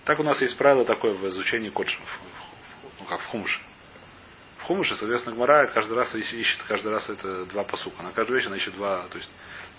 Так 0.05 0.21
у 0.21 0.23
нас 0.23 0.40
есть 0.40 0.57
правило 0.57 0.85
такое 0.85 1.12
в 1.12 1.29
изучении 1.29 1.69
кодшев, 1.69 2.01
ну 2.99 3.05
как 3.05 3.21
в 3.21 3.27
хумше. 3.27 3.61
В 4.70 4.72
хумыш, 4.72 4.92
и, 4.92 4.94
соответственно, 4.94 5.35
Гмара 5.35 5.66
каждый 5.66 5.94
раз 5.94 6.14
ищет, 6.14 6.62
каждый 6.68 6.92
раз 6.92 7.11
это 7.11 7.44
два 7.46 7.64
посука. 7.64 8.04
На 8.04 8.12
каждую 8.12 8.38
вещь 8.38 8.46
она 8.46 8.54
ищет 8.54 8.72
два. 8.74 9.09
То 9.09 9.18
есть 9.18 9.28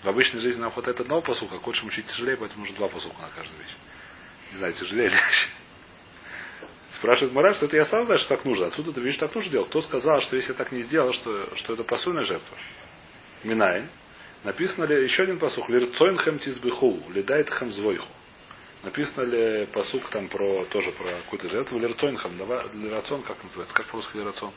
в 0.02 0.08
обычной 0.10 0.40
жизни 0.40 0.60
нам 0.60 0.70
хватает 0.70 1.00
одного 1.00 1.22
посука, 1.22 1.54
а 1.54 1.60
хочешь 1.60 1.82
учить 1.82 2.04
тяжелее, 2.08 2.36
поэтому 2.36 2.60
нужно 2.60 2.76
два 2.76 2.88
посука 2.88 3.22
на 3.22 3.28
каждую 3.28 3.58
вещь. 3.58 3.74
Не 4.52 4.58
знаю, 4.58 4.74
тяжелее 4.74 5.06
или 5.06 5.14
легче. 5.14 5.46
Спрашивает 6.96 7.32
Мара, 7.32 7.54
что 7.54 7.64
это 7.64 7.76
я 7.76 7.86
сам 7.86 8.04
знаю, 8.04 8.18
что 8.20 8.28
так 8.36 8.44
нужно. 8.44 8.66
Отсюда 8.66 8.92
ты 8.92 9.00
видишь, 9.00 9.16
так 9.16 9.34
нужно 9.34 9.50
делать. 9.50 9.70
Кто 9.70 9.80
сказал, 9.80 10.20
что 10.20 10.36
если 10.36 10.52
так 10.52 10.70
не 10.72 10.82
сделал, 10.82 11.10
что, 11.14 11.56
что 11.56 11.72
это 11.72 11.84
посульная 11.84 12.24
жертва? 12.24 12.58
Минай. 13.44 13.86
Написано 14.44 14.84
ли 14.84 15.04
еще 15.04 15.22
один 15.22 15.38
посух? 15.38 15.70
Лирцойнхэм 15.70 16.38
тизбиху, 16.38 17.02
ледает 17.14 17.48
хэм 17.48 17.72
звойху. 17.72 18.12
Написано 18.82 19.22
ли 19.22 19.64
посук 19.72 20.10
там 20.10 20.28
про 20.28 20.66
тоже 20.66 20.92
про 20.92 21.06
какую-то 21.22 21.48
жертву? 21.48 21.78
Лирцойнхэм, 21.78 22.32
лирацон, 22.74 23.22
как 23.22 23.42
называется? 23.42 23.74
Как 23.74 23.86
по-русски 23.86 24.18
лирацон? 24.18 24.52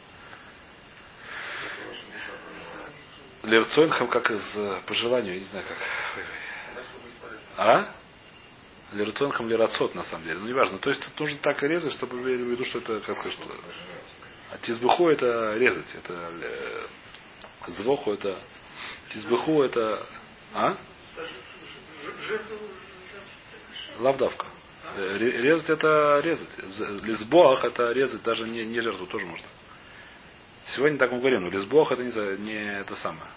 Лирцойнхэм 3.45 4.07
как 4.07 4.31
из 4.31 4.43
по 4.85 4.93
желанию, 4.93 5.33
я 5.35 5.39
не 5.39 5.45
знаю 5.45 5.65
как. 5.67 5.77
А? 7.57 7.93
Лирцонхам 8.93 9.49
лирацот, 9.49 9.95
на 9.95 10.03
самом 10.03 10.25
деле. 10.25 10.39
Ну, 10.39 10.47
неважно. 10.47 10.77
То 10.77 10.89
есть 10.89 11.03
тут 11.03 11.19
нужно 11.19 11.37
так 11.39 11.61
резать, 11.63 11.91
чтобы 11.93 12.17
имели 12.17 12.43
в 12.43 12.51
виду, 12.51 12.65
что 12.65 12.79
это, 12.79 12.99
как 13.01 13.17
сказать, 13.17 13.33
что... 13.33 13.51
А 14.51 14.57
тизбуху 14.59 15.09
это 15.09 15.55
резать. 15.55 15.93
Это 15.95 16.31
э, 16.41 17.71
звоху 17.71 18.13
это... 18.13 18.37
Тизбуху 19.09 19.63
это... 19.63 20.07
А? 20.53 20.77
Лавдавка. 23.97 24.45
Э, 24.95 25.17
резать 25.17 25.69
это 25.69 26.21
резать. 26.23 27.03
Лизбоах 27.03 27.65
это 27.65 27.91
резать, 27.91 28.21
даже 28.23 28.47
не, 28.47 28.65
не 28.65 28.79
жертву 28.81 29.07
тоже 29.07 29.25
можно. 29.25 29.47
Сегодня 30.67 30.97
так 30.97 31.11
мы 31.11 31.19
говорим, 31.19 31.43
но 31.43 31.49
лизбоах 31.49 31.91
это 31.91 32.03
не, 32.03 32.37
не 32.43 32.79
это 32.79 32.95
самое. 32.95 33.29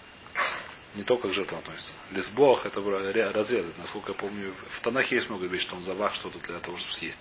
Не 0.95 1.03
только 1.03 1.29
к 1.29 1.33
жертвам 1.33 1.59
относится. 1.59 1.93
Лесбох 2.11 2.65
это 2.65 2.81
разрезать. 2.81 3.77
Насколько 3.77 4.13
я 4.13 4.17
помню, 4.17 4.55
в 4.77 4.81
Танахе 4.81 5.15
есть 5.15 5.29
много 5.29 5.45
вещей, 5.45 5.67
что 5.67 5.75
он 5.75 5.83
завах 5.83 6.15
что-то 6.15 6.39
для 6.39 6.59
того, 6.59 6.77
чтобы 6.77 6.93
съесть. 6.95 7.19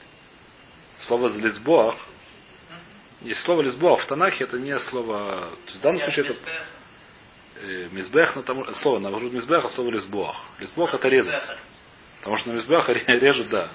Слово 0.99 1.29
лесбох, 1.29 1.95
есть 3.21 3.43
слово 3.43 3.63
лесбох 3.63 4.01
в 4.01 4.07
Танахе, 4.07 4.45
это 4.45 4.59
не 4.59 4.79
слово. 4.79 5.51
То 5.51 5.67
есть 5.67 5.77
в 5.77 5.83
данном 5.83 6.01
случае 6.01 6.27
это 6.27 6.37
э, 7.57 7.89
мизбех 7.93 8.37
на 8.37 8.43
тому, 8.43 8.65
слово 8.77 9.01
на 9.01 9.11
мизбех, 9.11 9.65
а 9.65 9.69
слово 9.69 9.91
лесбох. 9.91 10.35
Лесбох 10.61 10.95
это 10.95 11.09
резать. 11.09 11.43
Потому 12.21 12.37
что 12.37 12.49
на 12.49 12.55
мизбех 12.55 12.89
режут, 12.89 13.51
да. 13.51 13.69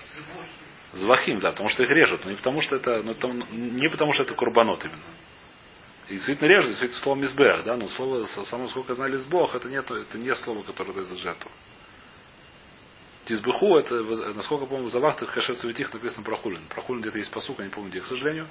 Звахим, 0.93 1.39
да, 1.39 1.51
потому 1.51 1.69
что 1.69 1.83
их 1.83 1.89
режут, 1.89 2.23
но 2.25 2.31
не 2.31 2.37
потому 2.37 2.61
что 2.61 2.75
это, 2.75 3.01
ну, 3.03 3.13
там, 3.15 3.43
не 3.51 3.89
потому 3.89 4.13
что 4.13 4.23
это 4.23 4.33
курбанот 4.33 4.83
именно. 4.85 5.01
И 6.09 6.15
действительно 6.15 6.47
режет, 6.47 6.69
действительно 6.69 7.01
слово 7.01 7.17
мизбех, 7.17 7.63
да, 7.63 7.77
но 7.77 7.87
слово, 7.87 8.25
само 8.25 8.67
сколько 8.67 8.91
я 8.91 8.95
знаю, 8.95 9.13
лизбох, 9.13 9.55
это, 9.55 9.69
нет, 9.69 9.89
это 9.89 10.17
не 10.17 10.35
слово, 10.35 10.63
которое 10.63 10.93
дает 10.93 11.07
за 11.07 11.17
жертву. 11.17 11.49
Тизбеху, 13.25 13.77
это, 13.77 13.95
насколько 14.33 14.65
помню, 14.65 14.87
в 14.87 14.91
Завахтах 14.91 15.33
Кашер 15.33 15.55
Цветих 15.55 15.93
написано 15.93 16.23
про 16.23 16.35
хулин. 16.35 16.61
Про 16.67 16.81
хулин 16.81 17.01
где-то 17.01 17.19
есть 17.19 17.31
посук, 17.31 17.59
я 17.59 17.65
не 17.65 17.71
помню 17.71 17.89
где, 17.89 18.01
к 18.01 18.05
сожалению. 18.05 18.47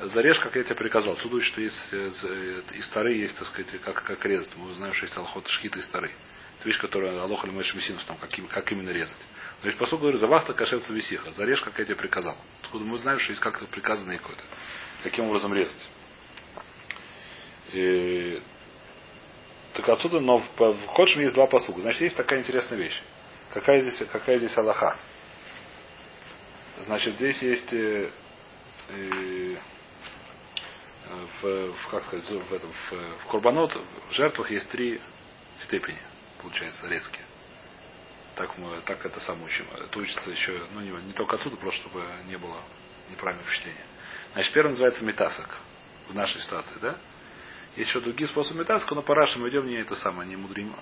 Зарежь, 0.00 0.38
как 0.38 0.54
я 0.56 0.62
тебе 0.62 0.76
приказал. 0.76 1.16
Суду, 1.16 1.40
что 1.40 1.60
есть 1.60 1.92
э, 1.92 2.10
э, 2.24 2.62
и 2.74 2.82
старые 2.82 3.20
есть, 3.20 3.36
так 3.36 3.46
сказать, 3.46 3.80
как, 3.80 4.02
как 4.04 4.24
резать. 4.24 4.50
Мы 4.56 4.74
знаем, 4.74 4.92
что 4.92 5.04
есть 5.04 5.16
алхот 5.16 5.46
шхит 5.48 5.76
и 5.76 5.82
старый. 5.82 6.10
Это 6.58 6.68
вещь, 6.68 6.78
которая 6.80 7.22
Алоха 7.22 7.46
или 7.46 7.54
Мишмисинус, 7.54 8.04
там, 8.04 8.16
как, 8.16 8.30
как 8.50 8.72
именно 8.72 8.90
резать. 8.90 9.16
Но 9.62 9.66
есть 9.66 9.78
посук 9.78 10.00
говорит, 10.00 10.20
Завахта 10.20 10.52
Кашер 10.52 10.80
Цветиха. 10.80 11.32
Зарежь, 11.32 11.62
как 11.62 11.78
я 11.78 11.84
тебе 11.84 11.96
приказал. 11.96 12.36
Откуда 12.62 12.84
мы 12.84 12.98
знаем, 12.98 13.18
что 13.18 13.32
есть 13.32 13.42
как-то 13.42 13.66
приказано 13.66 14.16
какое-то. 14.16 14.42
Каким 15.02 15.26
образом 15.26 15.54
резать. 15.54 15.88
И, 17.74 18.40
так 19.72 19.88
отсюда, 19.88 20.20
но 20.20 20.38
в, 20.38 20.56
в 20.56 20.86
Ходшем 20.86 21.22
есть 21.22 21.34
два 21.34 21.46
посуга. 21.46 21.82
Значит, 21.82 22.02
есть 22.02 22.16
такая 22.16 22.38
интересная 22.38 22.78
вещь. 22.78 23.02
Какая 23.52 23.82
здесь, 23.82 24.08
какая 24.10 24.38
здесь 24.38 24.56
Аллаха? 24.56 24.96
Значит, 26.84 27.16
здесь 27.16 27.42
есть 27.42 27.72
э, 27.72 28.10
э, 28.90 29.56
в, 31.42 31.72
в, 31.72 31.88
как 31.90 32.04
сказать, 32.04 32.30
в, 32.30 32.54
этом, 32.54 32.70
в, 32.70 32.92
в 32.92 33.24
Курбанот, 33.26 33.76
в 34.10 34.12
жертвах 34.12 34.52
есть 34.52 34.68
три 34.70 35.00
степени, 35.60 35.98
получается, 36.40 36.86
резкие. 36.86 37.24
Так, 38.36 38.56
мы, 38.56 38.80
так 38.82 39.04
это 39.04 39.18
сам 39.18 39.42
учим. 39.42 39.66
Это 39.72 39.98
учится 39.98 40.30
еще, 40.30 40.60
ну 40.72 40.80
не, 40.80 40.90
не 40.90 41.12
только 41.12 41.34
отсюда, 41.36 41.56
просто 41.56 41.80
чтобы 41.80 42.04
не 42.28 42.36
было 42.36 42.60
неправильного 43.10 43.48
впечатления. 43.48 43.84
Значит, 44.34 44.52
первый 44.52 44.68
называется 44.68 45.04
метасок 45.04 45.48
в 46.08 46.14
нашей 46.14 46.40
ситуации, 46.40 46.76
да? 46.80 46.96
Есть 47.76 47.90
еще 47.90 48.00
другие 48.00 48.28
способы 48.28 48.60
метаска, 48.60 48.94
но 48.94 49.02
по 49.02 49.14
Раши 49.14 49.38
мы 49.38 49.48
идем 49.48 49.66
не 49.66 49.76
это 49.76 49.96
самое, 49.96 50.28
не 50.28 50.36
мудрим. 50.36 50.74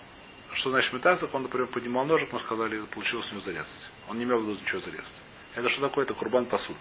Что 0.52 0.70
значит 0.70 0.92
метасок? 0.92 1.32
Он, 1.34 1.42
например, 1.42 1.68
поднимал 1.68 2.04
ножик, 2.04 2.30
мы 2.32 2.40
сказали, 2.40 2.80
получилось 2.86 3.30
у 3.30 3.36
него 3.36 3.44
зарезать. 3.44 3.90
Он 4.08 4.18
не 4.18 4.24
имел 4.24 4.40
в 4.40 4.42
виду 4.42 4.60
ничего 4.60 4.80
зарезать. 4.80 5.14
Это 5.54 5.68
что 5.70 5.80
такое? 5.80 6.04
Это 6.04 6.14
курбан 6.14 6.46
пасуль. 6.46 6.76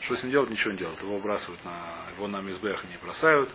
Что 0.00 0.16
с 0.16 0.22
ним 0.22 0.32
делать? 0.32 0.50
Ничего 0.50 0.72
не 0.72 0.78
делают. 0.78 1.00
Его 1.00 1.16
выбрасывают 1.16 1.64
на, 1.64 2.10
его 2.14 2.28
на 2.28 2.42
мизбех 2.42 2.84
не 2.84 2.98
бросают. 2.98 3.48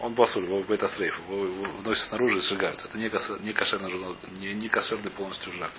Он 0.00 0.14
басуль, 0.14 0.44
его 0.44 0.60
в 0.60 0.66
бета-срейф, 0.66 1.18
его, 1.28 1.44
его 1.44 1.64
вносят 1.78 2.08
снаружи 2.08 2.38
и 2.38 2.40
сжигают. 2.40 2.82
Это 2.84 2.98
не, 2.98 3.08
кос, 3.10 3.30
не, 3.40 3.52
кошерный, 3.52 3.92
не, 4.38 4.54
не 4.54 4.68
кошерный 4.68 5.10
полностью 5.10 5.52
жертв. 5.52 5.76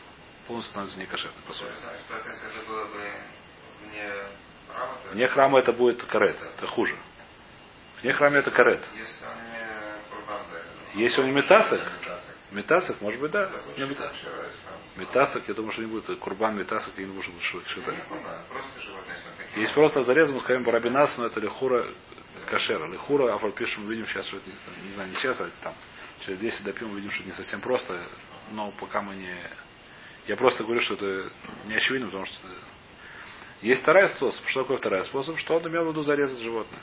Полностью 0.47 0.71
становится 0.71 0.99
не 0.99 1.07
кошерный 1.07 1.41
бы 1.47 1.53
вне 5.11 5.27
храма? 5.27 5.59
Это 5.59 5.73
будет 5.73 6.03
карет, 6.03 6.37
это 6.39 6.67
хуже. 6.67 6.95
Вне 8.01 8.13
храме 8.13 8.39
это 8.39 8.51
карет. 8.51 8.83
Если 10.95 11.21
он 11.21 11.27
не 11.27 11.33
метасок, 11.33 11.81
метасок, 12.51 12.99
может 13.01 13.19
быть, 13.21 13.31
да. 13.31 13.49
Не 13.77 13.85
метасок, 14.97 15.43
я 15.47 15.53
думаю, 15.53 15.71
что 15.71 15.81
не 15.81 15.87
будет. 15.87 16.19
Курбан 16.19 16.57
метасок, 16.57 16.93
я 16.97 17.05
не 17.05 17.21
что 17.21 17.59
это. 17.59 17.95
Есть 19.55 19.73
просто 19.73 20.03
зарезан, 20.03 20.35
мы 20.35 20.41
скажем, 20.41 20.63
барабинас, 20.63 21.17
но 21.17 21.27
это 21.27 21.39
лихура 21.39 21.87
кашера. 22.47 22.87
Лихура, 22.87 23.33
а 23.33 23.51
пишем, 23.51 23.87
видим 23.87 24.05
сейчас, 24.07 24.27
что 24.27 24.37
это, 24.37 24.49
не 24.83 24.93
знаю, 24.93 25.09
не 25.09 25.15
сейчас, 25.15 25.39
а 25.39 25.49
там 25.63 25.73
через 26.25 26.39
10 26.39 26.63
допьем, 26.63 26.95
видим, 26.95 27.11
что 27.11 27.21
это 27.21 27.29
не 27.29 27.35
совсем 27.35 27.61
просто, 27.61 28.05
но 28.51 28.71
пока 28.71 29.01
мы 29.01 29.15
не... 29.15 29.33
Я 30.27 30.35
просто 30.35 30.63
говорю, 30.63 30.81
что 30.81 30.95
это 30.95 31.29
не 31.65 31.75
очевидно, 31.75 32.07
потому 32.07 32.25
что 32.25 32.47
есть 33.61 33.81
второй 33.81 34.09
способ. 34.09 34.45
Что 34.47 34.63
такое 34.63 34.77
второй 34.77 35.03
способ? 35.03 35.37
Что 35.37 35.57
он 35.57 35.67
имел 35.67 35.85
в 35.85 35.89
виду 35.89 36.01
зарезать 36.03 36.39
животное. 36.39 36.81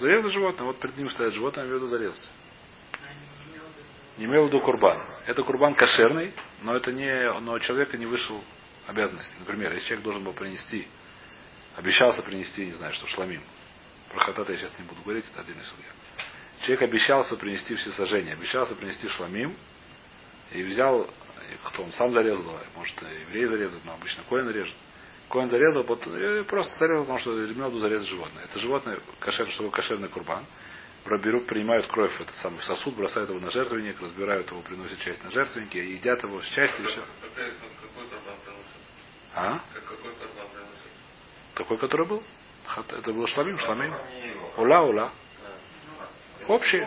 Зарезать 0.00 0.32
животное. 0.32 0.66
Вот 0.66 0.80
перед 0.80 0.96
ним 0.96 1.10
стоит 1.10 1.34
животное, 1.34 1.64
имею 1.64 1.78
в 1.78 1.82
виду 1.82 1.88
зарезать. 1.88 2.30
Не 4.16 4.24
имел 4.24 4.44
в 4.44 4.48
виду 4.48 4.60
курбан. 4.60 4.98
Это 5.26 5.42
курбан 5.42 5.74
кошерный, 5.74 6.32
но 6.62 6.74
это 6.74 6.90
не, 6.90 7.32
но 7.40 7.58
человека 7.58 7.98
не 7.98 8.06
вышел 8.06 8.42
обязанности. 8.86 9.36
Например, 9.40 9.72
если 9.74 9.88
человек 9.88 10.04
должен 10.04 10.24
был 10.24 10.32
принести, 10.32 10.88
обещался 11.76 12.22
принести, 12.22 12.64
не 12.64 12.72
знаю, 12.72 12.94
что, 12.94 13.06
шламим. 13.08 13.42
Про 14.10 14.20
хатата 14.20 14.52
я 14.52 14.58
сейчас 14.58 14.78
не 14.78 14.84
буду 14.86 15.02
говорить, 15.02 15.26
это 15.30 15.42
отдельный 15.42 15.64
судья. 15.64 15.90
Человек 16.62 16.82
обещался 16.82 17.36
принести 17.36 17.74
все 17.74 17.90
сожжения, 17.92 18.32
обещался 18.32 18.74
принести 18.74 19.06
шламим, 19.06 19.54
и 20.52 20.62
взял, 20.62 21.08
кто 21.64 21.84
он 21.84 21.92
сам 21.92 22.12
зарезал, 22.12 22.58
может, 22.74 22.96
еврей 23.28 23.44
зарезать, 23.44 23.84
но 23.84 23.92
обычно 23.92 24.22
коин 24.28 24.48
режет. 24.50 24.74
Коин 25.30 25.48
зарезал, 25.48 25.84
вот, 25.84 26.00
просто 26.48 26.76
зарезал, 26.76 27.04
потому 27.04 27.18
что 27.20 27.52
имел 27.52 27.70
зарезать 27.78 28.08
животное. 28.08 28.44
Это 28.44 28.58
животное, 28.58 28.98
кошер, 29.20 29.48
что 29.48 29.70
кошерный 29.70 30.08
курбан. 30.08 30.44
Берут, 31.22 31.46
принимают 31.46 31.86
кровь 31.86 32.12
в 32.12 32.20
этот 32.20 32.36
самый 32.36 32.60
сосуд, 32.62 32.94
бросают 32.94 33.30
его 33.30 33.40
на 33.40 33.50
жертвенник, 33.50 34.00
разбирают 34.00 34.50
его, 34.50 34.60
приносят 34.60 34.98
часть 34.98 35.22
на 35.24 35.30
жертвенники, 35.30 35.76
едят 35.76 36.22
его 36.22 36.42
с 36.42 36.46
части 36.46 36.82
и 36.82 36.84
все. 36.84 37.00
А? 39.34 39.60
Такой, 41.54 41.78
который 41.78 42.06
был? 42.06 42.22
Это 42.90 43.12
был 43.12 43.26
шламим, 43.26 43.58
шламим. 43.58 43.94
Ула, 44.56 44.80
ула. 44.82 45.12
Общий. 46.48 46.86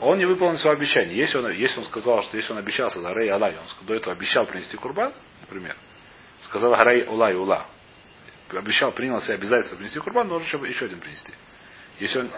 Он 0.00 0.18
не 0.18 0.26
выполнил 0.26 0.58
свое 0.58 0.76
обещание. 0.76 1.16
Если 1.16 1.38
он, 1.38 1.50
если 1.50 1.78
он 1.78 1.86
сказал, 1.86 2.22
что 2.22 2.36
если 2.36 2.52
он 2.52 2.58
обещался 2.58 3.00
за 3.00 3.12
Рей 3.12 3.30
Алай, 3.30 3.56
он 3.56 3.86
до 3.86 3.94
этого 3.94 4.14
обещал 4.14 4.46
принести 4.46 4.76
курбан, 4.76 5.12
например, 5.40 5.76
Сказал 6.44 6.72
Гарай 6.72 7.06
Улай 7.06 7.34
Ула. 7.34 7.66
Обещал, 8.50 8.92
принял 8.92 9.20
себе 9.20 9.34
обязательство 9.34 9.76
принести 9.76 9.98
курбан, 9.98 10.28
но 10.28 10.38
еще, 10.38 10.58
еще 10.58 10.84
один 10.84 11.00
принести. 11.00 11.32
Если 11.98 12.20
он... 12.20 12.30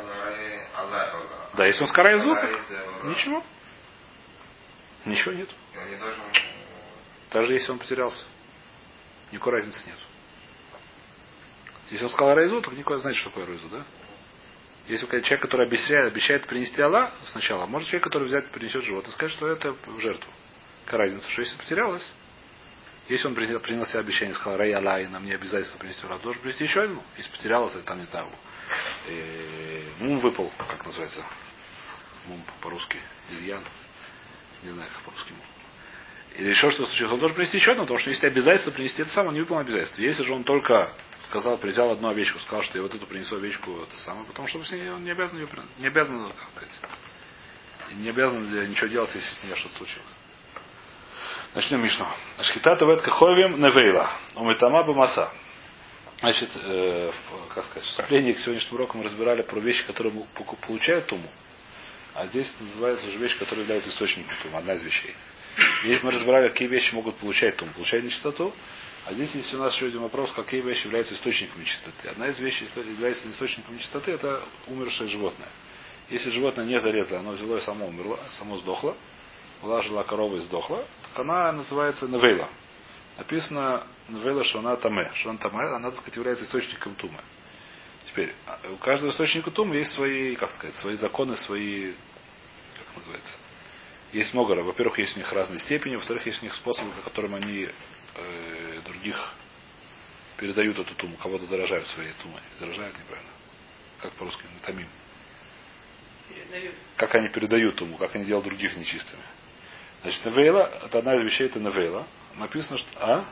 Да, 1.54 1.66
если 1.66 1.82
он 1.82 1.88
с 1.88 1.92
Карай 1.92 2.14
ничего. 2.14 3.44
Ничего 5.04 5.34
нет. 5.34 5.48
Даже 7.30 7.52
если 7.52 7.72
он 7.72 7.78
потерялся. 7.78 8.24
Никакой 9.32 9.54
разницы 9.54 9.82
нет. 9.86 9.98
Если 11.90 12.04
он 12.04 12.11
сказал 12.11 12.34
Райзу, 12.34 12.61
то 12.62 12.70
никто 12.72 12.96
знает, 12.96 13.16
что 13.16 13.30
такое 13.30 13.46
Райзу, 13.46 13.68
да? 13.68 13.84
Если 14.88 15.07
человек, 15.07 15.42
который 15.42 15.66
обещает, 15.66 16.12
обещает 16.12 16.46
принести 16.46 16.80
Алла 16.80 17.11
сначала, 17.22 17.66
может 17.66 17.88
человек, 17.88 18.04
который 18.04 18.24
взять, 18.24 18.50
принесет 18.50 18.84
животное, 18.84 19.12
сказать, 19.12 19.32
что 19.32 19.48
это 19.48 19.72
в 19.72 20.00
жертву. 20.00 20.30
Какая 20.84 21.02
разница, 21.02 21.28
что 21.30 21.42
если 21.42 21.57
потерялось, 21.59 22.12
Если 23.09 23.28
он 23.28 23.34
принял, 23.34 23.61
себе 23.86 24.00
обещание, 24.00 24.34
сказал, 24.34 24.59
Рай 24.59 24.72
Алай, 24.72 25.07
нам 25.07 25.24
не 25.24 25.32
обязательно 25.32 25.78
принести 25.78 26.04
враг, 26.07 26.22
должен 26.22 26.42
принести 26.42 26.64
еще 26.64 26.82
одну. 26.82 27.02
Если 27.16 27.30
потерялся, 27.30 27.80
там, 27.82 28.00
не 28.00 28.07
знаю, 28.07 28.26
мум 30.00 30.18
выпал, 30.18 30.52
как 30.59 30.84
называется, 30.84 31.24
мум 32.26 32.42
по-русски, 32.61 32.98
изъян, 33.30 33.62
не 34.64 34.70
знаю, 34.70 34.90
как 34.92 35.02
по-русски 35.02 35.30
мум. 35.30 35.44
Или 36.36 36.50
еще 36.50 36.70
что 36.70 36.84
случилось, 36.84 37.12
он 37.12 37.20
должен 37.20 37.36
принести 37.36 37.57
еще 37.59 37.72
одну, 37.72 37.84
потому 37.84 37.98
что 38.00 38.11
если 38.11 38.26
обязательство 38.26 38.72
принести 38.72 39.02
это 39.02 39.11
самое, 39.12 39.28
он 39.28 39.34
не 39.34 39.40
выполнил 39.40 39.62
обязательство. 39.62 40.02
Если 40.02 40.22
же 40.24 40.34
он 40.34 40.44
только 40.44 40.92
сказал, 41.28 41.57
взял 41.57 41.90
одну 41.92 42.09
овечку, 42.09 42.38
сказал, 42.40 42.62
что 42.62 42.76
я 42.76 42.82
вот 42.82 42.94
эту 42.94 43.07
принесу 43.07 43.36
овечку, 43.36 43.82
это 43.82 43.96
самое, 44.00 44.26
потому 44.26 44.48
что 44.48 44.59
он 44.59 45.04
не 45.04 45.11
обязан 45.11 45.38
ее 45.38 45.48
не 45.78 45.86
обязан, 45.86 46.32
как 46.34 46.48
сказать, 46.50 46.80
не 47.92 48.11
обязан 48.11 48.68
ничего 48.68 48.88
делать, 48.88 49.14
если 49.14 49.32
с 49.32 49.44
ней 49.44 49.54
что-то 49.54 49.76
случилось. 49.76 50.11
Начнем 51.57 51.82
Мишну. 51.82 52.04
Шхита 52.42 52.76
тавет 52.76 53.00
каховим 53.00 53.59
невейла. 53.59 54.11
Умитама 54.34 54.84
бамаса. 54.84 55.32
Значит, 56.20 56.50
э, 56.54 57.11
как 57.54 57.64
сказать, 57.64 57.82
вступление 57.84 58.34
к 58.34 58.38
сегодняшнему 58.40 58.74
уроку 58.74 58.98
мы 58.98 59.04
разбирали 59.04 59.40
про 59.40 59.59
вещи, 59.59 59.86
которые 59.86 60.12
получают 60.66 61.07
туму. 61.07 61.30
А 62.12 62.26
здесь 62.26 62.52
называется 62.61 63.07
уже 63.07 63.16
вещь, 63.16 63.38
которая 63.38 63.62
является 63.62 63.88
источником 63.88 64.34
тума, 64.42 64.59
одна 64.59 64.74
из 64.74 64.82
вещей. 64.82 65.14
Здесь 65.82 66.02
мы 66.02 66.11
разбирали, 66.11 66.50
какие 66.50 66.68
вещи 66.68 66.94
могут 66.94 67.16
получать 67.16 67.57
тум, 67.57 67.70
получать 67.70 68.04
нечистоту. 68.04 68.52
А 69.07 69.14
здесь 69.14 69.34
есть 69.34 69.54
у 69.54 69.57
нас 69.57 69.74
еще 69.74 69.86
один 69.86 70.00
вопрос, 70.00 70.32
какие 70.32 70.61
вещи 70.61 70.84
являются 70.84 71.14
источником 71.14 71.62
нечистоты. 71.62 72.09
Одна 72.09 72.28
из 72.28 72.38
вещей, 72.38 72.68
является 72.76 73.30
источником 73.30 73.76
нечистоты, 73.76 74.12
это 74.12 74.42
умершее 74.66 75.09
животное. 75.09 75.48
Если 76.11 76.28
животное 76.28 76.66
не 76.66 76.78
зарезало, 76.78 77.20
оно 77.20 77.30
взяло 77.30 77.57
и 77.57 77.61
само 77.62 77.86
умерло, 77.86 78.20
само 78.28 78.59
сдохло, 78.59 78.94
была 79.62 79.82
жила 79.82 80.02
корова 80.04 80.36
и 80.36 80.40
сдохла, 80.40 80.84
так 81.02 81.20
она 81.20 81.52
называется 81.52 82.07
Невейла. 82.07 82.48
Написано 83.16 83.86
Невейла, 84.09 84.44
что 84.44 84.59
она 84.59 84.76
Таме. 84.76 85.11
Что 85.14 85.30
она 85.30 85.38
Таме, 85.38 85.61
она, 85.74 85.90
так 85.90 86.00
сказать, 86.00 86.16
является 86.16 86.44
источником 86.44 86.94
Тумы. 86.94 87.18
Теперь, 88.07 88.34
у 88.72 88.76
каждого 88.76 89.11
источника 89.11 89.50
Тумы 89.50 89.76
есть 89.76 89.92
свои, 89.92 90.36
как 90.36 90.50
сказать, 90.52 90.74
свои 90.76 90.94
законы, 90.94 91.36
свои, 91.36 91.92
как 92.78 92.96
называется, 92.96 93.36
есть 94.12 94.32
много, 94.32 94.52
во-первых, 94.52 94.98
есть 94.98 95.16
у 95.16 95.18
них 95.18 95.32
разные 95.32 95.59
степени, 95.61 95.96
во-вторых, 95.96 96.24
есть 96.26 96.40
у 96.40 96.44
них 96.44 96.54
способы, 96.54 96.90
по 96.92 97.02
которым 97.02 97.34
они 97.34 97.68
э, 98.14 98.80
других 98.84 99.34
передают 100.36 100.78
эту 100.78 100.94
туму, 100.94 101.16
кого-то 101.16 101.44
заражают 101.46 101.86
своей 101.88 102.12
тумой. 102.22 102.40
Заражают 102.59 102.98
неправильно. 102.98 103.30
Как 104.00 104.12
по-русски? 104.12 104.44
Натамим. 104.61 104.88
Как 106.96 107.14
они 107.14 107.28
передают 107.28 107.76
туму, 107.76 107.96
как 107.96 108.14
они 108.14 108.24
делают 108.24 108.46
других 108.46 108.76
нечистыми. 108.76 109.22
Значит, 110.07 110.24
навейла, 110.24 110.70
это 110.84 110.98
одна 111.00 111.16
из 111.16 111.24
вещей, 111.24 111.48
это 111.48 111.59
навейла. 111.59 112.07
Написано, 112.36 112.78
что... 112.78 112.88
А? 113.00 113.24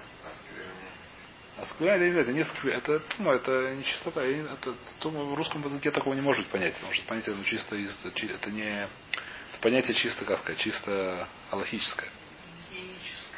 Осквернение, 1.56 2.10
это, 2.10 2.32
это 2.32 2.32
не 2.32 2.72
это 2.72 2.98
тума, 2.98 3.34
это 3.34 3.76
не 3.76 3.84
чистота. 3.84 4.24
Это, 4.24 4.74
тума 4.98 5.22
в 5.22 5.34
русском 5.34 5.64
языке 5.64 5.92
такого 5.92 6.14
не 6.14 6.20
может 6.20 6.48
понять, 6.48 6.74
потому 6.74 6.92
что 6.92 7.06
понятие 7.06 7.36
ну, 7.36 7.44
чисто 7.44 7.76
это 7.76 8.50
не 8.50 8.64
это 8.64 9.60
понятие 9.60 9.94
чисто, 9.94 10.24
как 10.24 10.40
сказать, 10.40 10.58
чисто 10.58 11.28
аллахическое. 11.52 12.10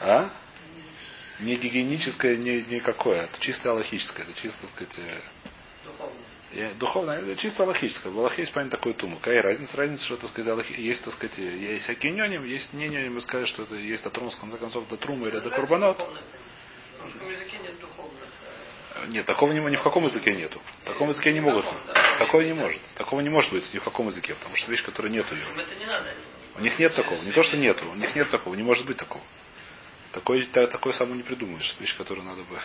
А? 0.01 0.31
Не 1.41 1.57
гигиеническое, 1.57 2.37
не 2.37 2.63
никакое. 2.63 3.25
Это 3.25 3.39
чисто 3.39 3.71
аллахическое. 3.71 4.25
Это 4.25 4.33
чисто, 4.41 4.59
так 4.63 4.71
сказать, 4.71 4.99
э, 6.57 6.75
Духовно, 6.75 7.13
это 7.13 7.37
чисто 7.37 7.63
аллахическое. 7.63 8.13
В 8.13 8.19
Аллахе 8.19 8.43
есть 8.43 8.53
понятие 8.53 8.79
такой 8.79 8.95
туму. 8.95 9.19
Какая 9.19 9.43
разница? 9.43 9.77
Разница, 9.77 10.05
что, 10.05 10.17
так 10.17 10.31
сказать, 10.31 10.51
Аллах, 10.51 10.71
есть, 10.71 11.05
так 11.05 11.15
сказать, 11.15 11.39
есть 11.39 12.05
нёним, 12.05 12.45
есть 12.45 12.73
не 12.73 12.89
нёним, 12.89 13.15
мы 13.15 13.21
сказали, 13.21 13.47
что 13.47 13.65
это 13.65 13.75
есть 13.75 14.03
до 14.05 14.11
трумас, 14.11 14.35
в 14.35 14.41
конце 14.41 14.57
концов, 14.57 14.89
до 14.89 14.97
трума 14.97 15.29
или 15.29 15.39
до 15.39 15.51
курбанот. 15.51 15.99
Нет, 19.09 19.27
такого 19.27 19.53
ни, 19.53 19.61
ни 19.71 19.77
в 19.77 19.83
каком 19.83 20.05
языке 20.05 20.33
нету. 20.35 20.61
В 20.83 20.87
таком 20.87 21.09
языке 21.09 21.33
не 21.33 21.41
могут. 21.41 21.65
Такого 22.19 22.41
не 22.41 22.55
может. 22.55 22.81
Такого 22.95 23.21
не 23.21 23.29
может 23.29 23.53
быть 23.53 23.73
ни 23.75 23.79
в 23.79 23.85
каком 23.85 24.07
языке, 24.09 24.35
потому 24.35 24.57
что 24.57 24.71
вещь, 24.71 24.85
которая 24.85 25.13
нету 25.13 25.35
ее. 25.35 25.45
У 26.57 26.61
них 26.63 26.79
нет 26.79 26.95
такого. 26.95 27.21
Не 27.23 27.33
то, 27.33 27.43
что 27.43 27.57
нету. 27.57 27.85
У 27.91 27.95
них 27.95 28.15
нет 28.17 28.31
такого. 28.31 28.55
Не 28.55 28.63
может 28.63 28.87
быть 28.87 28.97
такого. 28.97 29.23
Такое, 30.13 30.43
такое 30.47 30.93
само 30.95 31.15
не 31.15 31.23
придумаешь. 31.23 31.77
Вещь, 31.79 31.97
которую 31.97 32.25
надо 32.25 32.43
бы 32.45 32.59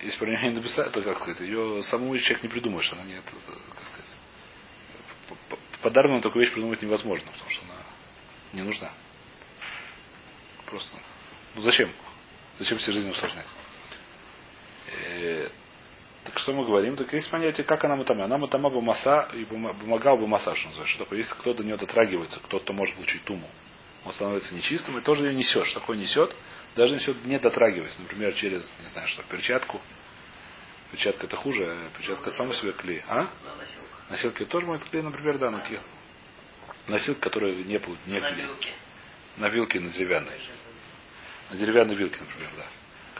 если 0.00 0.18
про 0.18 0.26
нее 0.26 0.42
не 0.42 0.56
написать, 0.56 0.92
то 0.92 1.02
как 1.02 1.18
сказать, 1.18 1.40
ее 1.40 1.82
самому 1.82 2.16
человек 2.18 2.42
не 2.42 2.48
придумаешь, 2.48 2.92
она 2.92 3.04
не 3.04 3.14
это, 3.14 3.30
как 3.30 3.88
сказать. 3.88 4.14
По, 5.48 5.56
по 5.82 5.90
Дарвину 5.90 6.20
такую 6.20 6.44
вещь 6.44 6.52
придумать 6.52 6.82
невозможно, 6.82 7.30
потому 7.32 7.50
что 7.50 7.64
она 7.64 7.74
не 8.52 8.62
нужна. 8.62 8.90
Просто. 10.66 10.96
Ну 11.54 11.62
зачем? 11.62 11.92
Зачем 12.58 12.78
себе 12.78 12.92
жизнь 12.92 13.10
усложнять? 13.10 13.46
Э, 14.88 15.48
так 16.24 16.38
что 16.38 16.52
мы 16.52 16.64
говорим? 16.64 16.96
Так 16.96 17.12
есть 17.12 17.30
понятие, 17.30 17.64
как 17.64 17.84
она 17.84 17.96
мутама. 17.96 18.24
Она 18.24 18.38
мутама 18.38 18.70
бы 18.70 18.80
маса 18.80 19.28
и 19.34 19.44
бумага 19.44 20.16
бы 20.16 20.26
массаж 20.26 20.64
называется. 20.64 21.04
Что? 21.04 21.14
Если 21.14 21.32
кто-то 21.34 21.58
до 21.58 21.64
нее 21.64 21.76
дотрагивается, 21.76 22.40
кто-то 22.40 22.72
может 22.72 22.94
получить 22.94 23.24
туму, 23.24 23.48
он 24.04 24.12
становится 24.12 24.54
нечистым 24.54 24.98
и 24.98 25.00
тоже 25.00 25.26
ее 25.26 25.34
несет. 25.34 25.66
Что 25.66 25.80
такое 25.80 25.96
несет? 25.96 26.34
Даже 26.74 26.94
если 26.94 27.14
не 27.24 27.38
дотрагиваясь, 27.38 27.98
например, 27.98 28.34
через, 28.34 28.72
не 28.80 28.88
знаю 28.88 29.06
что, 29.08 29.22
перчатку. 29.24 29.80
Перчатка 30.90 31.26
это 31.26 31.36
хуже, 31.36 31.64
а 31.64 31.90
перчатка 31.96 32.30
сама 32.32 32.52
себе 32.54 32.72
клей. 32.72 33.02
А? 33.08 33.28
Носилки 34.10 34.44
тоже 34.44 34.66
может 34.66 34.88
клей, 34.88 35.02
например, 35.02 35.38
да, 35.38 35.50
на 35.50 35.60
клей. 35.60 35.80
Носилки, 36.88 37.20
которые 37.20 37.56
не, 37.56 37.80
не 38.06 38.20
на 38.20 38.30
вилке. 38.32 38.70
На 39.36 39.48
вилке, 39.48 39.80
на 39.80 39.90
деревянной. 39.90 40.40
На 41.50 41.56
деревянной 41.56 41.94
вилке, 41.94 42.20
например, 42.20 42.50
да. 42.56 42.66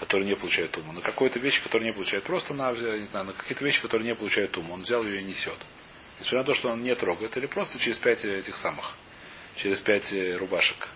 Которые 0.00 0.26
не 0.26 0.36
получают 0.36 0.76
уму. 0.76 0.92
На 0.92 1.00
какой-то 1.00 1.38
вещи, 1.38 1.62
которые 1.62 1.90
не 1.90 1.94
получают. 1.94 2.24
Просто 2.24 2.52
на, 2.55 2.72
не 2.72 3.07
знаю, 3.07 3.26
на 3.26 3.32
какие-то 3.32 3.64
вещи, 3.64 3.80
которые 3.80 4.09
не 4.09 4.14
получают 4.14 4.57
уму. 4.57 4.74
Он 4.74 4.82
взял 4.82 5.05
ее 5.05 5.20
и 5.20 5.24
несет. 5.24 5.59
Несмотря 6.18 6.40
на 6.40 6.44
то, 6.44 6.55
что 6.55 6.68
он 6.70 6.82
не 6.82 6.94
трогает, 6.94 7.36
или 7.36 7.46
просто 7.46 7.78
через 7.78 7.98
пять 7.98 8.24
этих 8.24 8.57
самых, 8.57 8.94
через 9.57 9.80
пять 9.80 10.12
э, 10.12 10.36
рубашек. 10.36 10.88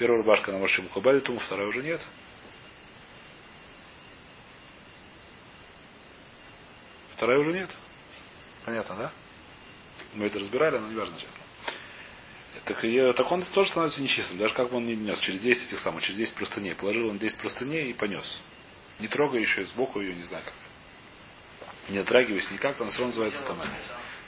Первая 0.00 0.16
рубашка, 0.16 0.50
она 0.50 0.58
может 0.58 0.78
ему 0.78 0.88
кабали 0.88 1.20
туму, 1.20 1.40
вторая 1.40 1.66
уже 1.66 1.82
нет. 1.82 2.00
Вторая 7.14 7.38
уже 7.38 7.52
нет. 7.52 7.76
Понятно, 8.64 8.96
да? 8.96 9.12
Мы 10.14 10.24
это 10.24 10.38
разбирали, 10.38 10.78
но 10.78 10.88
не 10.88 10.94
важно 10.94 11.18
сейчас. 11.18 11.38
Так, 12.64 12.82
и, 12.82 13.12
так 13.12 13.30
он 13.30 13.44
тоже 13.52 13.68
становится 13.68 14.00
нечистым, 14.00 14.38
даже 14.38 14.54
как 14.54 14.70
бы 14.70 14.78
он 14.78 14.86
не 14.86 14.96
нес. 14.96 15.18
Через 15.18 15.40
10 15.42 15.66
этих 15.66 15.78
самых, 15.80 16.02
через 16.02 16.16
10 16.16 16.34
простыней. 16.34 16.74
Положил 16.74 17.10
он 17.10 17.18
10 17.18 17.36
простыней 17.36 17.90
и 17.90 17.92
понес. 17.92 18.40
Не 19.00 19.08
трогая 19.08 19.42
еще 19.42 19.66
сбоку 19.66 20.00
ее, 20.00 20.14
не 20.14 20.22
знаю 20.22 20.44
как. 20.46 20.54
Не 21.90 21.98
отрагиваясь 21.98 22.50
никак, 22.50 22.80
он 22.80 22.88
все 22.88 23.00
равно 23.00 23.08
называется 23.08 23.42
таме. 23.46 23.68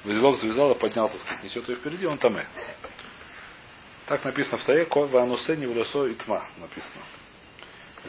Вызелок 0.04 0.36
завязал, 0.36 0.74
поднял, 0.74 1.08
так 1.08 1.18
сказать, 1.18 1.44
несет 1.44 1.66
ее 1.66 1.76
впереди, 1.76 2.04
он 2.04 2.18
таме. 2.18 2.46
Так 4.06 4.24
написано 4.24 4.58
в 4.58 4.64
Таре, 4.64 4.84
Кова 4.86 5.22
Анусе 5.22 5.56
не 5.56 5.66
и 5.66 6.14
тьма 6.14 6.44
написано. 6.58 7.02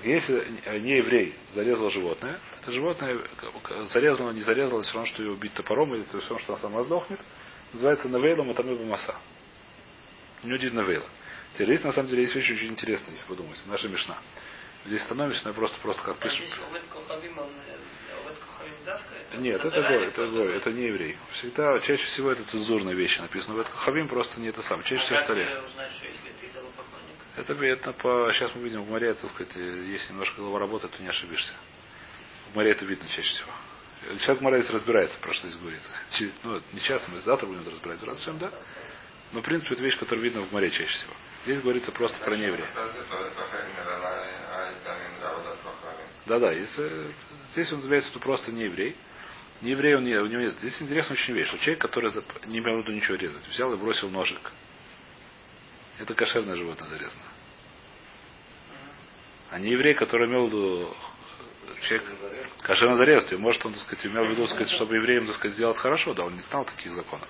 Если 0.04 0.80
не 0.80 0.98
еврей 0.98 1.36
зарезал 1.54 1.90
животное, 1.92 2.40
это 2.60 2.72
животное 2.72 3.20
зарезало, 3.90 4.32
не 4.32 4.42
зарезало, 4.42 4.82
все 4.82 4.94
равно, 4.96 5.08
что 5.08 5.22
ее 5.22 5.32
убить 5.32 5.54
топором, 5.54 5.94
или 5.94 6.04
все 6.04 6.18
равно, 6.18 6.40
что 6.40 6.54
она 6.54 6.62
сама 6.62 6.84
сдохнет, 6.84 7.20
называется 7.74 8.08
навейлом 8.10 8.50
и 8.50 8.54
тамеба 8.56 8.84
маса. 8.86 9.16
Не 10.42 10.54
один 10.54 10.74
навейла. 10.74 11.06
Теперь 11.54 11.68
здесь 11.68 11.84
на 11.84 11.92
самом 11.92 12.10
деле 12.10 12.24
есть 12.24 12.34
вещи 12.34 12.54
очень 12.54 12.70
интересные, 12.70 13.14
если 13.14 13.28
подумать. 13.28 13.60
Наша 13.68 13.88
мешна. 13.88 14.18
Здесь 14.86 15.04
становишься, 15.04 15.48
но 15.48 15.54
просто, 15.54 15.80
просто 15.80 16.04
как 16.04 16.18
пишут. 16.20 16.46
Нет, 19.36 19.64
это 19.64 19.82
гой, 19.82 20.08
это 20.08 20.28
гой, 20.28 20.58
это 20.58 20.72
не 20.72 20.88
еврей. 20.88 21.18
Всегда, 21.32 21.80
чаще 21.80 22.04
всего 22.06 22.32
это 22.32 22.44
цензурные 22.44 22.96
вещи 22.96 23.20
написаны. 23.20 23.56
В 23.56 23.60
этом 23.60 23.74
хавим 23.74 24.08
просто 24.08 24.40
не 24.40 24.50
это 24.50 24.62
сам. 24.62 24.84
Чаще 24.84 25.04
всего 25.04 25.20
в 25.20 25.26
таре. 25.26 25.64
Это, 27.36 27.54
это 27.54 27.94
по, 27.94 28.30
сейчас 28.32 28.54
мы 28.54 28.62
видим 28.62 28.84
в 28.84 28.90
море, 28.90 29.14
так 29.14 29.32
сказать, 29.32 29.56
если 29.56 30.12
немножко 30.12 30.38
голова 30.38 30.60
работает, 30.60 30.94
то 30.94 31.02
не 31.02 31.10
ошибишься. 31.10 31.54
В 32.52 32.56
море 32.56 32.72
это 32.72 32.86
видно 32.86 33.08
чаще 33.08 33.30
всего. 33.30 33.52
Сейчас 34.20 34.38
здесь 34.38 34.70
разбирается, 34.70 35.18
про 35.20 35.34
что 35.34 35.48
здесь 35.48 35.60
говорится. 35.60 35.90
Ну, 36.44 36.62
не 36.74 36.80
сейчас, 36.80 37.08
мы 37.08 37.20
завтра 37.22 37.48
будем 37.48 37.68
разбирать, 37.68 38.04
раз 38.04 38.24
да? 38.40 38.52
Но, 39.32 39.42
в 39.42 39.44
принципе, 39.44 39.74
это 39.74 39.84
вещь, 39.84 39.98
которую 39.98 40.24
видно 40.24 40.42
в 40.42 40.52
море 40.52 40.70
чаще 40.70 40.94
всего. 40.94 41.14
Здесь 41.46 41.62
говорится 41.62 41.92
просто 41.92 42.20
про 42.20 42.36
нееврея. 42.36 42.68
Да-да, 46.26 46.54
здесь 46.54 47.72
он 47.72 47.80
называется 47.80 48.10
что 48.10 48.20
просто 48.20 48.52
не 48.52 48.64
еврей. 48.64 48.96
Не 49.62 49.72
еврей, 49.72 49.96
он 49.96 50.04
не, 50.04 50.16
у 50.16 50.26
него 50.26 50.42
нет. 50.42 50.54
Здесь 50.56 50.82
интересно 50.82 51.14
очень 51.14 51.34
вещь, 51.34 51.48
что 51.48 51.58
человек, 51.60 51.80
который 51.80 52.12
не 52.48 52.60
имел 52.60 52.76
в 52.76 52.84
виду 52.84 52.94
ничего 52.94 53.16
резать, 53.16 53.48
взял 53.48 53.74
и 53.74 53.78
бросил 53.78 54.10
ножик. 54.10 54.52
Это 56.00 56.14
кошерное 56.14 56.58
животное 56.58 56.88
зарезано. 56.90 57.24
А 59.52 59.60
не 59.60 59.70
еврей, 59.70 59.94
который 59.94 60.28
имел 60.28 60.48
в 60.48 60.50
виду 60.50 60.96
человек 61.84 62.10
кошерно 62.62 62.96
зарезать. 62.96 63.38
Может, 63.38 63.66
он, 63.66 63.74
так 63.74 63.82
сказать, 63.84 64.06
имел 64.06 64.26
в 64.26 64.32
виду, 64.32 64.48
сказать, 64.48 64.70
чтобы 64.70 64.96
евреям, 64.96 65.26
так 65.28 65.36
сказать, 65.36 65.56
сделать 65.56 65.78
хорошо, 65.78 66.14
да, 66.14 66.26
он 66.26 66.36
не 66.36 66.42
знал 66.44 66.66
таких 66.66 66.94
законов. 66.94 67.28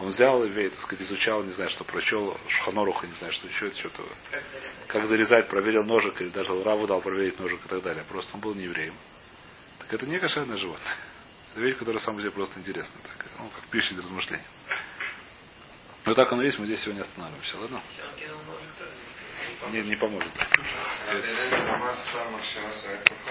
Он 0.00 0.08
взял 0.08 0.42
и, 0.42 0.68
так 0.70 0.80
сказать, 0.80 1.06
изучал, 1.06 1.42
не 1.42 1.52
знаю, 1.52 1.68
что 1.68 1.84
прочел, 1.84 2.34
Шханоруха, 2.48 3.06
не 3.06 3.12
знаю, 3.14 3.34
что 3.34 3.46
еще, 3.46 3.70
что-то. 3.72 4.02
Как 4.86 5.06
зарезать? 5.06 5.48
Проверил 5.48 5.84
ножик, 5.84 6.18
или 6.22 6.30
даже 6.30 6.62
Раву 6.62 6.86
дал 6.86 7.02
проверить 7.02 7.38
ножик 7.38 7.60
и 7.66 7.68
так 7.68 7.82
далее. 7.82 8.02
Просто 8.08 8.34
он 8.34 8.40
был 8.40 8.54
не 8.54 8.62
евреем. 8.62 8.94
Так 9.78 9.92
это 9.92 10.06
не 10.06 10.18
кошерное 10.18 10.56
животное. 10.56 10.96
Это 11.52 11.60
вещь, 11.60 11.76
которая 11.76 12.00
сам 12.02 12.18
себе 12.18 12.30
просто 12.30 12.58
интересна. 12.58 12.98
Так, 13.02 13.26
ну, 13.38 13.50
как 13.50 13.64
пища 13.66 13.92
для 13.92 14.02
размышления. 14.02 14.46
Но 16.06 16.14
так 16.14 16.32
оно 16.32 16.42
есть, 16.42 16.58
мы 16.58 16.64
здесь 16.64 16.80
сегодня 16.80 17.02
останавливаемся, 17.02 17.58
ладно? 17.58 17.82
Не, 19.70 19.82
не 19.82 19.96
поможет. 19.96 20.32